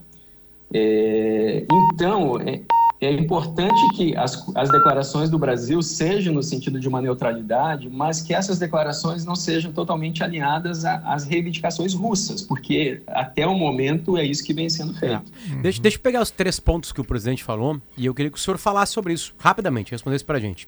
É, 0.74 1.66
então, 1.94 2.38
é, 2.42 2.62
é, 3.00 3.14
importante 3.14 3.80
que 3.96 4.14
as, 4.18 4.46
as 4.54 4.70
declarações 4.70 5.30
do 5.30 5.40
Brasil 5.40 5.82
sejam 5.82 6.34
no 6.34 6.44
sentido 6.44 6.82
de 6.82 6.90
uma 6.90 7.02
neutralidade, 7.02 7.90
mas 7.90 8.22
que 8.22 8.34
essas 8.34 8.60
declarações 8.60 9.24
não 9.24 9.36
sejam 9.36 9.72
totalmente 9.72 10.22
alinhadas 10.22 10.84
às 10.84 11.24
reivindicações 11.24 11.94
russas, 11.94 12.42
porque 12.42 13.02
até 13.08 13.48
o 13.48 13.56
momento 13.56 14.18
é 14.18 14.26
isso 14.26 14.44
que 14.44 14.54
vem 14.54 14.70
sendo 14.70 14.94
feito. 14.96 15.32
Uhum. 15.50 15.62
Deixa, 15.62 15.82
deixa 15.82 15.98
eu 15.98 16.02
pegar 16.02 16.22
os 16.22 16.32
três 16.32 16.60
pontos 16.60 16.92
que 16.92 17.00
o 17.00 17.06
presidente 17.06 17.42
falou 17.42 17.80
e 17.96 18.06
eu 18.06 18.14
queria 18.14 18.30
que 18.30 18.38
o 18.38 18.42
senhor 18.42 18.58
falasse 18.58 18.92
sobre 18.92 19.14
isso 19.14 19.34
rapidamente, 19.38 19.94
respondesse 19.94 20.26
para 20.26 20.38
a 20.38 20.42
gente. 20.42 20.68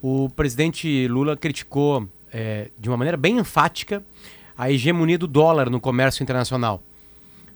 O 0.00 0.28
presidente 0.30 1.08
Lula 1.08 1.36
criticou 1.36 2.06
é, 2.32 2.70
de 2.78 2.88
uma 2.88 2.96
maneira 2.96 3.16
bem 3.16 3.38
enfática 3.38 4.02
a 4.56 4.70
hegemonia 4.70 5.18
do 5.18 5.26
dólar 5.26 5.70
no 5.70 5.80
comércio 5.80 6.22
internacional. 6.22 6.82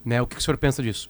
Né? 0.05 0.21
O 0.21 0.27
que, 0.27 0.35
que 0.35 0.41
o 0.41 0.43
senhor 0.43 0.57
pensa 0.57 0.81
disso? 0.81 1.09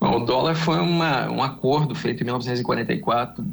Bom, 0.00 0.22
o 0.22 0.24
dólar 0.24 0.54
foi 0.54 0.78
uma, 0.78 1.28
um 1.28 1.42
acordo 1.42 1.94
feito 1.94 2.22
em 2.22 2.24
1944, 2.24 3.44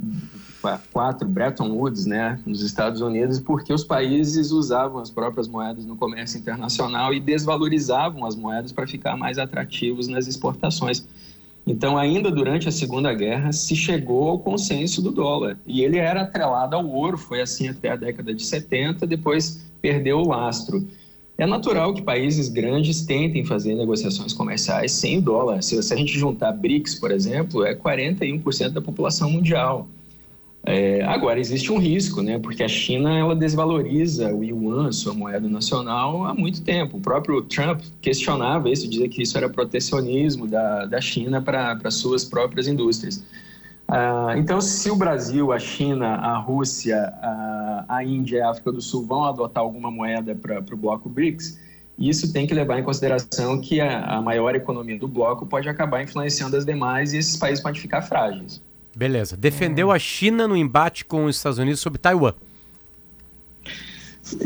4, 0.94 1.28
Bretton 1.28 1.70
Woods, 1.70 2.06
né, 2.06 2.40
nos 2.46 2.62
Estados 2.62 3.02
Unidos, 3.02 3.40
porque 3.40 3.74
os 3.74 3.84
países 3.84 4.52
usavam 4.52 5.00
as 5.02 5.10
próprias 5.10 5.48
moedas 5.48 5.86
no 5.86 5.96
comércio 5.96 6.40
internacional 6.40 7.14
e 7.14 7.20
desvalorizavam 7.20 8.26
as 8.26 8.36
moedas 8.36 8.72
para 8.72 8.86
ficar 8.86 9.18
mais 9.18 9.40
atrativos 9.40 10.08
nas 10.08 10.28
exportações. 10.28 11.06
Então, 11.68 11.98
ainda 11.98 12.30
durante 12.30 12.70
a 12.70 12.72
Segunda 12.72 13.12
Guerra, 13.14 13.52
se 13.52 13.76
chegou 13.76 14.30
ao 14.30 14.40
consenso 14.40 15.02
do 15.02 15.12
dólar. 15.12 15.58
E 15.66 15.82
ele 15.82 15.98
era 15.98 16.22
atrelado 16.22 16.76
ao 16.76 16.88
ouro, 16.88 17.18
foi 17.18 17.42
assim 17.42 17.68
até 17.68 17.90
a 17.90 17.96
década 17.96 18.34
de 18.34 18.46
70, 18.46 19.08
depois 19.08 19.66
perdeu 19.82 20.20
o 20.20 20.28
lastro. 20.28 20.88
É 21.38 21.46
natural 21.46 21.94
que 21.94 22.02
países 22.02 22.50
grandes 22.50 23.06
tentem 23.06 23.44
fazer 23.44 23.76
negociações 23.76 24.32
comerciais 24.32 24.92
sem 24.92 25.20
dólar. 25.20 25.62
Se, 25.64 25.78
a 25.78 25.96
gente 25.96 26.18
juntar 26.18 26.54
BRICS, 26.54 26.96
por 26.96 27.12
exemplo, 27.12 27.66
é 27.66 27.76
41% 27.76 28.70
da 28.70 28.82
população 28.82 29.30
mundial. 29.30 29.88
É, 30.68 31.04
agora, 31.04 31.40
existe 31.40 31.72
um 31.72 31.78
risco, 31.78 32.24
né? 32.24 32.40
porque 32.40 32.64
a 32.64 32.68
China 32.68 33.16
ela 33.16 33.36
desvaloriza 33.36 34.34
o 34.34 34.44
yuan, 34.44 34.92
sua 34.92 35.14
moeda 35.14 35.48
nacional, 35.48 36.26
há 36.26 36.34
muito 36.34 36.64
tempo. 36.64 36.98
O 36.98 37.00
próprio 37.00 37.42
Trump 37.44 37.82
questionava 38.02 38.68
isso, 38.70 38.88
dizia 38.88 39.08
que 39.08 39.22
isso 39.22 39.38
era 39.38 39.48
protecionismo 39.48 40.48
da, 40.48 40.86
da 40.86 41.00
China 41.00 41.40
para 41.40 41.92
suas 41.92 42.26
próprias 42.26 42.68
indústrias. 42.68 43.24
Ah, 43.88 44.34
então, 44.36 44.60
se 44.60 44.90
o 44.90 44.96
Brasil, 44.96 45.52
a 45.52 45.60
China, 45.60 46.16
a 46.16 46.38
Rússia, 46.40 46.98
a, 47.22 47.86
a 47.88 48.04
Índia 48.04 48.38
e 48.38 48.42
a 48.42 48.50
África 48.50 48.72
do 48.72 48.82
Sul 48.82 49.06
vão 49.06 49.24
adotar 49.24 49.62
alguma 49.62 49.92
moeda 49.92 50.34
para 50.34 50.74
o 50.74 50.78
bloco 50.78 51.08
BRICS, 51.08 51.60
isso 51.98 52.34
tem 52.34 52.48
que 52.48 52.54
levar 52.56 52.80
em 52.80 52.84
consideração 52.84 53.62
que 53.62 53.80
a, 53.80 54.18
a 54.18 54.22
maior 54.22 54.56
economia 54.56 54.98
do 54.98 55.08
bloco 55.08 55.46
pode 55.46 55.70
acabar 55.70 56.02
influenciando 56.02 56.58
as 56.58 56.66
demais 56.66 57.14
e 57.14 57.18
esses 57.18 57.38
países 57.38 57.64
podem 57.64 57.80
ficar 57.80 58.02
frágeis. 58.02 58.62
Beleza. 58.96 59.36
Defendeu 59.36 59.92
a 59.92 60.00
China 60.00 60.48
no 60.48 60.56
embate 60.56 61.04
com 61.04 61.26
os 61.26 61.36
Estados 61.36 61.60
Unidos 61.60 61.82
sobre 61.82 62.00
Taiwan. 62.00 62.34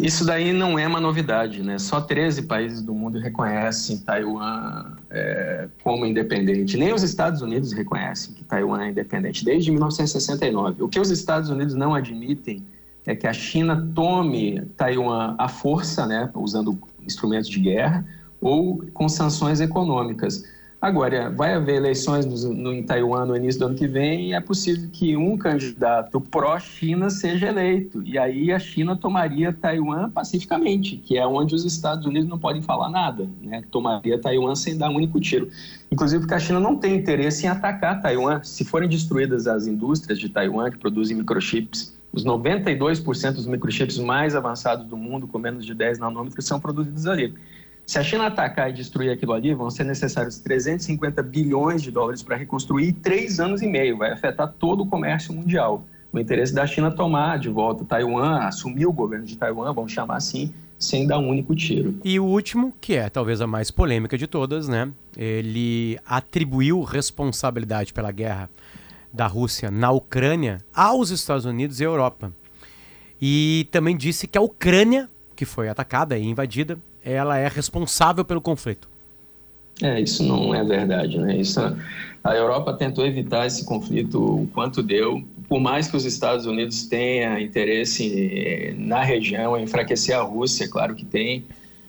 Isso 0.02 0.26
daí 0.26 0.52
não 0.52 0.78
é 0.78 0.86
uma 0.86 1.00
novidade, 1.00 1.64
né? 1.64 1.78
Só 1.80 2.02
13 2.02 2.42
países 2.42 2.82
do 2.82 2.94
mundo 2.94 3.18
reconhecem 3.18 3.98
Taiwan 4.00 4.98
é, 5.10 5.70
como 5.82 6.06
independente. 6.06 6.76
Nem 6.76 6.94
os 6.94 7.02
Estados 7.02 7.42
Unidos 7.42 7.72
reconhecem 7.72 8.34
que 8.34 8.44
Taiwan 8.44 8.82
é 8.84 8.90
independente, 8.90 9.46
desde 9.46 9.72
1969. 9.72 10.84
O 10.84 10.90
que 10.90 11.00
os 11.00 11.10
Estados 11.10 11.50
Unidos 11.50 11.76
não 11.76 11.96
admitem 11.96 12.62
é 13.06 13.16
que 13.16 13.26
a 13.26 13.32
China 13.32 13.90
tome 13.96 14.62
Taiwan 14.76 15.36
à 15.38 15.48
força, 15.48 16.06
né, 16.06 16.30
usando 16.36 16.78
instrumentos 17.02 17.50
de 17.50 17.60
guerra, 17.60 18.06
ou 18.42 18.84
com 18.94 19.08
sanções 19.08 19.62
econômicas. 19.62 20.44
Agora, 20.82 21.30
vai 21.30 21.54
haver 21.54 21.76
eleições 21.76 22.26
no, 22.26 22.54
no, 22.54 22.74
em 22.74 22.82
Taiwan 22.82 23.26
no 23.26 23.36
início 23.36 23.60
do 23.60 23.66
ano 23.66 23.76
que 23.76 23.86
vem 23.86 24.30
e 24.30 24.34
é 24.34 24.40
possível 24.40 24.88
que 24.94 25.18
um 25.18 25.38
candidato 25.38 26.22
pró-China 26.22 27.10
seja 27.10 27.48
eleito. 27.48 28.02
E 28.06 28.18
aí 28.18 28.50
a 28.54 28.58
China 28.58 28.96
tomaria 28.96 29.52
Taiwan 29.52 30.10
pacificamente, 30.10 30.96
que 30.96 31.18
é 31.18 31.28
onde 31.28 31.54
os 31.54 31.66
Estados 31.66 32.06
Unidos 32.06 32.30
não 32.30 32.40
podem 32.40 32.62
falar 32.62 32.90
nada. 32.90 33.28
Né? 33.42 33.62
Tomaria 33.70 34.18
Taiwan 34.18 34.56
sem 34.56 34.78
dar 34.78 34.90
um 34.90 34.96
único 34.96 35.20
tiro. 35.20 35.50
Inclusive 35.92 36.22
porque 36.22 36.36
a 36.36 36.40
China 36.40 36.62
não 36.62 36.78
tem 36.78 36.96
interesse 36.96 37.46
em 37.46 37.50
atacar 37.50 38.02
Taiwan. 38.02 38.42
Se 38.42 38.64
forem 38.64 38.88
destruídas 38.88 39.48
as 39.48 39.68
indústrias 39.68 40.18
de 40.18 40.30
Taiwan 40.30 40.72
que 40.72 40.78
produzem 40.78 41.18
microchips, 41.18 41.94
os 42.14 42.24
92% 42.24 43.34
dos 43.34 43.46
microchips 43.46 44.00
mais 44.00 44.34
avançados 44.34 44.86
do 44.86 44.96
mundo, 44.96 45.28
com 45.28 45.38
menos 45.38 45.66
de 45.66 45.74
10 45.74 46.00
nanômetros, 46.00 46.46
são 46.46 46.58
produzidos 46.58 47.06
ali. 47.06 47.34
Se 47.90 47.98
a 47.98 48.04
China 48.04 48.28
atacar 48.28 48.70
e 48.70 48.74
destruir 48.74 49.10
aquilo 49.10 49.34
ali, 49.34 49.52
vão 49.52 49.68
ser 49.72 49.84
necessários 49.84 50.38
350 50.38 51.24
bilhões 51.24 51.82
de 51.82 51.90
dólares 51.90 52.22
para 52.22 52.36
reconstruir 52.36 52.94
três 52.94 53.40
anos 53.40 53.64
e 53.64 53.68
meio. 53.68 53.98
Vai 53.98 54.12
afetar 54.12 54.48
todo 54.60 54.84
o 54.84 54.86
comércio 54.86 55.34
mundial. 55.34 55.84
O 56.14 56.20
interesse 56.20 56.54
da 56.54 56.68
China 56.68 56.90
é 56.90 56.92
tomar 56.92 57.40
de 57.40 57.50
volta 57.50 57.84
Taiwan, 57.84 58.42
assumir 58.42 58.86
o 58.86 58.94
governo 58.94 59.26
de 59.26 59.36
Taiwan, 59.36 59.74
vamos 59.74 59.92
chamar 59.92 60.18
assim, 60.18 60.54
sem 60.78 61.08
dar 61.08 61.18
um 61.18 61.30
único 61.30 61.56
tiro. 61.56 61.96
E 62.04 62.20
o 62.20 62.26
último, 62.26 62.76
que 62.80 62.94
é 62.94 63.10
talvez 63.10 63.42
a 63.42 63.48
mais 63.48 63.72
polêmica 63.72 64.16
de 64.16 64.28
todas, 64.28 64.68
né? 64.68 64.88
Ele 65.18 65.98
atribuiu 66.06 66.84
responsabilidade 66.84 67.92
pela 67.92 68.12
guerra 68.12 68.52
da 69.12 69.26
Rússia 69.26 69.72
na 69.72 69.90
Ucrânia 69.90 70.60
aos 70.72 71.10
Estados 71.10 71.46
Unidos 71.46 71.82
e 71.82 71.86
Europa. 71.86 72.32
E 73.20 73.68
também 73.72 73.98
disse 73.98 74.28
que 74.28 74.38
a 74.38 74.42
Ucrânia, 74.42 75.10
que 75.36 75.44
foi 75.44 75.70
atacada 75.70 76.16
e 76.20 76.24
invadida, 76.24 76.78
ela 77.04 77.38
é 77.38 77.48
responsável 77.48 78.24
pelo 78.26 78.42
conflito. 78.42 78.90
É, 79.82 80.00
isso 80.00 80.24
não 80.24 80.54
é 80.54 80.64
verdade, 80.64 81.18
né? 81.18 81.38
Isso, 81.38 81.60
a 82.24 82.36
Europa 82.36 82.74
tentou 82.74 83.06
evitar 83.06 83.46
esse 83.46 83.66
conflito 83.66 84.20
o 84.20 84.48
quanto 84.48 84.84
deu, 84.84 85.24
por 85.48 85.60
mais 85.60 85.88
que 85.88 85.96
os 85.96 86.06
Estados 86.06 86.46
Unidos 86.46 86.86
tenham 86.86 87.40
interesse 87.40 88.76
na 88.78 89.04
região, 89.04 89.58
enfraquecer 89.58 90.16
a 90.16 90.22
Rússia, 90.22 90.68
claro 90.70 90.94
que 90.96 91.06
tem. 91.06 91.46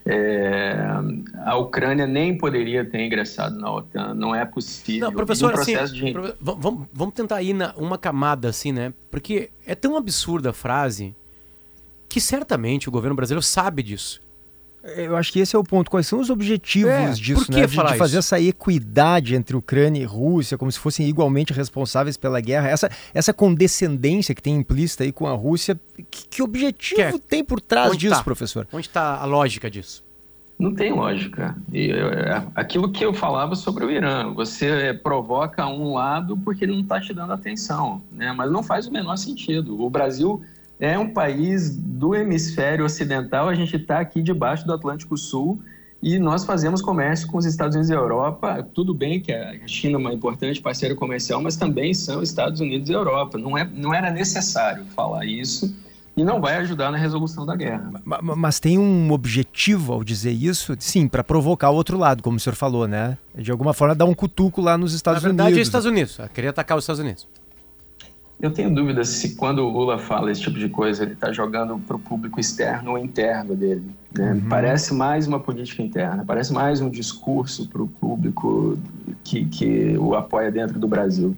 É, 0.07 0.75
a 1.44 1.57
Ucrânia 1.59 2.07
nem 2.07 2.37
poderia 2.37 2.85
ter 2.85 3.05
ingressado 3.05 3.59
na 3.59 3.70
OTAN, 3.70 4.14
não 4.14 4.35
é 4.35 4.44
possível. 4.44 5.09
Não, 5.09 5.14
professor, 5.14 5.55
um 5.55 5.59
assim, 5.59 5.75
de... 5.92 6.14
vamos, 6.40 6.87
vamos 6.92 7.14
tentar 7.14 7.42
ir 7.42 7.53
na 7.53 7.75
uma 7.77 7.99
camada 7.99 8.49
assim, 8.49 8.73
né? 8.73 8.94
Porque 9.11 9.51
é 9.66 9.75
tão 9.75 9.96
absurda 9.96 10.51
a 10.51 10.53
frase 10.53 11.14
que 12.09 12.20
certamente 12.20 12.88
o 12.88 12.92
governo 12.92 13.14
brasileiro 13.14 13.42
sabe 13.42 13.83
disso. 13.83 14.23
Eu 14.83 15.14
acho 15.16 15.33
que 15.33 15.40
esse 15.40 15.55
é 15.55 15.59
o 15.59 15.64
ponto. 15.64 15.90
Quais 15.90 16.07
são 16.07 16.21
os 16.21 16.31
objetivos 16.31 16.90
é, 16.90 17.11
disso, 17.12 17.45
por 17.45 17.47
que 17.47 17.61
né? 17.61 17.66
De, 17.66 17.77
de, 17.77 17.99
fazer 17.99 18.19
essa 18.19 18.40
equidade 18.40 19.35
entre 19.35 19.55
Ucrânia 19.55 20.01
e 20.01 20.05
Rússia, 20.05 20.57
como 20.57 20.73
se 20.73 20.79
fossem 20.79 21.07
igualmente 21.07 21.53
responsáveis 21.53 22.16
pela 22.16 22.40
guerra. 22.40 22.69
Essa, 22.69 22.90
essa 23.12 23.33
condescendência 23.33 24.35
que 24.35 24.43
tem 24.43 24.57
implícita 24.57 25.05
aí 25.05 25.12
com 25.12 25.27
a 25.27 25.33
Rússia, 25.33 25.79
que, 26.11 26.29
que 26.29 26.43
objetivo 26.43 27.01
é? 27.01 27.19
tem 27.19 27.45
por 27.45 27.61
trás 27.61 27.90
Onde 27.90 27.99
disso, 27.99 28.16
tá? 28.16 28.25
professor? 28.25 28.66
Onde 28.73 28.87
está 28.87 29.19
a 29.19 29.25
lógica 29.27 29.71
disso? 29.71 30.03
Não 30.59 30.75
tem 30.75 30.93
lógica. 30.93 31.57
E, 31.73 31.90
é, 31.90 32.43
aquilo 32.55 32.90
que 32.90 33.05
eu 33.05 33.12
falava 33.14 33.55
sobre 33.55 33.85
o 33.85 33.90
Irã, 33.90 34.33
você 34.33 34.93
provoca 35.03 35.66
um 35.66 35.95
lado 35.95 36.37
porque 36.38 36.64
ele 36.64 36.73
não 36.73 36.83
está 36.83 37.01
te 37.01 37.14
dando 37.14 37.33
atenção, 37.33 38.03
né? 38.12 38.33
mas 38.33 38.51
não 38.51 38.62
faz 38.62 38.87
o 38.87 38.93
menor 38.93 39.16
sentido. 39.16 39.83
O 39.83 39.88
Brasil 39.88 40.43
é 40.81 40.99
um 40.99 41.11
país 41.11 41.77
do 41.77 42.14
hemisfério 42.14 42.85
ocidental, 42.85 43.49
a 43.49 43.55
gente 43.55 43.77
está 43.77 44.01
aqui 44.01 44.23
debaixo 44.23 44.66
do 44.66 44.73
Atlântico 44.73 45.16
Sul 45.16 45.61
e 46.03 46.19
nós 46.19 46.45
fazemos 46.45 46.81
comércio 46.81 47.29
com 47.29 47.37
os 47.37 47.45
Estados 47.45 47.77
Unidos 47.77 47.90
e 47.90 47.93
a 47.93 47.99
Europa. 47.99 48.66
Tudo 48.75 48.95
bem 48.95 49.21
que 49.21 49.31
a 49.31 49.55
China 49.66 49.97
é 49.97 49.99
uma 49.99 50.12
importante 50.14 50.61
parceira 50.61 50.95
comercial, 50.95 51.43
mas 51.43 51.57
também 51.57 51.93
são 51.93 52.23
Estados 52.23 52.61
Unidos 52.61 52.88
e 52.88 52.93
Europa. 52.93 53.37
Não, 53.37 53.57
é, 53.59 53.69
não 53.75 53.93
era 53.93 54.11
necessário 54.11 54.87
falar 54.97 55.27
isso 55.27 55.75
e 56.16 56.25
não 56.25 56.40
vai 56.40 56.57
ajudar 56.57 56.90
na 56.90 56.97
resolução 56.97 57.45
da 57.45 57.55
guerra. 57.55 57.93
Mas, 58.03 58.21
mas 58.23 58.59
tem 58.59 58.79
um 58.79 59.12
objetivo 59.12 59.93
ao 59.93 60.03
dizer 60.03 60.33
isso? 60.33 60.75
Sim, 60.79 61.07
para 61.07 61.23
provocar 61.23 61.69
o 61.69 61.75
outro 61.75 61.99
lado, 61.99 62.23
como 62.23 62.38
o 62.38 62.40
senhor 62.40 62.57
falou, 62.57 62.88
né? 62.88 63.19
De 63.35 63.51
alguma 63.51 63.75
forma 63.75 63.95
dar 63.95 64.07
um 64.07 64.14
cutuco 64.14 64.62
lá 64.62 64.79
nos 64.79 64.95
Estados 64.95 65.23
na 65.23 65.29
verdade, 65.29 65.49
Unidos. 65.49 65.59
é 65.59 65.62
Estados 65.69 65.87
Unidos. 65.87 66.19
queria 66.33 66.49
atacar 66.49 66.79
os 66.79 66.85
Estados 66.85 67.01
Unidos. 67.01 67.29
Eu 68.40 68.50
tenho 68.50 68.74
dúvidas 68.74 69.09
se 69.09 69.37
quando 69.37 69.59
o 69.59 69.68
Lula 69.68 69.98
fala 69.98 70.31
esse 70.31 70.40
tipo 70.40 70.59
de 70.59 70.68
coisa, 70.68 71.03
ele 71.03 71.12
está 71.12 71.31
jogando 71.31 71.79
para 71.79 71.96
o 71.96 71.98
público 71.98 72.40
externo 72.40 72.92
ou 72.92 72.98
interno 72.98 73.55
dele. 73.55 73.85
Né? 74.16 74.33
Uhum. 74.33 74.48
Parece 74.48 74.94
mais 74.94 75.26
uma 75.26 75.38
política 75.38 75.83
interna, 75.83 76.24
parece 76.26 76.53
mais 76.53 76.81
um 76.81 76.88
discurso 76.88 77.68
para 77.68 77.83
o 77.83 77.87
público 77.87 78.79
que, 79.22 79.44
que 79.44 79.98
o 79.98 80.14
apoia 80.14 80.50
dentro 80.50 80.79
do 80.79 80.88
Brasil 80.88 81.37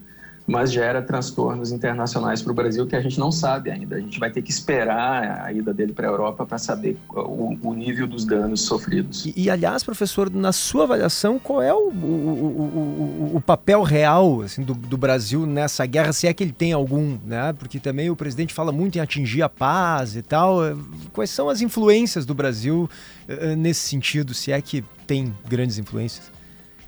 mas 0.53 0.71
gera 0.71 1.01
transtornos 1.01 1.73
internacionais 1.73 2.43
para 2.43 2.53
o 2.53 2.55
Brasil 2.55 2.87
que 2.87 2.95
a 2.95 3.01
gente 3.01 3.19
não 3.19 3.33
sabe 3.33 3.71
ainda. 3.71 3.97
A 3.97 4.01
gente 4.01 4.21
vai 4.21 4.31
ter 4.31 4.43
que 4.43 4.51
esperar 4.51 5.47
a 5.47 5.51
ida 5.51 5.73
dele 5.73 5.95
para 5.95 6.07
a 6.07 6.11
Europa 6.11 6.45
para 6.45 6.59
saber 6.59 6.99
o, 7.09 7.57
o, 7.63 7.75
nível 7.75 8.07
dos 8.07 8.27
danos 8.27 8.61
sofridos. 8.61 9.25
E, 9.25 9.33
e, 9.35 9.51
aliás, 9.51 9.83
professor, 9.83 10.31
na 10.31 10.53
sua 10.53 10.85
avaliação, 10.85 11.39
qual 11.39 11.63
é 11.63 11.73
o, 11.73 11.89
o, 11.89 13.33
o 13.37 13.41
papel 13.41 13.83
real 13.83 14.43
assim, 14.43 14.63
do, 14.63 14.75
do, 14.75 14.99
Brasil 14.99 15.47
nessa 15.47 15.87
guerra, 15.87 16.13
se 16.13 16.27
é 16.27 16.35
que 16.35 16.45
ele 16.45 16.53
tem 16.53 16.75
algum, 16.75 17.17
né? 17.25 17.55
Porque 17.55 17.81
também 17.81 18.11
o 18.11 18.15
presidente 18.15 18.53
fala 18.53 18.71
muito 18.71 18.97
em 18.97 19.01
atingir 19.01 19.41
a 19.41 19.49
paz 19.49 20.17
e 20.17 20.23
tal. 20.23 20.59
Quais 21.15 21.31
são 21.31 21.49
as 21.49 21.63
influências 21.63 22.27
do 22.27 22.35
Brasil 22.35 22.91
uh, 23.27 23.57
nesse 23.57 23.89
sentido, 23.89 24.35
se 24.35 24.53
é 24.53 24.61
que 24.61 24.85
tem 25.07 25.35
grandes 25.49 25.79
influências? 25.79 26.31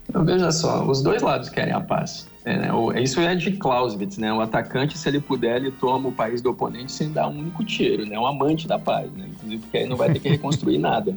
Então, 0.06 0.22
veja 0.22 0.52
só, 0.52 0.84
os 0.84 1.02
dois 1.02 1.22
lados 1.22 1.48
querem 1.48 1.72
a 1.72 1.80
paz. 1.80 2.26
É, 2.44 2.58
né? 2.58 2.68
isso 3.02 3.20
é 3.20 3.34
de 3.34 3.52
Clausewitz, 3.52 4.18
né? 4.18 4.32
O 4.32 4.40
atacante, 4.40 4.98
se 4.98 5.08
ele 5.08 5.18
puder, 5.18 5.56
ele 5.56 5.70
toma 5.70 6.10
o 6.10 6.12
país 6.12 6.42
do 6.42 6.50
oponente 6.50 6.92
sem 6.92 7.10
dar 7.10 7.26
um 7.26 7.38
único 7.38 7.64
tiro, 7.64 8.04
né? 8.04 8.18
Um 8.18 8.26
amante 8.26 8.68
da 8.68 8.78
paz, 8.78 9.10
né? 9.12 9.28
Inclusive 9.30 9.62
porque 9.62 9.78
aí 9.78 9.86
não 9.86 9.96
vai 9.96 10.12
ter 10.12 10.20
que 10.20 10.28
reconstruir 10.28 10.78
nada. 10.78 11.16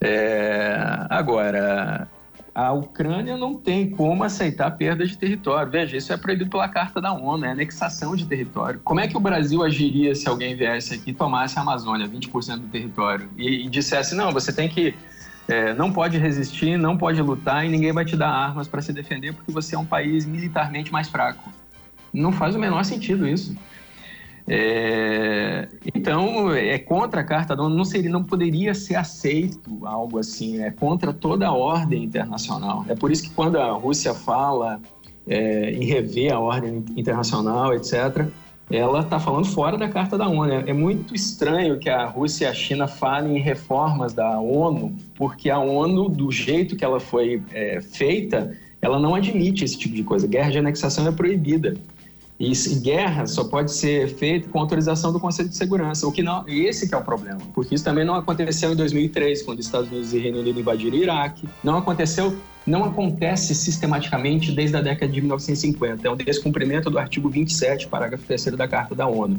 É, 0.00 0.76
agora, 1.08 2.06
a 2.54 2.72
Ucrânia 2.72 3.38
não 3.38 3.54
tem 3.54 3.88
como 3.88 4.22
aceitar 4.22 4.70
perda 4.72 5.06
de 5.06 5.16
território. 5.16 5.72
Veja, 5.72 5.96
isso 5.96 6.12
é 6.12 6.16
proibido 6.16 6.50
pela 6.50 6.68
Carta 6.68 7.00
da 7.00 7.12
ONU, 7.12 7.44
é 7.46 7.50
anexação 7.50 8.14
de 8.14 8.26
território. 8.26 8.80
Como 8.84 9.00
é 9.00 9.08
que 9.08 9.16
o 9.16 9.20
Brasil 9.20 9.64
agiria 9.64 10.14
se 10.14 10.28
alguém 10.28 10.54
viesse 10.54 10.94
aqui 10.94 11.10
e 11.10 11.14
tomasse 11.14 11.58
a 11.58 11.62
Amazônia, 11.62 12.06
20% 12.06 12.58
do 12.58 12.68
território, 12.68 13.28
e, 13.36 13.64
e 13.64 13.68
dissesse, 13.68 14.14
não, 14.14 14.30
você 14.30 14.52
tem 14.52 14.68
que 14.68 14.94
é, 15.48 15.74
não 15.74 15.92
pode 15.92 16.16
resistir, 16.18 16.78
não 16.78 16.96
pode 16.96 17.20
lutar 17.20 17.66
e 17.66 17.68
ninguém 17.68 17.92
vai 17.92 18.04
te 18.04 18.16
dar 18.16 18.30
armas 18.30 18.66
para 18.66 18.80
se 18.80 18.92
defender 18.92 19.34
porque 19.34 19.52
você 19.52 19.74
é 19.74 19.78
um 19.78 19.84
país 19.84 20.24
militarmente 20.24 20.90
mais 20.92 21.08
fraco. 21.08 21.52
Não 22.12 22.32
faz 22.32 22.54
o 22.54 22.58
menor 22.58 22.84
sentido 22.84 23.26
isso. 23.26 23.54
É, 24.46 25.68
então, 25.94 26.52
é 26.52 26.78
contra 26.78 27.22
a 27.22 27.24
Carta 27.24 27.56
da 27.56 27.62
ONU, 27.62 27.74
não, 27.74 27.84
seria, 27.84 28.10
não 28.10 28.22
poderia 28.22 28.74
ser 28.74 28.94
aceito 28.94 29.86
algo 29.86 30.18
assim, 30.18 30.62
é 30.62 30.70
contra 30.70 31.12
toda 31.12 31.46
a 31.46 31.52
ordem 31.52 32.04
internacional. 32.04 32.84
É 32.88 32.94
por 32.94 33.10
isso 33.10 33.22
que 33.22 33.30
quando 33.30 33.58
a 33.58 33.72
Rússia 33.72 34.14
fala 34.14 34.80
é, 35.26 35.70
em 35.70 35.84
rever 35.84 36.32
a 36.32 36.38
ordem 36.38 36.84
internacional, 36.96 37.74
etc., 37.74 38.26
ela 38.70 39.00
está 39.00 39.20
falando 39.20 39.46
fora 39.46 39.76
da 39.76 39.88
Carta 39.88 40.16
da 40.16 40.28
ONU. 40.28 40.52
É 40.52 40.72
muito 40.72 41.14
estranho 41.14 41.78
que 41.78 41.90
a 41.90 42.06
Rússia 42.06 42.46
e 42.46 42.48
a 42.48 42.54
China 42.54 42.88
falem 42.88 43.36
em 43.36 43.40
reformas 43.40 44.12
da 44.12 44.40
ONU, 44.40 44.94
porque 45.14 45.50
a 45.50 45.58
ONU, 45.58 46.08
do 46.08 46.30
jeito 46.30 46.74
que 46.74 46.84
ela 46.84 46.98
foi 46.98 47.42
é, 47.52 47.80
feita, 47.80 48.56
ela 48.80 48.98
não 48.98 49.14
admite 49.14 49.64
esse 49.64 49.78
tipo 49.78 49.94
de 49.94 50.02
coisa. 50.02 50.26
Guerra 50.26 50.50
de 50.50 50.58
anexação 50.58 51.06
é 51.06 51.12
proibida. 51.12 51.74
E, 52.38 52.50
e 52.50 52.74
guerra 52.80 53.26
só 53.26 53.44
pode 53.44 53.70
ser 53.70 54.08
feita 54.08 54.48
com 54.48 54.58
autorização 54.58 55.12
do 55.12 55.20
Conselho 55.20 55.48
de 55.48 55.56
Segurança. 55.56 56.06
O 56.06 56.12
que 56.12 56.22
não, 56.22 56.44
esse 56.48 56.88
que 56.88 56.94
é 56.94 56.98
o 56.98 57.02
problema, 57.02 57.40
porque 57.54 57.74
isso 57.74 57.84
também 57.84 58.04
não 58.04 58.14
aconteceu 58.14 58.72
em 58.72 58.76
2003, 58.76 59.42
quando 59.42 59.60
os 59.60 59.66
Estados 59.66 59.88
Unidos 59.90 60.12
e 60.12 60.18
Reino 60.18 60.40
Unido 60.40 60.58
invadiram 60.58 60.96
o 60.96 61.00
Iraque. 61.00 61.48
Não 61.62 61.76
aconteceu 61.76 62.36
não 62.66 62.84
acontece 62.84 63.54
sistematicamente 63.54 64.52
desde 64.52 64.76
a 64.76 64.80
década 64.80 65.10
de 65.10 65.20
1950. 65.20 66.06
É 66.06 66.10
o 66.10 66.16
descumprimento 66.16 66.90
do 66.90 66.98
artigo 66.98 67.28
27, 67.28 67.88
parágrafo 67.88 68.24
3 68.24 68.44
da 68.56 68.66
Carta 68.66 68.94
da 68.94 69.06
ONU. 69.06 69.38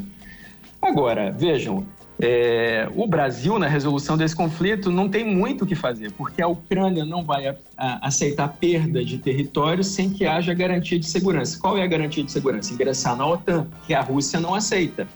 Agora, 0.82 1.32
vejam, 1.32 1.86
é, 2.22 2.88
o 2.96 3.08
Brasil, 3.08 3.60
na 3.60 3.68
resolução 3.68 4.16
desse 4.16 4.36
conflito, 4.36 4.92
não 4.92 5.10
tem 5.10 5.26
muito 5.26 5.64
o 5.64 5.68
que 5.68 5.76
fazer, 5.76 6.12
porque 6.12 6.42
a 6.42 6.48
Ucrânia 6.48 7.04
não 7.04 7.24
vai 7.24 7.48
a, 7.48 7.56
a, 7.76 8.08
aceitar 8.08 8.48
perda 8.48 9.04
de 9.04 9.18
território 9.18 9.84
sem 9.84 10.10
que 10.10 10.26
haja 10.26 10.54
garantia 10.54 11.00
de 11.00 11.08
segurança. 11.08 11.60
Qual 11.60 11.78
é 11.78 11.84
a 11.84 11.88
garantia 11.88 12.24
de 12.24 12.32
segurança? 12.32 12.74
Ingressar 12.74 13.18
na 13.18 13.28
OTAN, 13.28 13.68
que 13.86 13.94
a 13.94 14.02
Rússia 14.02 14.40
não 14.40 14.54
aceita. 14.54 15.08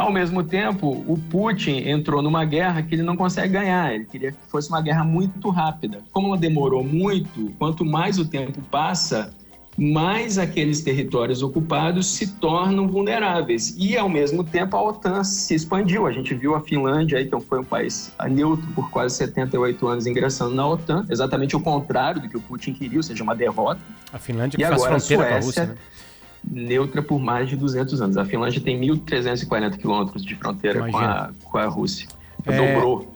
Ao 0.00 0.10
mesmo 0.10 0.42
tempo, 0.42 1.04
o 1.06 1.18
Putin 1.30 1.88
entrou 1.88 2.22
numa 2.22 2.42
guerra 2.44 2.82
que 2.82 2.94
ele 2.94 3.02
não 3.02 3.16
consegue 3.16 3.52
ganhar. 3.52 3.94
Ele 3.94 4.06
queria 4.06 4.32
que 4.32 4.38
fosse 4.48 4.70
uma 4.70 4.80
guerra 4.80 5.04
muito 5.04 5.50
rápida. 5.50 6.00
Como 6.10 6.28
ela 6.28 6.38
demorou 6.38 6.82
muito, 6.82 7.52
quanto 7.58 7.84
mais 7.84 8.18
o 8.18 8.24
tempo 8.24 8.62
passa, 8.70 9.34
mais 9.76 10.38
aqueles 10.38 10.80
territórios 10.80 11.42
ocupados 11.42 12.06
se 12.06 12.34
tornam 12.38 12.88
vulneráveis. 12.88 13.74
E, 13.78 13.96
ao 13.96 14.08
mesmo 14.08 14.42
tempo, 14.42 14.76
a 14.76 14.82
OTAN 14.82 15.22
se 15.22 15.54
expandiu. 15.54 16.06
A 16.06 16.12
gente 16.12 16.34
viu 16.34 16.54
a 16.54 16.60
Finlândia, 16.60 17.18
aí, 17.18 17.26
que 17.26 17.40
foi 17.40 17.60
um 17.60 17.64
país 17.64 18.12
neutro 18.30 18.66
por 18.74 18.90
quase 18.90 19.16
78 19.16 19.86
anos, 19.86 20.06
ingressando 20.06 20.54
na 20.54 20.66
OTAN, 20.66 21.06
exatamente 21.10 21.54
o 21.54 21.60
contrário 21.60 22.22
do 22.22 22.28
que 22.28 22.38
o 22.38 22.40
Putin 22.40 22.72
queria, 22.72 22.98
ou 22.98 23.02
seja, 23.02 23.22
uma 23.22 23.36
derrota. 23.36 23.80
A 24.12 24.18
Finlândia 24.18 24.56
que 24.56 24.62
E 24.62 24.66
faz 24.66 24.82
agora 24.82 24.96
a 24.96 24.98
fronteira 24.98 25.28
com 25.28 25.34
a 25.34 25.42
Suécia, 25.42 25.64
Rússia, 25.64 25.66
né? 25.66 25.99
Neutra 26.48 27.02
por 27.02 27.18
mais 27.18 27.48
de 27.48 27.56
200 27.56 28.00
anos. 28.00 28.16
A 28.16 28.24
Finlândia 28.24 28.60
tem 28.60 28.80
1.340 28.80 29.76
quilômetros 29.76 30.24
de 30.24 30.34
fronteira 30.34 30.88
com 30.90 30.96
a, 30.96 31.30
com 31.44 31.58
a 31.58 31.66
Rússia. 31.66 32.08
É, 32.46 32.56
Dobrou. 32.56 33.12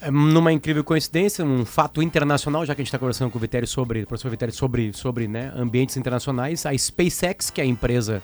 É, 0.00 0.10
Numa 0.10 0.52
incrível 0.52 0.84
coincidência, 0.84 1.44
um 1.44 1.64
fato 1.64 2.02
internacional, 2.02 2.66
já 2.66 2.74
que 2.74 2.80
a 2.80 2.84
gente 2.84 2.88
está 2.88 2.98
conversando 2.98 3.30
com 3.30 3.38
o 3.38 3.40
Vitério 3.40 3.66
sobre, 3.66 4.02
o 4.02 4.06
professor 4.06 4.30
Vitério 4.30 4.54
sobre, 4.54 4.92
sobre 4.92 5.28
né, 5.28 5.52
ambientes 5.56 5.96
internacionais, 5.96 6.66
a 6.66 6.76
SpaceX, 6.76 7.50
que 7.50 7.60
é 7.60 7.64
a 7.64 7.66
empresa 7.66 8.22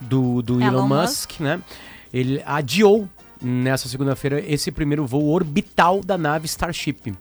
do, 0.00 0.42
do 0.42 0.60
Elon, 0.60 0.68
Elon 0.68 0.88
Musk, 0.88 1.40
né, 1.40 1.60
ele 2.12 2.42
adiou 2.46 3.08
nessa 3.42 3.88
segunda-feira 3.88 4.40
esse 4.40 4.70
primeiro 4.70 5.06
voo 5.06 5.28
orbital 5.28 6.00
da 6.00 6.16
nave 6.16 6.46
Starship. 6.46 7.14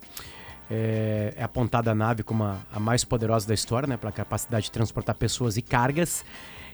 É, 0.70 1.34
é 1.38 1.44
apontada 1.44 1.92
a 1.92 1.96
nave 1.96 2.24
como 2.24 2.44
a, 2.44 2.58
a 2.74 2.80
mais 2.80 3.04
poderosa 3.04 3.48
da 3.48 3.54
história, 3.54 3.88
né, 3.88 3.98
pela 3.98 4.12
capacidade 4.12 4.66
de 4.66 4.72
transportar 4.72 5.16
pessoas 5.16 5.58
e 5.58 5.62
cargas. 5.62 6.24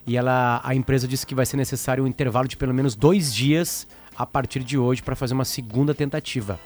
E 0.06 0.16
ela, 0.16 0.60
a 0.64 0.74
empresa 0.74 1.06
disse 1.06 1.26
que 1.26 1.34
vai 1.34 1.46
ser 1.46 1.56
necessário 1.56 2.02
um 2.02 2.06
intervalo 2.06 2.48
de 2.48 2.56
pelo 2.56 2.74
menos 2.74 2.94
dois 2.94 3.32
dias 3.34 3.86
a 4.16 4.26
partir 4.26 4.64
de 4.64 4.76
hoje 4.76 5.02
para 5.02 5.14
fazer 5.14 5.32
uma 5.34 5.44
segunda 5.44 5.94
tentativa. 5.94 6.58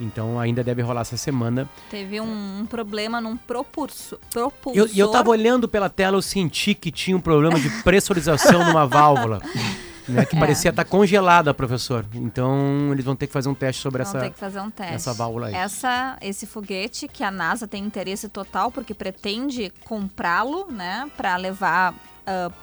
Então 0.00 0.38
ainda 0.38 0.62
deve 0.62 0.80
rolar 0.82 1.00
essa 1.00 1.16
semana. 1.16 1.68
Teve 1.90 2.20
um, 2.20 2.60
um 2.60 2.66
problema 2.66 3.20
num 3.20 3.36
propulso, 3.36 4.16
E 4.28 4.32
propulsor. 4.32 4.78
eu, 4.80 4.88
e 4.94 4.98
eu 4.98 5.08
tava 5.10 5.30
olhando 5.30 5.66
pela 5.68 5.88
tela, 5.88 6.16
eu 6.16 6.22
senti 6.22 6.72
que 6.74 6.92
tinha 6.92 7.16
um 7.16 7.20
problema 7.20 7.58
de 7.58 7.68
pressurização 7.82 8.64
numa 8.64 8.86
válvula. 8.86 9.40
Né, 10.08 10.24
que 10.24 10.34
É. 10.36 10.40
parecia 10.40 10.70
estar 10.70 10.86
congelada, 10.86 11.52
professor. 11.52 12.02
Então 12.14 12.88
eles 12.92 13.04
vão 13.04 13.14
ter 13.14 13.26
que 13.26 13.32
fazer 13.34 13.50
um 13.50 13.54
teste 13.54 13.82
sobre 13.82 14.02
Vão 14.02 14.10
essa. 14.10 14.20
ter 14.24 14.30
que 14.32 14.38
fazer 14.38 14.58
um 14.58 14.70
teste. 14.70 14.94
essa 14.94 15.12
válvula 15.12 15.48
aí. 15.48 15.54
Essa, 15.54 16.16
esse 16.22 16.46
foguete 16.46 17.06
que 17.06 17.22
a 17.22 17.30
NASA 17.30 17.68
tem 17.68 17.84
interesse 17.84 18.26
total 18.26 18.70
porque 18.72 18.94
pretende 18.94 19.70
comprá-lo, 19.84 20.72
né, 20.72 21.10
para 21.14 21.36
levar 21.36 21.94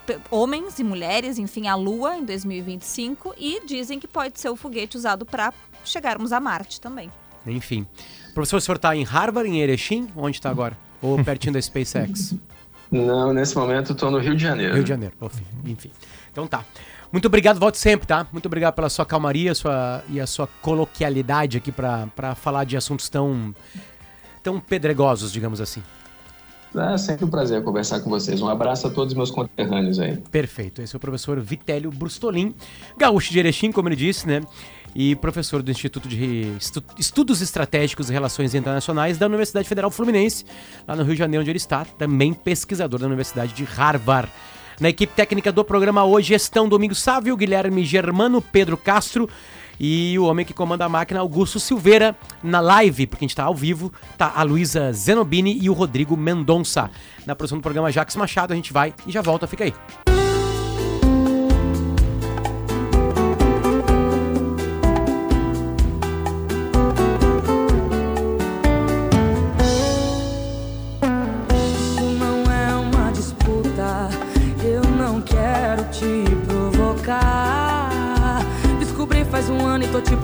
pe- 0.05 0.17
homens 0.31 0.79
e 0.79 0.83
mulheres, 0.83 1.37
enfim, 1.37 1.67
à 1.67 1.75
Lua 1.75 2.15
em 2.17 2.23
2025 2.25 3.33
e 3.37 3.65
dizem 3.65 3.99
que 3.99 4.07
pode 4.07 4.39
ser 4.39 4.49
o 4.49 4.55
foguete 4.55 4.97
usado 4.97 5.25
para 5.25 5.53
chegarmos 5.83 6.31
a 6.31 6.39
Marte 6.39 6.79
também. 6.81 7.11
Enfim. 7.47 7.85
Professor, 8.33 8.57
o 8.57 8.61
senhor 8.61 8.77
tá 8.77 8.95
em 8.95 9.03
Harvard, 9.03 9.49
em 9.49 9.59
Erechim? 9.61 10.07
Onde 10.15 10.41
tá 10.41 10.49
agora? 10.49 10.77
Ou 11.01 11.23
pertinho 11.23 11.53
da 11.53 11.61
SpaceX? 11.61 12.33
Não, 12.91 13.33
nesse 13.33 13.55
momento 13.55 13.93
estou 13.93 14.09
no 14.11 14.17
Rio 14.19 14.35
de 14.35 14.41
Janeiro. 14.43 14.73
Rio 14.75 14.83
de 14.83 14.89
Janeiro. 14.89 15.15
Enfim. 15.65 15.91
Então 16.31 16.47
tá. 16.47 16.63
Muito 17.11 17.25
obrigado, 17.27 17.59
volte 17.59 17.77
sempre, 17.77 18.05
tá? 18.07 18.27
Muito 18.31 18.45
obrigado 18.47 18.73
pela 18.73 18.89
sua 18.89 19.05
calmaria 19.05 19.53
sua, 19.55 20.03
e 20.09 20.19
a 20.19 20.27
sua 20.27 20.47
coloquialidade 20.61 21.57
aqui 21.57 21.71
pra 21.71 22.07
pra 22.15 22.35
falar 22.35 22.63
de 22.65 22.75
assuntos 22.75 23.07
tão, 23.09 23.55
tão 24.43 24.59
pedregosos, 24.59 25.31
digamos 25.31 25.61
assim. 25.61 25.81
É 26.73 26.97
sempre 26.97 27.23
um 27.25 27.29
prazer 27.29 27.63
conversar 27.63 28.01
com 28.01 28.09
vocês. 28.09 28.41
Um 28.41 28.49
abraço 28.49 28.87
a 28.87 28.89
todos 28.89 29.13
os 29.13 29.17
meus 29.17 29.31
conterrâneos 29.31 29.99
aí. 29.99 30.17
Perfeito. 30.31 30.81
Esse 30.81 30.95
é 30.95 30.97
o 30.97 30.99
professor 30.99 31.39
Vitélio 31.39 31.89
Brustolin, 31.89 32.53
gaúcho 32.97 33.31
de 33.31 33.39
Erechim, 33.39 33.71
como 33.71 33.87
ele 33.87 33.95
disse, 33.95 34.27
né? 34.27 34.41
E 34.93 35.15
professor 35.15 35.61
do 35.61 35.71
Instituto 35.71 36.07
de 36.07 36.53
Estu- 36.57 36.83
Estudos 36.97 37.41
Estratégicos 37.41 38.09
e 38.09 38.13
Relações 38.13 38.53
Internacionais 38.55 39.17
da 39.17 39.25
Universidade 39.25 39.67
Federal 39.67 39.91
Fluminense, 39.91 40.45
lá 40.87 40.95
no 40.95 41.03
Rio 41.03 41.13
de 41.13 41.19
Janeiro, 41.19 41.41
onde 41.41 41.51
ele 41.51 41.57
está, 41.57 41.85
também 41.85 42.33
pesquisador 42.33 42.99
da 42.99 43.05
Universidade 43.07 43.53
de 43.53 43.63
Harvard. 43.63 44.29
Na 44.79 44.89
equipe 44.89 45.13
técnica 45.13 45.51
do 45.53 45.63
programa 45.63 46.03
hoje 46.03 46.33
estão 46.33 46.67
Domingos 46.67 47.01
Sávio, 47.01 47.37
Guilherme 47.37 47.85
Germano, 47.85 48.41
Pedro 48.41 48.75
Castro 48.75 49.29
e 49.79 50.17
o 50.19 50.25
homem 50.25 50.45
que 50.45 50.53
comanda 50.53 50.85
a 50.85 50.89
máquina, 50.89 51.19
Augusto 51.19 51.59
Silveira, 51.59 52.15
na 52.43 52.59
live, 52.59 53.07
porque 53.07 53.23
a 53.23 53.25
gente 53.25 53.31
está 53.31 53.43
ao 53.43 53.55
vivo, 53.55 53.91
tá 54.17 54.33
a 54.35 54.43
Luísa 54.43 54.91
Zenobini 54.93 55.57
e 55.61 55.69
o 55.69 55.73
Rodrigo 55.73 56.15
Mendonça. 56.15 56.89
Na 57.25 57.35
produção 57.35 57.57
do 57.57 57.61
programa 57.61 57.91
Jax 57.91 58.15
Machado, 58.15 58.53
a 58.53 58.55
gente 58.55 58.71
vai 58.71 58.93
e 59.05 59.11
já 59.11 59.21
volta, 59.21 59.47
fica 59.47 59.63
aí. 59.63 59.73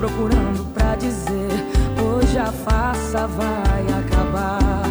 Procurando 0.02 0.64
pra 0.74 0.96
dizer: 0.96 1.48
hoje 2.04 2.36
a 2.36 2.50
farsa 2.50 3.28
vai 3.28 3.86
acabar. 4.00 4.82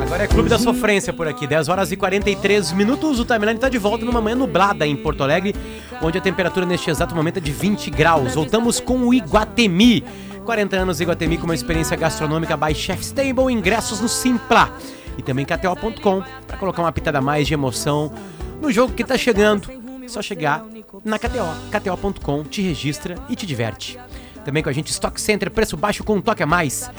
Agora 0.00 0.22
é 0.22 0.28
Clube 0.28 0.48
da 0.48 0.56
Sofrência 0.56 1.12
por 1.12 1.26
aqui, 1.26 1.48
10 1.48 1.68
horas 1.68 1.90
e 1.90 1.96
43 1.96 2.70
minutos. 2.72 3.18
O 3.18 3.24
timeline 3.24 3.56
está 3.56 3.68
de 3.68 3.78
volta 3.78 4.04
numa 4.04 4.20
manhã 4.20 4.36
nublada 4.36 4.86
em 4.86 4.94
Porto 4.94 5.24
Alegre, 5.24 5.52
onde 6.00 6.16
a 6.16 6.20
temperatura 6.20 6.64
neste 6.64 6.90
exato 6.90 7.12
momento 7.12 7.38
é 7.38 7.40
de 7.40 7.50
20 7.50 7.90
graus. 7.90 8.36
Voltamos 8.36 8.78
com 8.78 8.98
o 9.00 9.12
Iguatemi. 9.12 10.04
40 10.44 10.76
anos 10.76 11.00
Iguatemi 11.00 11.36
com 11.36 11.44
uma 11.44 11.54
experiência 11.54 11.96
gastronômica 11.96 12.56
by 12.56 12.72
Chef 12.72 13.02
Stable, 13.02 13.52
ingressos 13.52 14.00
no 14.00 14.08
Simpla. 14.08 14.70
E 15.18 15.22
também 15.22 15.44
KTO.com 15.44 16.22
para 16.46 16.56
colocar 16.56 16.82
uma 16.82 16.92
pitada 16.92 17.20
mais 17.20 17.48
de 17.48 17.54
emoção 17.54 18.12
no 18.60 18.70
jogo 18.70 18.92
que 18.92 19.02
tá 19.02 19.18
chegando. 19.18 19.81
Só 20.12 20.20
chegar 20.20 20.62
na 21.02 21.18
KTO. 21.18 21.48
KTO.com, 21.70 22.44
te 22.44 22.60
registra 22.60 23.14
e 23.30 23.34
te 23.34 23.46
diverte. 23.46 23.98
Também 24.44 24.62
com 24.62 24.68
a 24.68 24.72
gente 24.72 24.90
Stock 24.90 25.18
Center, 25.18 25.50
preço 25.50 25.74
baixo 25.74 26.04
com 26.04 26.16
um 26.16 26.20
toque 26.20 26.42
a 26.42 26.46
mais. 26.46 26.90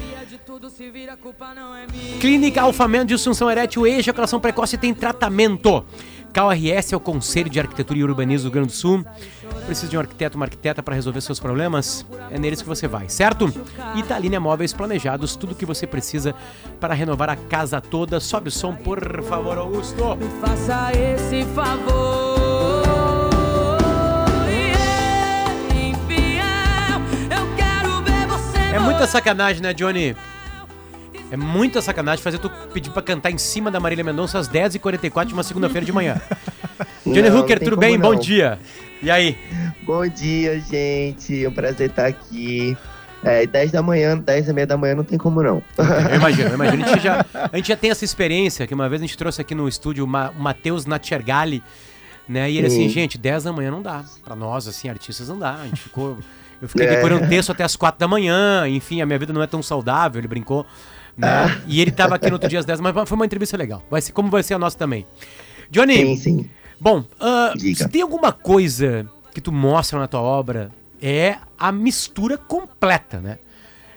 Clínica 2.19 2.63
Alfamento 2.63 3.05
de 3.05 3.13
Assunção 3.13 3.51
Erétil 3.51 3.85
Ejaculação 3.85 4.39
Precoce 4.39 4.79
tem 4.79 4.95
tratamento. 4.95 5.85
KRS 6.33 6.91
é 6.91 6.97
o 6.97 6.99
Conselho 6.99 7.51
de 7.51 7.59
Arquitetura 7.59 7.99
e 7.99 8.03
Urbanismo 8.03 8.49
do 8.49 8.53
Rio 8.53 8.53
Grande 8.53 8.69
do 8.69 8.73
Sul. 8.73 9.05
Precisa 9.67 9.87
de 9.87 9.95
um 9.95 9.99
arquiteto, 9.99 10.35
uma 10.35 10.47
arquiteta 10.47 10.81
para 10.81 10.95
resolver 10.95 11.21
seus 11.21 11.39
problemas? 11.39 12.03
É 12.31 12.39
neles 12.39 12.63
que 12.63 12.67
você 12.67 12.87
vai, 12.87 13.07
certo? 13.09 13.53
Italínia 13.95 14.39
Móveis 14.39 14.73
Planejados, 14.73 15.35
tudo 15.35 15.53
que 15.53 15.67
você 15.67 15.85
precisa 15.85 16.33
para 16.79 16.95
renovar 16.95 17.29
a 17.29 17.35
casa 17.35 17.79
toda. 17.79 18.19
Sobe 18.19 18.47
o 18.47 18.51
som, 18.51 18.73
por 18.73 19.21
favor, 19.21 19.59
Augusto. 19.59 20.15
Me 20.15 20.27
faça 20.41 20.91
esse 20.93 21.45
favor. 21.53 22.32
É 28.73 28.79
muita 28.79 29.05
sacanagem, 29.07 29.61
né, 29.61 29.73
Johnny? 29.73 30.15
É 31.31 31.37
muita 31.37 31.81
sacanagem 31.81 32.23
fazer 32.23 32.37
tu 32.37 32.49
pedir 32.73 32.89
pra 32.91 33.01
cantar 33.01 33.31
em 33.31 33.37
cima 33.37 33.71
da 33.71 33.79
Marília 33.79 34.03
Mendonça 34.03 34.37
às 34.39 34.47
10h44 34.49 35.25
de 35.25 35.33
uma 35.33 35.43
segunda-feira 35.43 35.85
de 35.85 35.91
manhã. 35.91 36.19
Johnny 37.05 37.29
Não, 37.29 37.39
Hooker, 37.39 37.59
tem 37.59 37.67
tudo 37.69 37.79
bem? 37.79 37.97
não. 37.97 38.11
Bom 38.11 38.15
dia. 38.19 38.59
E 39.01 39.09
aí? 39.11 39.37
Bom 39.83 40.07
dia, 40.07 40.59
gente. 40.59 41.43
É 41.45 41.49
um 41.49 41.51
prazer 41.53 41.89
estar 41.89 42.05
aqui. 42.07 42.77
É, 43.23 43.45
10 43.47 43.71
da 43.71 43.81
manhã, 43.81 44.17
10 44.17 44.49
e 44.49 44.53
meia 44.53 44.67
da 44.67 44.75
manhã 44.77 44.95
não 44.95 45.03
tem 45.03 45.17
como 45.17 45.41
não. 45.41 45.63
Eu 45.77 46.15
imagino, 46.15 46.49
eu 46.49 46.55
imagino. 46.55 46.83
A 46.83 46.87
gente, 46.89 47.03
já, 47.03 47.25
a 47.51 47.55
gente 47.55 47.67
já 47.69 47.75
tem 47.77 47.89
essa 47.89 48.03
experiência, 48.03 48.67
que 48.67 48.73
uma 48.73 48.89
vez 48.89 49.01
a 49.01 49.05
gente 49.05 49.17
trouxe 49.17 49.39
aqui 49.41 49.55
no 49.55 49.67
estúdio 49.67 50.03
o 50.03 50.07
Ma- 50.07 50.31
o 50.37 50.41
Matheus 50.41 50.85
Natchergali, 50.85 51.63
né? 52.27 52.51
E 52.51 52.57
ele 52.57 52.67
assim, 52.67 52.87
Sim. 52.87 52.89
gente, 52.89 53.17
10 53.17 53.45
da 53.45 53.53
manhã 53.53 53.71
não 53.71 53.81
dá. 53.81 54.03
Pra 54.25 54.35
nós, 54.35 54.67
assim, 54.67 54.89
artistas 54.89 55.29
não 55.29 55.39
dá. 55.39 55.53
A 55.55 55.65
gente 55.65 55.81
ficou... 55.81 56.17
Eu 56.61 56.67
fiquei 56.69 56.85
É. 56.87 56.95
decorando 56.95 57.27
texto 57.27 57.51
até 57.51 57.63
as 57.63 57.75
4 57.75 57.99
da 57.99 58.07
manhã, 58.07 58.67
enfim, 58.67 59.01
a 59.01 59.05
minha 59.05 59.19
vida 59.19 59.33
não 59.33 59.41
é 59.41 59.47
tão 59.47 59.61
saudável, 59.61 60.19
ele 60.19 60.27
brincou, 60.27 60.65
né? 61.17 61.61
E 61.67 61.81
ele 61.81 61.91
tava 61.91 62.15
aqui 62.15 62.27
no 62.27 62.33
outro 62.33 62.47
dia 62.49 62.59
às 62.59 62.65
10, 62.65 62.79
mas 62.79 62.93
foi 63.07 63.15
uma 63.15 63.25
entrevista 63.25 63.57
legal. 63.57 63.83
Vai 63.91 64.01
ser, 64.01 64.11
como 64.13 64.29
vai 64.29 64.43
ser 64.43 64.53
a 64.53 64.59
nossa 64.59 64.77
também. 64.77 65.05
Johnny, 65.69 65.95
Sim, 65.97 66.15
sim. 66.15 66.49
Bom, 66.79 67.03
ah, 67.19 67.53
Diga. 67.55 67.83
se 67.83 67.89
tem 67.89 68.01
alguma 68.01 68.31
coisa 68.31 69.05
que 69.33 69.39
tu 69.41 69.51
mostra 69.51 69.97
na 69.99 70.07
tua 70.07 70.21
obra, 70.21 70.69
é 71.01 71.37
a 71.57 71.71
mistura 71.71 72.37
completa, 72.37 73.19
né? 73.19 73.37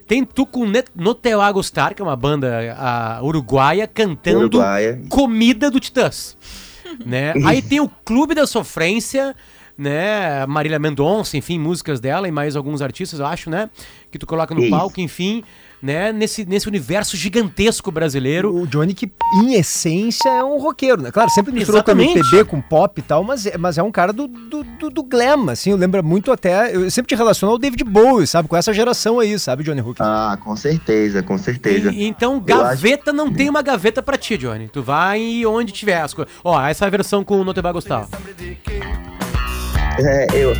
Tem 0.06 0.24
tu 0.24 0.46
com 0.46 0.64
Ne- 0.66 0.84
No 0.94 1.14
Teu 1.14 1.40
Agostar, 1.40 1.92
que 1.94 2.00
é 2.00 2.04
uma 2.04 2.14
banda 2.14 2.76
ah, 2.78 3.18
uruguaia, 3.22 3.88
cantando 3.88 4.38
Uruguaia. 4.58 5.00
Comida 5.08 5.68
do 5.70 5.80
Titãs. 5.80 6.36
né? 7.04 7.34
Aí 7.44 7.60
tem 7.60 7.80
o 7.80 7.88
Clube 7.88 8.32
da 8.34 8.46
Sofrência, 8.46 9.34
né? 9.76 10.46
Marília 10.46 10.78
Mendonça, 10.78 11.36
enfim, 11.36 11.58
músicas 11.58 12.00
dela 12.00 12.26
e 12.26 12.30
mais 12.30 12.56
alguns 12.56 12.80
artistas, 12.82 13.20
eu 13.20 13.26
acho, 13.26 13.50
né? 13.50 13.68
Que 14.10 14.18
tu 14.18 14.26
coloca 14.26 14.54
no 14.54 14.60
Isso. 14.62 14.70
palco, 14.70 15.00
enfim, 15.00 15.44
né? 15.82 16.10
Nesse, 16.12 16.46
nesse 16.46 16.66
universo 16.66 17.16
gigantesco 17.16 17.90
brasileiro. 17.90 18.54
O 18.56 18.66
Johnny, 18.66 18.94
que 18.94 19.10
em 19.42 19.54
essência 19.54 20.28
é 20.30 20.42
um 20.42 20.58
roqueiro, 20.58 21.02
né? 21.02 21.10
Claro, 21.10 21.28
sempre 21.30 21.52
misturou 21.52 21.82
com 21.82 21.90
Exatamente. 21.90 22.18
MPB, 22.18 22.44
com 22.44 22.60
pop 22.62 22.98
e 22.98 23.02
tal, 23.02 23.22
mas, 23.22 23.44
é- 23.44 23.58
mas 23.58 23.76
é 23.76 23.82
um 23.82 23.92
cara 23.92 24.12
do, 24.12 24.26
do, 24.26 24.62
do, 24.64 24.88
do 24.90 25.02
glam, 25.02 25.50
assim. 25.50 25.70
Eu 25.70 25.76
lembro 25.76 26.02
muito 26.02 26.32
até. 26.32 26.74
Eu 26.74 26.90
sempre 26.90 27.08
te 27.14 27.18
relaciono 27.18 27.52
ao 27.52 27.58
David 27.58 27.84
Bowie, 27.84 28.26
sabe? 28.26 28.48
Com 28.48 28.56
essa 28.56 28.72
geração 28.72 29.18
aí, 29.20 29.38
sabe, 29.38 29.62
Johnny 29.62 29.82
Hook? 29.82 29.96
Ah, 30.00 30.38
com 30.42 30.56
certeza, 30.56 31.22
com 31.22 31.36
certeza. 31.36 31.90
E- 31.92 32.06
então, 32.06 32.40
gaveta 32.40 33.12
não 33.12 33.30
tem 33.30 33.50
uma 33.50 33.60
gaveta 33.60 34.02
pra 34.02 34.16
ti, 34.16 34.38
Johnny. 34.38 34.68
Tu 34.68 34.82
vai 34.82 35.44
onde 35.44 35.72
tiver 35.72 36.00
as 36.00 36.14
coisas. 36.14 36.32
Ó, 36.42 36.58
essa 36.66 36.84
é 36.84 36.86
a 36.86 36.90
versão 36.90 37.22
com 37.22 37.38
o 37.40 37.44
Não 37.44 37.52
Te 37.52 37.60
Vai 37.60 37.72
Gostar. 37.74 38.08
É, 39.98 40.26
eu, 40.34 40.52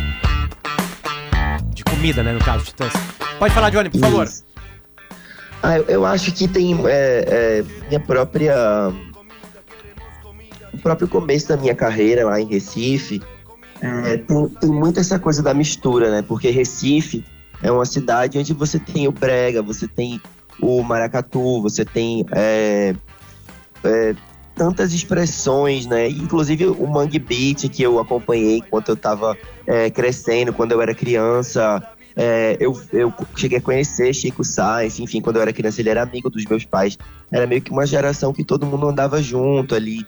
De 1.73 1.83
comida, 1.83 2.23
né, 2.23 2.33
no 2.33 2.39
caso, 2.39 2.65
Titãs. 2.65 2.93
Pode 3.37 3.53
falar, 3.53 3.69
Johnny, 3.69 3.89
por 3.89 3.99
favor. 3.99 4.25
Isso. 4.25 4.43
Ah, 5.61 5.77
eu, 5.77 5.85
eu 5.85 6.05
acho 6.05 6.31
que 6.31 6.47
tem 6.47 6.77
é, 6.87 7.25
é, 7.27 7.65
minha 7.87 7.99
própria. 7.99 8.55
O 10.73 10.77
próprio 10.79 11.07
começo 11.07 11.49
da 11.49 11.57
minha 11.57 11.75
carreira 11.75 12.25
lá 12.25 12.39
em 12.39 12.45
Recife. 12.45 13.21
é, 13.81 14.17
tem, 14.17 14.49
tem 14.49 14.69
muito 14.69 14.99
essa 14.99 15.19
coisa 15.19 15.41
da 15.41 15.53
mistura, 15.53 16.11
né? 16.11 16.21
Porque 16.21 16.49
Recife 16.49 17.23
é 17.61 17.71
uma 17.71 17.85
cidade 17.85 18.37
onde 18.37 18.53
você 18.53 18.79
tem 18.79 19.07
o 19.07 19.11
brega, 19.11 19.61
você 19.61 19.87
tem 19.87 20.21
o 20.61 20.81
maracatu, 20.83 21.61
você 21.61 21.83
tem 21.83 22.25
é, 22.31 22.95
é, 23.83 24.15
tantas 24.57 24.91
expressões, 24.91 25.85
né? 25.85 26.09
Inclusive 26.09 26.65
o 26.65 26.87
Mangue 26.87 27.19
Beat 27.19 27.69
que 27.69 27.83
eu 27.83 27.99
acompanhei 27.99 28.57
enquanto 28.57 28.89
eu 28.89 28.95
tava 28.95 29.37
é, 29.65 29.89
crescendo, 29.89 30.51
quando 30.51 30.71
eu 30.71 30.81
era 30.81 30.93
criança. 30.95 31.81
É, 32.15 32.57
eu, 32.59 32.79
eu 32.91 33.13
cheguei 33.35 33.59
a 33.59 33.61
conhecer 33.61 34.11
Chico 34.11 34.43
Sainz, 34.43 34.99
enfim, 34.99 35.21
quando 35.21 35.35
eu 35.35 35.41
era 35.43 35.53
criança 35.53 35.79
ele 35.79 35.89
era 35.89 36.01
amigo 36.01 36.29
dos 36.29 36.43
meus 36.45 36.65
pais. 36.65 36.97
Era 37.31 37.45
meio 37.45 37.61
que 37.61 37.71
uma 37.71 37.85
geração 37.85 38.33
que 38.33 38.43
todo 38.43 38.65
mundo 38.65 38.87
andava 38.87 39.21
junto 39.21 39.75
ali. 39.75 40.05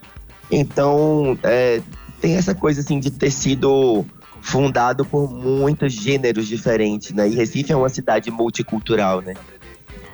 Então, 0.52 1.38
é, 1.43 1.82
tem 2.20 2.36
essa 2.36 2.56
coisa 2.56 2.82
assim 2.82 3.00
de 3.00 3.12
ter 3.12 3.30
sido 3.30 4.04
fundado 4.41 5.06
por 5.06 5.32
muitos 5.32 5.93
gêneros 5.93 6.47
diferentes, 6.47 7.12
né? 7.12 7.30
E 7.30 7.36
Recife 7.36 7.72
é 7.72 7.76
uma 7.76 7.89
cidade 7.89 8.32
multicultural, 8.32 9.22
né? 9.22 9.36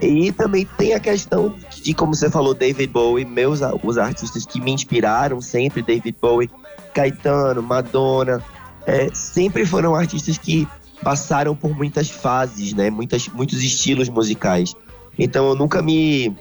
E 0.01 0.31
também 0.31 0.67
tem 0.77 0.93
a 0.93 0.99
questão 0.99 1.55
de, 1.81 1.93
como 1.93 2.13
você 2.13 2.29
falou, 2.29 2.53
David 2.53 2.91
Bowie, 2.91 3.25
meus 3.25 3.61
os 3.83 3.97
artistas 3.97 4.45
que 4.45 4.59
me 4.59 4.71
inspiraram 4.71 5.39
sempre, 5.39 5.81
David 5.81 6.15
Bowie, 6.21 6.49
Caetano, 6.93 7.63
Madonna, 7.63 8.43
é, 8.85 9.09
sempre 9.13 9.65
foram 9.65 9.95
artistas 9.95 10.37
que 10.37 10.67
passaram 11.01 11.55
por 11.55 11.75
muitas 11.75 12.09
fases, 12.09 12.73
né? 12.73 12.89
Muitas, 12.89 13.27
muitos 13.29 13.63
estilos 13.63 14.09
musicais. 14.09 14.73
Então 15.17 15.47
eu 15.49 15.55
nunca 15.55 15.81
me. 15.81 16.35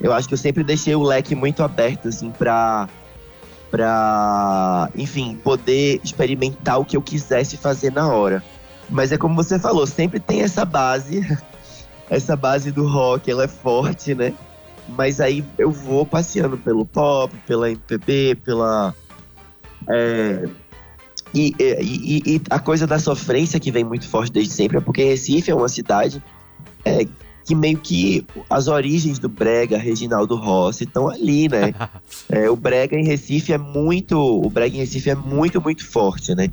Eu 0.00 0.12
acho 0.12 0.28
que 0.28 0.34
eu 0.34 0.38
sempre 0.38 0.62
deixei 0.62 0.94
o 0.94 1.02
leque 1.02 1.34
muito 1.34 1.62
aberto, 1.62 2.08
assim, 2.08 2.30
pra. 2.30 2.88
pra. 3.70 4.90
Enfim, 4.94 5.38
poder 5.42 6.00
experimentar 6.04 6.80
o 6.80 6.84
que 6.84 6.96
eu 6.96 7.02
quisesse 7.02 7.56
fazer 7.56 7.92
na 7.92 8.08
hora. 8.08 8.42
Mas 8.88 9.12
é 9.12 9.18
como 9.18 9.34
você 9.34 9.58
falou, 9.58 9.86
sempre 9.86 10.20
tem 10.20 10.42
essa 10.42 10.64
base. 10.64 11.20
essa 12.10 12.34
base 12.36 12.70
do 12.72 12.86
rock, 12.86 13.30
ela 13.30 13.44
é 13.44 13.48
forte, 13.48 14.14
né? 14.14 14.32
Mas 14.88 15.20
aí 15.20 15.44
eu 15.58 15.70
vou 15.70 16.06
passeando 16.06 16.56
pelo 16.56 16.84
pop, 16.86 17.34
pela 17.46 17.70
MPB, 17.70 18.36
pela. 18.44 18.94
É, 19.88 20.48
e, 21.34 21.54
e- 21.58 22.22
e- 22.36 22.40
a 22.48 22.58
coisa 22.58 22.86
da 22.86 22.98
sofrência 22.98 23.60
que 23.60 23.70
vem 23.70 23.84
muito 23.84 24.08
forte 24.08 24.32
desde 24.32 24.52
sempre 24.54 24.78
é 24.78 24.80
porque 24.80 25.04
Recife 25.04 25.50
é 25.50 25.54
uma 25.54 25.68
cidade 25.68 26.22
é, 26.84 27.06
que 27.44 27.54
meio 27.54 27.78
que 27.78 28.26
as 28.48 28.66
origens 28.66 29.18
do 29.18 29.28
Brega, 29.28 29.76
Reginaldo 29.76 30.36
Rossi 30.36 30.84
estão 30.84 31.08
ali, 31.08 31.48
né? 31.48 31.74
É, 32.30 32.50
o 32.50 32.56
Brega 32.56 32.94
em 32.94 33.04
Recife 33.04 33.52
é 33.54 33.58
muito. 33.58 34.18
O 34.18 34.50
Brega 34.50 34.76
em 34.76 34.80
Recife 34.80 35.08
é 35.08 35.14
muito, 35.14 35.60
muito 35.62 35.86
forte, 35.86 36.34
né? 36.34 36.48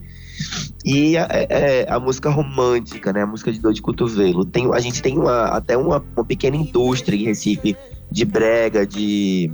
E 0.83 1.17
a, 1.17 1.27
é- 1.31 1.85
a 1.89 1.99
música 1.99 2.29
romântica, 2.29 3.11
né? 3.11 3.23
A 3.23 3.27
música 3.27 3.51
de 3.51 3.59
dor 3.59 3.73
de 3.73 3.81
cotovelo. 3.81 4.45
Tem, 4.45 4.71
a 4.73 4.79
gente 4.79 5.01
tem 5.01 5.17
uma, 5.17 5.45
até 5.45 5.75
uma, 5.77 6.03
uma 6.15 6.25
pequena 6.25 6.55
indústria 6.55 7.15
em 7.17 7.23
Recife 7.23 7.75
de 8.11 8.25
brega, 8.25 8.85
de. 8.85 9.51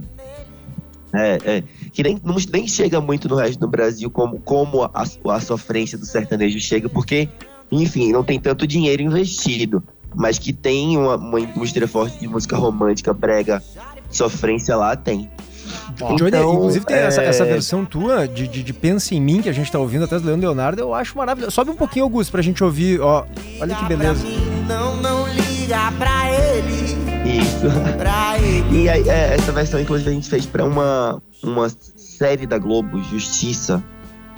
É, 1.14 1.38
é, 1.44 1.64
que 1.92 2.04
nem, 2.04 2.20
não, 2.24 2.36
nem 2.54 2.68
chega 2.68 3.02
muito 3.02 3.28
no 3.28 3.36
resto 3.36 3.60
do 3.60 3.68
Brasil 3.68 4.10
como, 4.10 4.40
como 4.40 4.84
a, 4.84 5.04
a 5.30 5.40
sofrência 5.42 5.98
do 5.98 6.06
sertanejo 6.06 6.58
chega, 6.60 6.88
porque, 6.88 7.28
enfim, 7.70 8.14
não 8.14 8.24
tem 8.24 8.40
tanto 8.40 8.66
dinheiro 8.66 9.02
investido. 9.02 9.84
Mas 10.14 10.38
que 10.38 10.52
tem 10.52 10.98
uma, 10.98 11.16
uma 11.16 11.40
indústria 11.40 11.88
forte 11.88 12.20
de 12.20 12.28
música 12.28 12.58
romântica, 12.58 13.14
brega, 13.14 13.64
sofrência 14.18 14.76
lá, 14.76 14.96
tem. 14.96 15.30
Johnny, 16.18 16.30
Então, 16.30 16.54
inclusive 16.54 16.86
tem 16.86 16.98
essa, 16.98 17.22
é, 17.22 17.28
essa 17.28 17.46
versão 17.46 17.86
tua 17.86 18.28
de, 18.28 18.48
de, 18.48 18.64
de 18.64 18.74
Pensa 18.74 19.14
em 19.16 19.22
Mim, 19.22 19.42
que 19.42 19.50
a 19.50 19.54
gente 19.54 19.72
tá 19.72 19.80
ouvindo 19.80 20.06
atrás 20.06 20.22
do 20.22 20.26
Leandro 20.28 20.48
Leonardo, 20.48 20.82
eu 20.82 20.94
acho 20.94 21.18
maravilhoso. 21.18 21.52
Sobe 21.52 21.72
um 21.72 21.76
pouquinho, 21.76 22.06
Augusto, 22.06 22.32
pra 22.32 22.42
gente 22.42 22.64
ouvir, 22.64 23.00
ó. 23.00 23.26
Olha 23.60 23.76
que 23.76 23.86
beleza. 23.86 24.24
Não, 24.68 24.96
não 24.98 25.28
liga 25.28 25.92
pra 25.98 26.32
ele, 26.32 26.98
Isso. 27.40 27.98
pra 27.98 28.38
ele. 28.40 28.62
E 28.82 28.90
aí, 28.90 29.08
é, 29.08 29.36
essa 29.36 29.52
versão, 29.52 29.80
inclusive, 29.80 30.10
a 30.10 30.14
gente 30.14 30.30
fez 30.30 30.46
pra 30.46 30.64
uma, 30.66 31.22
uma 31.44 31.70
série 31.96 32.46
da 32.48 32.58
Globo, 32.58 33.02
Justiça. 33.04 33.84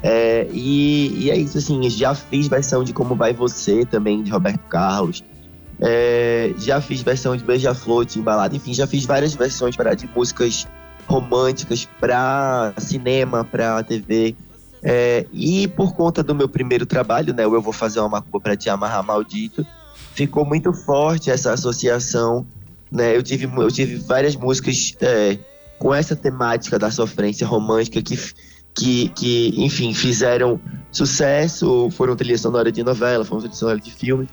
É, 0.01 0.47
e, 0.51 1.23
e 1.23 1.31
é 1.31 1.37
isso, 1.37 1.57
assim, 1.57 1.89
já 1.89 2.13
fiz 2.13 2.47
versão 2.47 2.83
de 2.83 2.91
Como 2.91 3.15
Vai 3.15 3.31
Você 3.33 3.85
também, 3.85 4.21
de 4.21 4.31
Roberto 4.31 4.59
Carlos. 4.67 5.23
É, 5.81 6.53
já 6.57 6.79
fiz 6.79 7.01
versão 7.01 7.35
de 7.35 7.43
Beija-Flor, 7.43 8.05
de 8.05 8.19
Embalada. 8.19 8.55
Enfim, 8.55 8.73
já 8.73 8.87
fiz 8.87 9.05
várias 9.05 9.33
versões 9.33 9.75
para 9.75 9.93
de 9.93 10.07
músicas 10.15 10.67
românticas 11.07 11.87
pra 11.99 12.73
cinema, 12.77 13.43
pra 13.43 13.83
TV. 13.83 14.35
É, 14.81 15.25
e 15.31 15.67
por 15.67 15.93
conta 15.95 16.21
do 16.21 16.35
meu 16.35 16.47
primeiro 16.47 16.85
trabalho, 16.85 17.33
né, 17.33 17.43
Eu 17.45 17.61
Vou 17.61 17.73
Fazer 17.73 17.99
Uma 17.99 18.09
Macumba 18.09 18.39
Pra 18.39 18.55
Te 18.55 18.69
Amarrar 18.69 19.03
Maldito, 19.03 19.65
ficou 20.13 20.45
muito 20.45 20.73
forte 20.73 21.31
essa 21.31 21.53
associação 21.53 22.45
né? 22.93 23.17
Eu 23.17 23.23
tive, 23.23 23.45
eu 23.45 23.71
tive 23.71 23.95
várias 23.95 24.35
músicas 24.35 24.95
é, 25.01 25.37
com 25.79 25.93
essa 25.93 26.15
temática 26.15 26.77
da 26.77 26.91
sofrência 26.91 27.47
romântica 27.47 27.99
que, 28.03 28.15
que, 28.75 29.09
que, 29.09 29.53
enfim, 29.57 29.93
fizeram 29.95 30.61
sucesso, 30.91 31.89
foram 31.91 32.15
trilha 32.15 32.37
sonora 32.37 32.71
de 32.71 32.83
novela, 32.83 33.25
foram 33.25 33.41
trilha 33.41 33.55
sonora 33.55 33.79
de 33.79 33.91
filme. 33.91 34.29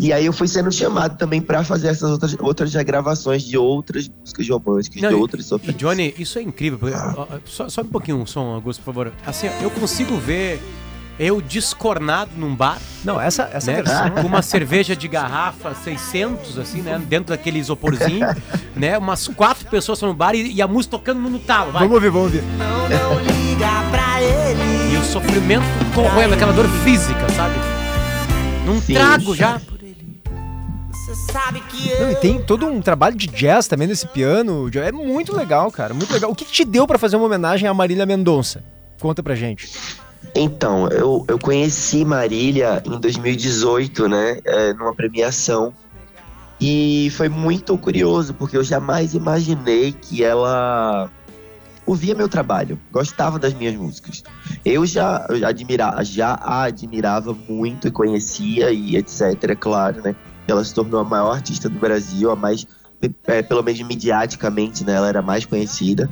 E 0.00 0.14
aí 0.14 0.24
eu 0.24 0.32
fui 0.32 0.48
sendo 0.48 0.72
chamado 0.72 1.18
também 1.18 1.42
para 1.42 1.62
fazer 1.62 1.88
essas 1.88 2.10
outras, 2.10 2.34
outras 2.40 2.72
regravações 2.72 3.42
de 3.42 3.58
outras 3.58 4.08
músicas 4.08 4.48
românticas, 4.48 5.02
Não, 5.02 5.10
de 5.10 5.14
outras 5.14 5.44
sofrências. 5.44 5.76
Johnny, 5.78 6.14
isso 6.18 6.38
é 6.38 6.42
incrível. 6.42 6.78
porque, 6.78 6.96
ó, 6.96 7.26
só, 7.44 7.68
sobe 7.68 7.90
um 7.90 7.92
pouquinho 7.92 8.22
o 8.22 8.26
som, 8.26 8.54
Augusto, 8.54 8.80
por 8.82 8.94
favor. 8.94 9.12
Assim, 9.26 9.48
eu 9.60 9.70
consigo 9.70 10.16
ver 10.16 10.58
eu 11.18 11.38
descornado 11.38 12.30
num 12.34 12.56
bar, 12.56 12.78
Não, 13.04 13.20
essa, 13.20 13.50
essa 13.52 13.70
né? 13.70 13.82
versão. 13.82 14.10
Com 14.22 14.26
uma 14.26 14.40
cerveja 14.40 14.96
de 14.96 15.06
garrafa 15.06 15.74
600, 15.74 16.58
assim, 16.58 16.80
né? 16.80 16.98
Dentro 17.06 17.36
daquele 17.36 17.58
isoporzinho, 17.58 18.26
né? 18.74 18.96
Umas 18.96 19.28
quatro 19.28 19.68
pessoas 19.68 20.00
no 20.00 20.14
bar 20.14 20.34
e, 20.34 20.50
e 20.50 20.62
a 20.62 20.66
música 20.66 20.92
tocando 20.96 21.20
no 21.20 21.38
talo, 21.38 21.72
vai. 21.72 21.82
Vamos 21.82 21.96
ouvir, 21.96 22.08
vamos 22.08 22.34
ouvir. 22.34 22.42
Não, 22.56 22.88
não 22.88 23.20
liga 23.20 23.68
pra 23.90 24.22
ele. 24.22 24.94
E 24.94 24.96
o 24.96 25.04
sofrimento 25.04 25.66
corroendo, 25.94 26.32
aquela 26.32 26.54
dor 26.54 26.66
física, 26.82 27.28
sabe? 27.36 27.54
Num 28.64 28.80
Sim. 28.80 28.94
trago 28.94 29.36
já. 29.36 29.60
Você 31.10 31.32
sabe 31.32 31.60
que 31.62 31.88
Não, 31.94 32.02
eu. 32.02 32.12
e 32.12 32.16
tem 32.16 32.40
todo 32.40 32.66
um 32.66 32.80
trabalho 32.80 33.16
de 33.16 33.26
jazz 33.26 33.66
também 33.66 33.88
nesse 33.88 34.06
piano. 34.06 34.70
É 34.72 34.92
muito 34.92 35.34
legal, 35.34 35.68
cara. 35.72 35.92
Muito 35.92 36.12
legal. 36.12 36.30
O 36.30 36.36
que, 36.36 36.44
que 36.44 36.52
te 36.52 36.64
deu 36.64 36.86
pra 36.86 36.98
fazer 36.98 37.16
uma 37.16 37.26
homenagem 37.26 37.68
a 37.68 37.74
Marília 37.74 38.06
Mendonça? 38.06 38.62
Conta 39.00 39.20
pra 39.20 39.34
gente. 39.34 39.72
Então, 40.36 40.86
eu, 40.86 41.24
eu 41.26 41.36
conheci 41.36 42.04
Marília 42.04 42.80
em 42.86 43.00
2018, 43.00 44.08
né? 44.08 44.38
é, 44.44 44.72
numa 44.72 44.94
premiação. 44.94 45.74
E 46.60 47.10
foi 47.16 47.28
muito 47.28 47.76
curioso, 47.76 48.32
porque 48.34 48.56
eu 48.56 48.62
jamais 48.62 49.12
imaginei 49.12 49.90
que 49.90 50.22
ela 50.22 51.10
ouvia 51.84 52.14
meu 52.14 52.28
trabalho, 52.28 52.78
gostava 52.92 53.36
das 53.36 53.52
minhas 53.52 53.74
músicas. 53.74 54.22
Eu 54.64 54.86
já, 54.86 55.26
eu 55.28 55.40
já, 55.40 55.48
admira, 55.48 56.04
já 56.04 56.34
a 56.34 56.64
admirava 56.64 57.36
muito 57.48 57.88
e 57.88 57.90
conhecia 57.90 58.70
e 58.70 58.96
etc, 58.96 59.56
claro, 59.58 60.02
né? 60.02 60.14
Ela 60.50 60.64
se 60.64 60.74
tornou 60.74 61.00
a 61.00 61.04
maior 61.04 61.32
artista 61.32 61.68
do 61.68 61.78
Brasil, 61.78 62.30
a 62.30 62.36
mais, 62.36 62.66
é, 63.26 63.42
pelo 63.42 63.62
menos 63.62 63.80
mediaticamente, 63.82 64.84
né? 64.84 64.94
Ela 64.94 65.08
era 65.08 65.22
mais 65.22 65.44
conhecida. 65.44 66.08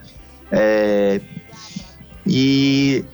É, 0.51 1.21
e 2.27 3.05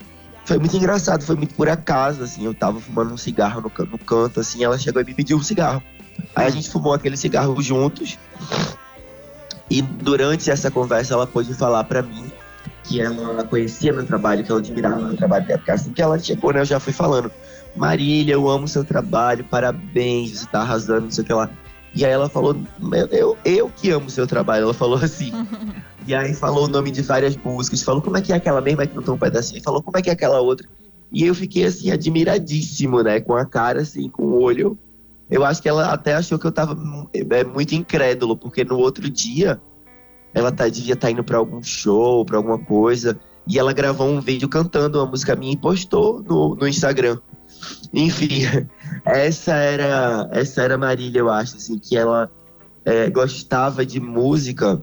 foi 0.44 0.58
muito 0.58 0.76
engraçado, 0.76 1.24
foi 1.24 1.36
muito 1.36 1.54
por 1.54 1.68
acaso, 1.68 2.22
assim, 2.22 2.44
eu 2.44 2.52
tava 2.52 2.78
fumando 2.80 3.14
um 3.14 3.16
cigarro 3.16 3.60
no, 3.60 3.86
no 3.86 3.98
canto, 3.98 4.40
assim, 4.40 4.62
ela 4.62 4.78
chegou 4.78 5.00
e 5.00 5.04
me 5.04 5.14
pediu 5.14 5.36
um 5.36 5.42
cigarro. 5.42 5.82
Aí 6.34 6.46
a 6.46 6.50
gente 6.50 6.68
fumou 6.68 6.92
aquele 6.92 7.16
cigarro 7.16 7.60
juntos. 7.62 8.18
E 9.70 9.80
durante 9.80 10.50
essa 10.50 10.70
conversa 10.70 11.14
ela 11.14 11.26
pôde 11.26 11.54
falar 11.54 11.84
pra 11.84 12.02
mim 12.02 12.30
que 12.84 13.00
ela 13.00 13.44
conhecia 13.44 13.92
meu 13.92 14.04
trabalho, 14.04 14.44
que 14.44 14.50
ela 14.50 14.60
admirava 14.60 15.00
meu 15.00 15.16
trabalho, 15.16 15.46
porque 15.46 15.70
assim 15.70 15.92
que 15.92 16.02
ela 16.02 16.18
chegou, 16.18 16.52
né, 16.52 16.60
eu 16.60 16.64
já 16.66 16.78
fui 16.78 16.92
falando, 16.92 17.32
Marília, 17.76 18.34
eu 18.34 18.48
amo 18.48 18.68
seu 18.68 18.84
trabalho, 18.84 19.44
parabéns, 19.44 20.38
você 20.38 20.46
tá 20.46 20.60
arrasando, 20.60 21.02
não 21.02 21.10
sei 21.10 21.24
o 21.24 21.26
que 21.26 21.32
lá. 21.32 21.50
E 21.94 22.04
aí 22.04 22.12
ela 22.12 22.28
falou, 22.28 22.56
"Meu, 22.80 23.06
eu, 23.06 23.38
eu 23.44 23.70
que 23.70 23.90
amo 23.90 24.10
seu 24.10 24.26
trabalho, 24.26 24.64
ela 24.64 24.74
falou 24.74 24.98
assim. 24.98 25.32
e 26.06 26.14
aí 26.14 26.34
falou 26.34 26.64
o 26.64 26.68
nome 26.68 26.90
de 26.90 27.02
várias 27.02 27.36
músicas, 27.36 27.82
falou 27.82 28.02
como 28.02 28.16
é 28.16 28.22
que 28.22 28.32
é 28.32 28.36
aquela 28.36 28.60
mesma 28.60 28.86
que 28.86 28.94
não 28.94 29.02
tem 29.02 29.14
um 29.14 29.18
pedacinho, 29.18 29.62
falou 29.62 29.82
como 29.82 29.96
é 29.96 30.02
que 30.02 30.10
é 30.10 30.12
aquela 30.12 30.40
outra. 30.40 30.68
E 31.12 31.24
eu 31.24 31.34
fiquei 31.34 31.64
assim, 31.64 31.90
admiradíssimo, 31.90 33.02
né, 33.02 33.20
com 33.20 33.34
a 33.34 33.44
cara 33.44 33.82
assim, 33.82 34.08
com 34.08 34.24
o 34.24 34.42
olho. 34.42 34.78
Eu 35.30 35.44
acho 35.44 35.62
que 35.62 35.68
ela 35.68 35.92
até 35.92 36.14
achou 36.14 36.38
que 36.38 36.46
eu 36.46 36.52
tava 36.52 36.76
é, 37.12 37.44
muito 37.44 37.74
incrédulo, 37.74 38.36
porque 38.36 38.64
no 38.64 38.76
outro 38.78 39.08
dia 39.08 39.60
ela 40.34 40.50
tá, 40.50 40.68
devia 40.68 40.94
estar 40.94 41.10
indo 41.10 41.22
pra 41.22 41.38
algum 41.38 41.62
show, 41.62 42.24
pra 42.24 42.36
alguma 42.36 42.58
coisa, 42.58 43.18
e 43.46 43.58
ela 43.58 43.72
gravou 43.72 44.08
um 44.08 44.20
vídeo 44.20 44.48
cantando 44.48 44.98
uma 44.98 45.06
música 45.06 45.36
minha 45.36 45.52
e 45.52 45.56
postou 45.56 46.22
no, 46.22 46.56
no 46.56 46.66
Instagram. 46.66 47.18
Enfim, 47.92 48.42
essa 49.04 49.52
era 49.54 50.28
essa 50.32 50.62
era 50.62 50.76
Marília, 50.78 51.20
eu 51.20 51.30
acho, 51.30 51.56
assim, 51.56 51.78
que 51.78 51.96
ela 51.96 52.30
é, 52.84 53.08
gostava 53.10 53.84
de 53.84 54.00
música 54.00 54.80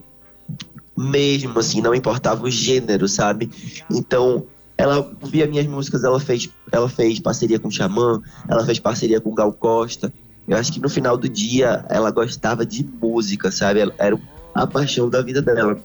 mesmo, 0.96 1.58
assim, 1.58 1.80
não 1.80 1.94
importava 1.94 2.44
o 2.44 2.50
gênero, 2.50 3.08
sabe? 3.08 3.50
Então, 3.90 4.46
ela 4.76 5.10
ouvia 5.20 5.46
minhas 5.46 5.66
músicas, 5.66 6.04
ela 6.04 6.20
fez, 6.20 6.50
ela 6.70 6.88
fez 6.88 7.18
parceria 7.20 7.58
com 7.58 7.68
o 7.68 7.72
Xamã, 7.72 8.20
ela 8.48 8.64
fez 8.64 8.78
parceria 8.78 9.20
com 9.20 9.34
Gal 9.34 9.52
Costa. 9.52 10.12
Eu 10.46 10.56
acho 10.56 10.72
que 10.72 10.80
no 10.80 10.88
final 10.88 11.16
do 11.16 11.28
dia 11.28 11.84
ela 11.88 12.10
gostava 12.10 12.66
de 12.66 12.84
música, 12.84 13.50
sabe? 13.50 13.80
Ela- 13.80 13.94
Era 13.98 14.18
a 14.54 14.66
paixão 14.66 15.08
da 15.08 15.22
vida 15.22 15.40
dela. 15.40 15.78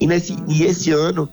E, 0.00 0.06
nesse, 0.06 0.36
e 0.48 0.64
esse 0.64 0.90
ano, 0.90 1.28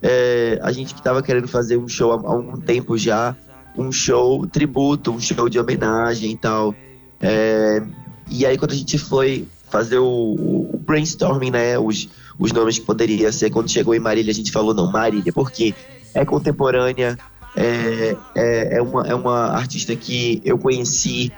é, 0.00 0.58
a 0.62 0.72
gente 0.72 0.94
que 0.94 1.00
estava 1.00 1.22
querendo 1.22 1.46
fazer 1.46 1.76
um 1.76 1.88
show 1.88 2.12
há, 2.12 2.16
há 2.16 2.32
algum 2.32 2.56
tempo 2.60 2.96
já, 2.96 3.36
um 3.76 3.90
show 3.90 4.46
tributo, 4.46 5.10
um 5.12 5.20
show 5.20 5.48
de 5.48 5.58
homenagem 5.58 6.32
e 6.32 6.36
tal. 6.36 6.74
É, 7.20 7.82
e 8.30 8.44
aí 8.46 8.56
quando 8.58 8.72
a 8.72 8.76
gente 8.76 8.98
foi 8.98 9.46
fazer 9.70 9.98
o, 9.98 10.04
o 10.74 10.80
brainstorming, 10.84 11.50
né, 11.50 11.78
os, 11.78 12.08
os 12.38 12.52
nomes 12.52 12.78
que 12.78 12.84
poderia 12.84 13.32
ser, 13.32 13.50
quando 13.50 13.70
chegou 13.70 13.94
em 13.94 13.98
Marília 14.00 14.30
a 14.30 14.34
gente 14.34 14.52
falou, 14.52 14.74
não, 14.74 14.90
Marília, 14.90 15.32
porque 15.32 15.74
é 16.14 16.24
contemporânea, 16.24 17.18
é, 17.56 18.16
é, 18.34 18.76
é, 18.76 18.82
uma, 18.82 19.06
é 19.06 19.14
uma 19.14 19.46
artista 19.48 19.94
que 19.96 20.42
eu 20.44 20.58
conheci 20.58 21.32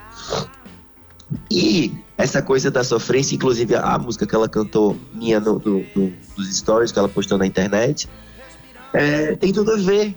e 1.50 1.92
essa 2.16 2.40
coisa 2.42 2.70
da 2.70 2.84
sofrência, 2.84 3.34
inclusive 3.34 3.74
a 3.74 3.98
música 3.98 4.26
que 4.26 4.34
ela 4.34 4.48
cantou 4.48 4.96
minha 5.12 5.40
no, 5.40 5.58
no- 5.58 5.84
no- 5.94 6.12
nos 6.36 6.56
stories 6.56 6.92
que 6.92 6.98
ela 6.98 7.08
postou 7.08 7.38
na 7.38 7.46
internet, 7.46 8.08
é, 8.92 9.34
tem 9.36 9.52
tudo 9.52 9.72
a 9.72 9.76
ver. 9.76 10.14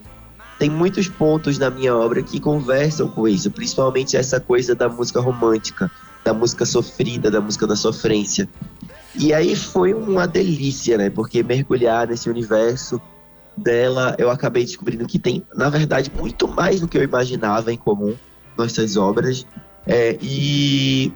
Tem 0.59 0.69
muitos 0.69 1.07
pontos 1.07 1.57
na 1.57 1.69
minha 1.69 1.95
obra 1.95 2.23
que 2.23 2.39
conversam 2.39 3.07
com 3.07 3.27
isso, 3.27 3.51
principalmente 3.51 4.17
essa 4.17 4.39
coisa 4.39 4.73
da 4.73 4.89
música 4.89 5.19
romântica, 5.19 5.89
da 6.23 6.33
música 6.33 6.65
sofrida, 6.65 7.29
da 7.29 7.39
música 7.39 7.67
da 7.67 7.75
sofrência. 7.75 8.49
E 9.15 9.33
aí 9.33 9.55
foi 9.55 9.93
uma 9.93 10.27
delícia, 10.27 10.97
né? 10.97 11.09
Porque 11.09 11.43
mergulhar 11.43 12.07
nesse 12.07 12.29
universo 12.29 13.01
dela, 13.55 14.15
eu 14.17 14.29
acabei 14.29 14.63
descobrindo 14.63 15.05
que 15.07 15.17
tem, 15.17 15.43
na 15.55 15.69
verdade, 15.69 16.11
muito 16.15 16.47
mais 16.47 16.79
do 16.79 16.87
que 16.87 16.97
eu 16.97 17.03
imaginava 17.03 17.71
em 17.71 17.77
comum 17.77 18.15
nossas 18.57 18.97
obras. 18.97 19.45
É, 19.85 20.17
e 20.21 21.13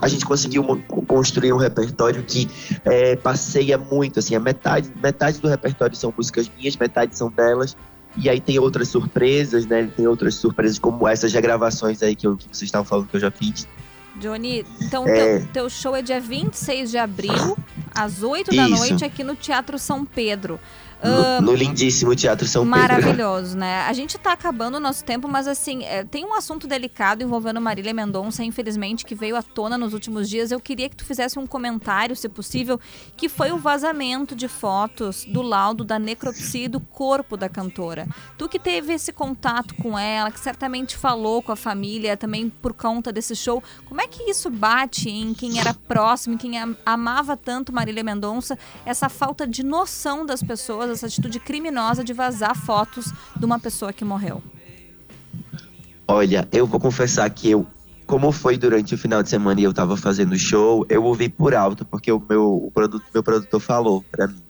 a 0.00 0.08
gente 0.08 0.24
conseguiu 0.24 0.64
construir 1.06 1.52
um 1.52 1.58
repertório 1.58 2.22
que 2.22 2.48
é, 2.84 3.16
passeia 3.16 3.76
muito, 3.76 4.18
assim, 4.18 4.34
a 4.34 4.40
metade, 4.40 4.90
metade 5.02 5.40
do 5.40 5.48
repertório 5.48 5.94
são 5.94 6.12
músicas 6.16 6.50
minhas, 6.56 6.76
metade 6.76 7.16
são 7.16 7.30
delas, 7.30 7.76
e 8.16 8.28
aí 8.28 8.40
tem 8.40 8.58
outras 8.58 8.88
surpresas, 8.88 9.66
né, 9.66 9.88
tem 9.96 10.06
outras 10.06 10.34
surpresas 10.34 10.78
como 10.78 11.06
essas 11.06 11.32
regravações 11.32 12.02
aí 12.02 12.14
que, 12.16 12.26
eu- 12.26 12.36
que 12.36 12.44
vocês 12.44 12.62
estavam 12.62 12.84
falando 12.84 13.08
que 13.08 13.16
eu 13.16 13.20
já 13.20 13.30
fiz. 13.30 13.66
Johnny, 14.16 14.66
então 14.82 15.06
É. 15.08 15.38
teu, 15.38 15.46
teu 15.52 15.70
show 15.70 15.94
é 15.96 16.02
dia 16.02 16.20
26 16.20 16.90
de 16.90 16.98
abril, 16.98 17.56
às 17.94 18.22
8 18.22 18.54
da 18.54 18.68
Isso. 18.68 18.76
noite, 18.76 19.04
aqui 19.04 19.22
no 19.24 19.34
Teatro 19.34 19.78
São 19.78 20.04
Pedro. 20.04 20.58
Ah, 21.02 21.40
No, 21.40 21.52
no 21.52 21.54
lindíssimo 21.54 22.14
Teatro 22.14 22.46
São 22.46 22.62
Pedro. 22.64 22.78
Maravilhoso, 22.78 23.56
né? 23.56 23.82
A 23.82 23.92
gente 23.92 24.18
tá 24.18 24.32
acabando 24.32 24.76
o 24.76 24.80
nosso 24.80 25.02
tempo, 25.04 25.28
mas 25.28 25.46
assim, 25.48 25.82
é, 25.84 26.04
tem 26.04 26.24
um 26.24 26.34
assunto 26.34 26.66
delicado 26.66 27.22
envolvendo 27.22 27.60
Marília 27.60 27.94
Mendonça, 27.94 28.44
infelizmente, 28.44 29.04
que 29.04 29.14
veio 29.14 29.36
à 29.36 29.42
tona 29.42 29.78
nos 29.78 29.94
últimos 29.94 30.28
dias. 30.28 30.50
Eu 30.50 30.60
queria 30.60 30.88
que 30.88 30.96
tu 30.96 31.04
fizesse 31.04 31.38
um 31.38 31.46
comentário, 31.46 32.14
se 32.14 32.28
possível, 32.28 32.78
que 33.16 33.28
foi 33.28 33.50
o 33.52 33.56
vazamento 33.58 34.34
de 34.34 34.46
fotos 34.48 35.24
do 35.24 35.40
laudo 35.42 35.84
da 35.84 35.98
necropsia 35.98 36.68
do 36.68 36.80
corpo 36.80 37.36
da 37.36 37.48
cantora. 37.48 38.06
Tu 38.36 38.48
que 38.48 38.58
teve 38.58 38.92
esse 38.92 39.12
contato 39.12 39.74
com 39.76 39.98
ela, 39.98 40.30
que 40.30 40.38
certamente 40.40 40.96
falou 40.96 41.42
com 41.42 41.52
a 41.52 41.56
família 41.56 42.16
também 42.16 42.48
por 42.50 42.72
conta 42.74 43.12
desse 43.12 43.34
show, 43.34 43.62
como 43.86 44.00
é 44.00 44.06
que 44.06 44.30
isso 44.30 44.50
bate 44.50 45.08
em 45.08 45.32
quem 45.32 45.58
era 45.58 45.72
próximo, 45.72 46.34
em 46.34 46.38
quem 46.38 46.58
am- 46.58 46.76
amava 46.84 47.36
tanto 47.36 47.72
Marília 47.72 48.04
Mendonça, 48.04 48.58
essa 48.84 49.08
falta 49.08 49.46
de 49.46 49.62
noção 49.64 50.26
das 50.26 50.42
pessoas, 50.42 50.89
essa 50.92 51.06
atitude 51.06 51.40
criminosa 51.40 52.02
de 52.02 52.12
vazar 52.12 52.56
fotos 52.56 53.12
de 53.36 53.44
uma 53.44 53.58
pessoa 53.58 53.92
que 53.92 54.04
morreu? 54.04 54.42
Olha, 56.06 56.48
eu 56.50 56.66
vou 56.66 56.80
confessar 56.80 57.30
que 57.30 57.50
eu, 57.50 57.66
como 58.06 58.32
foi 58.32 58.58
durante 58.58 58.94
o 58.94 58.98
final 58.98 59.22
de 59.22 59.28
semana 59.28 59.60
e 59.60 59.64
eu 59.64 59.72
tava 59.72 59.96
fazendo 59.96 60.36
show, 60.36 60.84
eu 60.88 61.04
ouvi 61.04 61.28
por 61.28 61.54
alto, 61.54 61.84
porque 61.84 62.10
o 62.10 62.20
meu, 62.28 62.64
o 62.66 62.70
produto, 62.72 63.04
meu 63.14 63.22
produtor 63.22 63.60
falou 63.60 64.04
pra 64.10 64.26
mim. 64.26 64.42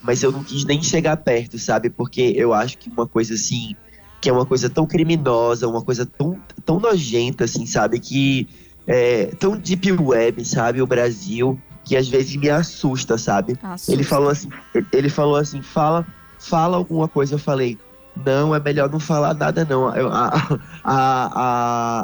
Mas 0.00 0.22
eu 0.22 0.30
não 0.30 0.44
quis 0.44 0.64
nem 0.64 0.80
chegar 0.80 1.16
perto, 1.16 1.58
sabe? 1.58 1.90
Porque 1.90 2.32
eu 2.36 2.54
acho 2.54 2.78
que 2.78 2.88
uma 2.88 3.04
coisa 3.04 3.34
assim, 3.34 3.74
que 4.20 4.28
é 4.28 4.32
uma 4.32 4.46
coisa 4.46 4.70
tão 4.70 4.86
criminosa, 4.86 5.66
uma 5.66 5.82
coisa 5.82 6.06
tão, 6.06 6.40
tão 6.64 6.78
nojenta, 6.78 7.42
assim, 7.44 7.66
sabe? 7.66 7.98
Que 7.98 8.48
é 8.86 9.26
tão 9.40 9.56
deep 9.56 9.90
web, 9.90 10.44
sabe? 10.44 10.80
O 10.80 10.86
Brasil, 10.86 11.58
que 11.86 11.96
às 11.96 12.08
vezes 12.08 12.34
me 12.34 12.50
assusta, 12.50 13.16
sabe? 13.16 13.56
Assusta. 13.62 13.92
Ele 13.92 14.02
falou 14.02 14.28
assim, 14.28 14.50
ele 14.92 15.08
falou 15.08 15.36
assim, 15.36 15.62
fala, 15.62 16.04
fala 16.38 16.76
alguma 16.76 17.06
coisa. 17.06 17.34
Eu 17.34 17.38
falei, 17.38 17.78
não, 18.24 18.52
é 18.52 18.58
melhor 18.58 18.90
não 18.90 18.98
falar 18.98 19.32
nada, 19.34 19.64
não. 19.64 19.86
A, 19.86 19.94
a, 20.12 21.30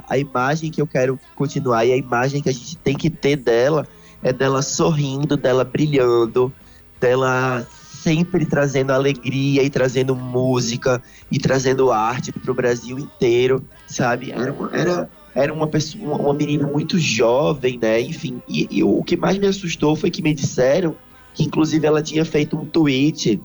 a, 0.01 0.03
a 0.09 0.19
imagem 0.19 0.71
que 0.71 0.81
eu 0.81 0.87
quero 0.87 1.19
continuar 1.35 1.85
e 1.85 1.93
a 1.93 1.97
imagem 1.97 2.41
que 2.41 2.49
a 2.49 2.53
gente 2.53 2.77
tem 2.77 2.97
que 2.97 3.11
ter 3.11 3.37
dela 3.37 3.87
é 4.23 4.33
dela 4.33 4.63
sorrindo, 4.63 5.37
dela 5.37 5.65
brilhando, 5.65 6.53
dela 7.01 7.67
sempre 8.03 8.47
trazendo 8.47 8.93
alegria 8.93 9.65
e 9.65 9.71
trazendo 9.71 10.15
música 10.15 11.03
e 11.31 11.41
trazendo 11.41 11.91
arte 11.91 12.31
pro 12.31 12.55
Brasil 12.55 13.01
inteiro, 13.01 13.65
sabe? 13.87 14.31
Era 14.31 14.55
era, 14.73 15.11
era 15.35 15.53
uma 15.53 15.67
pessoa, 15.67 16.17
uma 16.17 16.35
menina 16.35 16.67
muito 16.67 16.99
jovem, 16.99 17.79
né? 17.81 18.01
Enfim, 18.01 18.43
e, 18.49 18.69
e 18.71 18.83
o 18.85 19.03
que 19.03 19.17
mais 19.17 19.39
me 19.39 19.47
assustou 19.47 19.97
foi 19.97 20.11
que 20.11 20.23
me 20.23 20.35
disseram 20.35 20.95
que 21.35 21.43
inclusive 21.45 21.87
ela 21.87 22.03
tinha 22.03 22.25
feito 22.25 22.57
um 22.57 22.65
tweet 22.67 23.41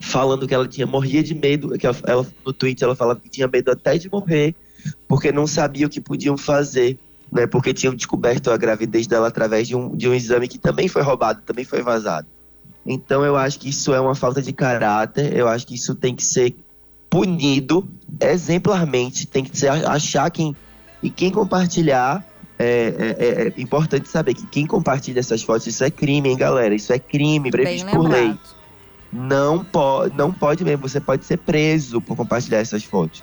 falando 0.00 0.46
que 0.46 0.54
ela 0.54 0.66
tinha 0.68 0.86
morria 0.86 1.22
de 1.22 1.34
medo, 1.34 1.76
que 1.78 1.86
ela, 1.86 1.96
ela- 2.06 2.26
no 2.44 2.52
tweet 2.52 2.82
ela 2.82 2.94
falava 2.94 3.20
que 3.20 3.28
tinha 3.28 3.48
medo 3.48 3.70
até 3.70 3.96
de 3.98 4.10
morrer, 4.10 4.54
porque 5.08 5.32
não 5.32 5.46
sabia 5.46 5.86
o 5.86 5.90
que 5.90 6.00
podiam 6.00 6.36
fazer, 6.36 6.98
né? 7.32 7.46
Porque 7.46 7.72
tinham 7.74 7.94
descoberto 7.94 8.50
a 8.50 8.56
gravidez 8.56 9.06
dela 9.06 9.28
através 9.28 9.66
de 9.68 9.74
um, 9.76 9.94
de 9.96 10.08
um 10.08 10.14
exame 10.14 10.48
que 10.48 10.58
também 10.58 10.88
foi 10.88 11.02
roubado, 11.02 11.42
também 11.44 11.64
foi 11.64 11.82
vazado. 11.82 12.26
Então 12.86 13.24
eu 13.24 13.34
acho 13.34 13.58
que 13.58 13.68
isso 13.70 13.94
é 13.94 14.00
uma 14.00 14.14
falta 14.14 14.42
de 14.42 14.52
caráter, 14.52 15.34
eu 15.34 15.48
acho 15.48 15.66
que 15.66 15.74
isso 15.74 15.94
tem 15.94 16.14
que 16.14 16.24
ser 16.24 16.54
punido 17.14 17.88
exemplarmente, 18.20 19.26
tem 19.26 19.44
que 19.44 19.56
ser 19.56 19.68
achar 19.68 20.30
quem 20.30 20.54
e 21.02 21.10
quem 21.10 21.30
compartilhar 21.30 22.24
é, 22.58 22.64
é- 22.98 23.24
é- 23.26 23.48
é 23.48 23.60
importante 23.60 24.08
saber 24.08 24.34
que 24.34 24.46
quem 24.46 24.66
compartilha 24.66 25.20
essas 25.20 25.42
fotos, 25.42 25.66
isso 25.66 25.84
é 25.84 25.90
crime, 25.90 26.30
hein, 26.30 26.36
galera? 26.36 26.74
Isso 26.74 26.92
é 26.92 26.98
crime, 26.98 27.50
previsto 27.50 27.86
por 27.90 28.08
lei. 28.10 28.34
Não 29.12 29.64
pode, 29.64 30.16
não 30.16 30.32
pode 30.32 30.64
mesmo, 30.64 30.88
você 30.88 31.00
pode 31.00 31.24
ser 31.24 31.36
preso 31.38 32.00
por 32.00 32.16
compartilhar 32.16 32.58
essas 32.58 32.84
fotos. 32.84 33.22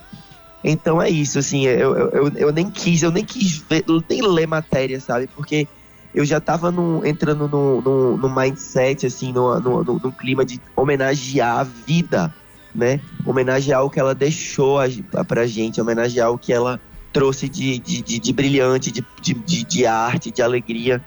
Então 0.64 1.02
é 1.02 1.10
isso, 1.10 1.38
assim, 1.38 1.66
eu, 1.66 1.94
eu, 1.96 2.28
eu, 2.36 2.52
nem 2.52 2.70
quis, 2.70 3.02
eu 3.02 3.10
nem 3.10 3.24
quis 3.24 3.58
ver, 3.68 3.84
nem 4.08 4.22
ler 4.22 4.46
matéria, 4.46 5.00
sabe? 5.00 5.26
Porque 5.26 5.66
eu 6.14 6.24
já 6.24 6.40
tava 6.40 6.70
num- 6.70 7.04
entrando 7.04 7.48
no, 7.48 7.82
no, 7.82 8.16
no 8.16 8.34
mindset, 8.34 9.06
assim, 9.06 9.32
no, 9.32 9.58
no, 9.60 9.82
no, 9.82 9.98
no 9.98 10.12
clima 10.12 10.44
de 10.44 10.60
homenagear 10.76 11.58
a 11.58 11.64
vida, 11.64 12.32
né? 12.74 13.00
Homenagear 13.24 13.84
o 13.84 13.90
que 13.90 14.00
ela 14.00 14.14
deixou 14.14 14.78
a, 14.80 15.24
pra 15.24 15.46
gente, 15.46 15.80
homenagear 15.80 16.30
o 16.30 16.38
que 16.38 16.52
ela 16.52 16.80
trouxe 17.12 17.48
de, 17.48 17.78
de, 17.78 18.02
de, 18.02 18.18
de 18.18 18.32
brilhante, 18.32 18.90
de, 18.90 19.04
de, 19.20 19.34
de, 19.34 19.64
de 19.64 19.86
arte, 19.86 20.30
de 20.30 20.40
alegria. 20.42 21.02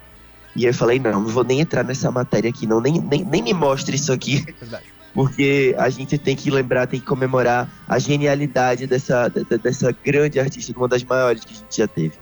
E 0.55 0.63
eu 0.65 0.73
falei, 0.73 0.99
não, 0.99 1.13
não 1.21 1.27
vou 1.27 1.43
nem 1.43 1.59
entrar 1.59 1.83
nessa 1.83 2.09
matéria 2.11 2.49
aqui, 2.49 2.65
não, 2.65 2.79
nem, 2.79 3.01
nem, 3.01 3.23
nem 3.25 3.41
me 3.41 3.53
mostre 3.53 3.95
isso 3.95 4.13
aqui. 4.13 4.45
Verdade. 4.59 4.85
Porque 5.13 5.73
a 5.77 5.89
gente 5.89 6.17
tem 6.17 6.35
que 6.35 6.51
lembrar, 6.51 6.87
tem 6.87 6.99
que 6.99 7.05
comemorar 7.05 7.69
a 7.87 7.97
genialidade 7.97 8.85
dessa, 8.85 9.29
de- 9.29 9.57
dessa 9.57 9.91
grande 10.03 10.39
artista, 10.39 10.73
uma 10.77 10.87
das 10.87 11.03
maiores 11.03 11.43
que 11.45 11.53
a 11.53 11.57
gente 11.57 11.77
já 11.77 11.87
teve. 11.87 12.13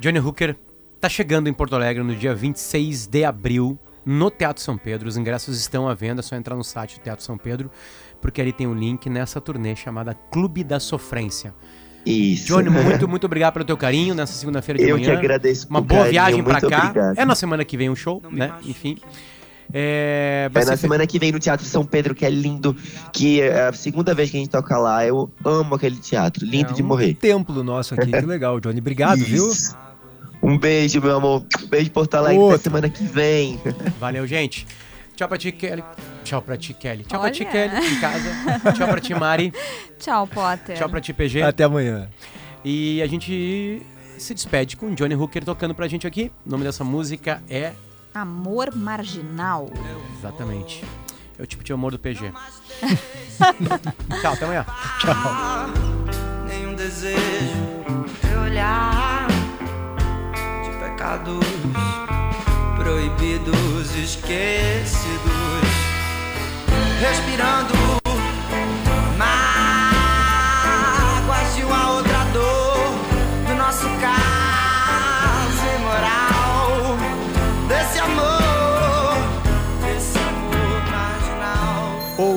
Johnny 0.00 0.18
Hooker 0.18 0.56
tá 1.00 1.08
chegando 1.08 1.48
em 1.48 1.52
Porto 1.52 1.74
Alegre 1.76 2.02
no 2.02 2.14
dia 2.14 2.34
26 2.34 3.06
de 3.06 3.24
abril. 3.24 3.78
No 4.04 4.30
Teatro 4.30 4.62
São 4.62 4.76
Pedro. 4.76 5.08
Os 5.08 5.16
ingressos 5.16 5.58
estão 5.58 5.88
à 5.88 5.94
venda, 5.94 6.20
é 6.20 6.22
só 6.22 6.36
entrar 6.36 6.54
no 6.56 6.64
site 6.64 6.98
do 6.98 7.02
Teatro 7.02 7.24
São 7.24 7.36
Pedro, 7.38 7.70
porque 8.20 8.40
ali 8.40 8.52
tem 8.52 8.66
um 8.66 8.74
link 8.74 9.08
nessa 9.10 9.40
turnê 9.40 9.74
chamada 9.76 10.14
Clube 10.30 10.62
da 10.64 10.78
Sofrência. 10.80 11.54
Isso. 12.06 12.46
Johnny, 12.48 12.68
muito, 12.70 13.08
muito 13.08 13.24
obrigado 13.24 13.54
pelo 13.54 13.64
teu 13.64 13.76
carinho 13.76 14.14
nessa 14.14 14.34
segunda-feira 14.34 14.78
de 14.82 14.88
Eu 14.88 14.96
manhã. 14.96 15.10
que 15.10 15.16
agradeço 15.16 15.66
Uma 15.70 15.80
boa 15.80 16.00
carinho, 16.00 16.12
viagem 16.12 16.42
pra 16.44 16.52
muito 16.54 16.68
cá. 16.68 16.78
obrigado. 16.88 17.18
É 17.18 17.24
na 17.24 17.34
semana 17.34 17.64
que 17.64 17.76
vem 17.76 17.88
um 17.88 17.96
show, 17.96 18.22
né? 18.30 18.52
Enfim. 18.64 18.98
É, 19.72 20.50
vai 20.52 20.62
É 20.62 20.66
na 20.66 20.76
semana 20.76 21.06
que 21.06 21.18
vem 21.18 21.32
no 21.32 21.38
Teatro 21.40 21.64
São 21.66 21.84
Pedro, 21.86 22.14
que 22.14 22.24
é 22.26 22.30
lindo, 22.30 22.76
que 23.12 23.40
é 23.40 23.68
a 23.68 23.72
segunda 23.72 24.14
vez 24.14 24.30
que 24.30 24.36
a 24.36 24.40
gente 24.40 24.50
toca 24.50 24.76
lá. 24.76 25.04
Eu 25.06 25.30
amo 25.44 25.74
aquele 25.74 25.96
teatro, 25.96 26.44
lindo 26.44 26.70
É 26.72 26.74
de 26.74 26.82
um 26.82 26.86
morrer. 26.86 27.14
templo 27.14 27.64
nosso 27.64 27.94
aqui, 27.94 28.10
que 28.12 28.20
legal, 28.26 28.60
Johnny. 28.60 28.78
Obrigado, 28.80 29.18
viu? 29.24 29.50
Um 30.44 30.58
beijo, 30.58 31.00
meu 31.00 31.16
amor. 31.16 31.42
Um 31.62 31.66
beijo, 31.66 31.90
Porto 31.90 32.14
Alegre, 32.16 32.36
até 32.36 32.44
Outro. 32.44 32.62
semana 32.62 32.88
que 32.90 33.02
vem. 33.04 33.58
Valeu, 33.98 34.26
gente. 34.26 34.66
Tchau 35.16 35.26
pra 35.26 35.38
ti, 35.38 35.50
Kelly. 35.50 35.82
Tchau 36.22 36.42
pra 36.42 36.56
ti, 36.56 36.74
Kelly. 36.74 37.04
Tchau 37.04 37.20
pra 37.20 37.30
ti, 37.30 37.44
Olha. 37.44 37.52
Kelly, 37.52 37.86
em 37.86 38.00
casa. 38.00 38.72
Tchau 38.72 38.88
pra 38.88 39.00
ti, 39.00 39.14
Mari. 39.14 39.52
Tchau, 39.98 40.26
Potter. 40.26 40.76
Tchau 40.76 40.88
pra 40.88 41.00
ti, 41.00 41.12
PG. 41.14 41.42
Até 41.42 41.64
amanhã. 41.64 42.10
E 42.62 43.00
a 43.00 43.06
gente 43.06 43.80
se 44.18 44.34
despede 44.34 44.76
com 44.76 44.94
Johnny 44.94 45.14
Hooker 45.14 45.44
tocando 45.44 45.74
pra 45.74 45.88
gente 45.88 46.06
aqui. 46.06 46.30
O 46.44 46.50
nome 46.50 46.64
dessa 46.64 46.84
música 46.84 47.42
é. 47.48 47.72
Amor 48.12 48.74
marginal. 48.74 49.70
Exatamente. 50.18 50.84
É 51.38 51.42
o 51.42 51.46
tipo 51.46 51.64
de 51.64 51.72
amor 51.72 51.92
do 51.92 51.98
PG. 51.98 52.32
Tchau, 54.20 54.32
até 54.32 54.44
amanhã. 54.44 54.66
Nenhum 56.46 56.74
desejo 56.74 57.16
de 58.22 58.34
olhar 58.36 59.13
pecados 61.04 61.44
proibidos, 62.78 63.94
esquecidos, 63.94 65.68
respirando 66.98 68.03